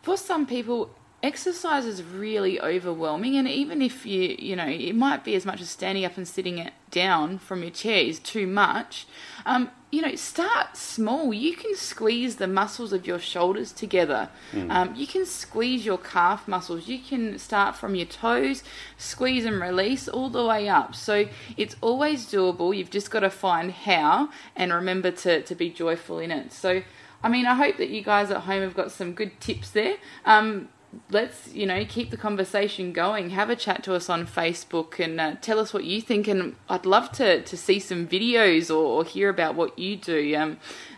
for 0.02 0.16
some 0.16 0.46
people, 0.46 0.90
exercise 1.24 1.86
is 1.86 2.04
really 2.04 2.62
overwhelming, 2.62 3.36
and 3.36 3.48
even 3.48 3.82
if 3.82 4.06
you, 4.06 4.36
you 4.38 4.56
know, 4.56 4.68
it 4.68 4.96
might 4.96 5.24
be 5.24 5.36
as 5.36 5.46
much 5.46 5.62
as 5.62 5.70
standing 5.70 6.06
up 6.06 6.18
and 6.18 6.28
sitting 6.28 6.58
it 6.60 6.74
down 6.92 7.38
from 7.40 7.62
your 7.62 7.72
chair 7.72 8.04
is 8.04 8.20
too 8.20 8.48
much. 8.48 9.08
Um, 9.46 9.72
you 9.92 10.02
know, 10.02 10.16
start 10.16 10.76
small. 10.76 11.34
You 11.34 11.56
can 11.56 11.76
squeeze 11.76 12.36
the 12.36 12.48
muscles 12.48 12.92
of 12.92 13.08
your 13.08 13.20
shoulders 13.20 13.72
together. 13.72 14.30
Um, 14.70 14.96
you 14.96 15.08
can 15.08 15.26
squeeze 15.26 15.86
your 15.86 15.98
calf 15.98 16.48
muscles. 16.48 16.88
You 16.88 17.00
can 17.00 17.40
start 17.40 17.76
from 17.76 17.96
your 17.96 18.06
toes, 18.06 18.64
squeeze 18.98 19.46
and 19.46 19.62
release 19.62 20.10
all 20.10 20.30
the 20.30 20.46
way 20.46 20.68
up. 20.68 20.94
So 20.94 21.28
it's 21.56 21.78
always 21.80 22.26
doable. 22.26 22.76
You've 22.76 22.90
just 22.90 23.10
got 23.10 23.22
to 23.22 23.30
find 23.30 23.72
how 23.72 24.30
and 24.58 24.74
remember 24.74 25.10
to, 25.12 25.42
to 25.42 25.56
be 25.56 25.70
joyful 25.70 26.20
in 26.20 26.32
it. 26.32 26.52
So, 26.52 26.84
I 27.24 27.30
mean, 27.30 27.46
I 27.46 27.56
hope 27.56 27.78
that 27.78 27.90
you 27.90 28.04
guys 28.04 28.30
at 28.30 28.42
home 28.42 28.64
have 28.64 28.76
got 28.76 28.92
some 28.92 29.14
good 29.14 29.40
tips 29.40 29.70
there. 29.70 29.96
Um, 30.26 30.68
let's 31.10 31.54
you 31.54 31.66
know 31.66 31.86
keep 31.86 32.10
the 32.10 32.18
conversation 32.18 32.94
going. 32.94 33.32
Have 33.32 33.50
a 33.50 33.56
chat 33.56 33.84
to 33.84 33.94
us 33.94 34.10
on 34.10 34.26
facebook 34.26 35.00
and 35.04 35.20
uh, 35.20 35.36
tell 35.42 35.60
us 35.60 35.74
what 35.74 35.84
you 35.84 36.02
think. 36.02 36.28
And 36.28 36.56
i'd 36.70 36.86
love 36.86 37.12
to 37.14 37.42
to 37.42 37.58
see 37.58 37.80
some 37.80 38.08
videos 38.08 38.70
or, 38.70 38.84
or 38.84 39.04
hear 39.04 39.30
about 39.30 39.56
what 39.56 39.78
you 39.78 39.96
do. 39.96 40.36
Um 40.36 40.58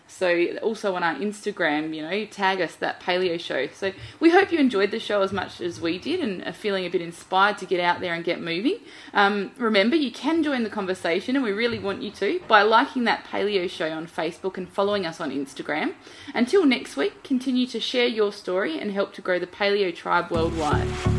so 0.10 0.58
also 0.62 0.96
on 0.96 1.04
our 1.04 1.16
instagram 1.16 1.94
you 1.96 2.02
know 2.02 2.26
tag 2.26 2.62
us 2.62 2.76
that 2.76 3.00
paleo 3.00 3.40
show. 3.40 3.68
So 3.68 3.92
we 4.20 4.30
hope 4.30 4.52
you 4.52 4.60
enjoyed 4.60 4.92
the 4.92 5.00
show 5.00 5.22
as 5.22 5.32
much 5.32 5.62
as 5.62 5.80
we 5.80 5.98
did 6.00 6.20
and 6.20 6.44
are 6.46 6.54
feeling 6.54 6.86
a 6.86 6.90
bit 6.90 7.02
inspired 7.02 7.58
to 7.60 7.66
get 7.66 7.80
out 7.80 8.02
there 8.02 8.14
and 8.14 8.24
get 8.24 8.42
moving. 8.42 8.80
Um, 9.14 9.52
remember 9.58 9.96
you 9.96 10.12
can 10.12 10.44
join 10.44 10.64
the 10.64 10.70
conversation 10.70 11.36
and 11.36 11.44
we 11.44 11.52
really 11.52 11.80
want 11.80 12.02
you 12.02 12.12
to 12.12 12.42
by 12.48 12.62
liking 12.62 13.04
that 13.06 13.26
paleo 13.26 13.70
show 13.70 13.90
on 13.90 14.08
facebook 14.08 14.58
and 14.58 14.68
following 14.70 15.06
us 15.06 15.20
on 15.20 15.32
instagram. 15.32 15.94
Until 16.34 16.66
next 16.66 16.96
week 16.96 17.24
continue 17.24 17.68
to 17.68 17.80
share 17.80 18.08
your 18.08 18.32
story 18.32 18.80
and 18.80 18.92
help 18.92 19.14
to 19.14 19.22
grow 19.22 19.40
the 19.40 19.48
paleo 19.48 19.96
tribe 19.96 20.32
worldwide 20.32 21.19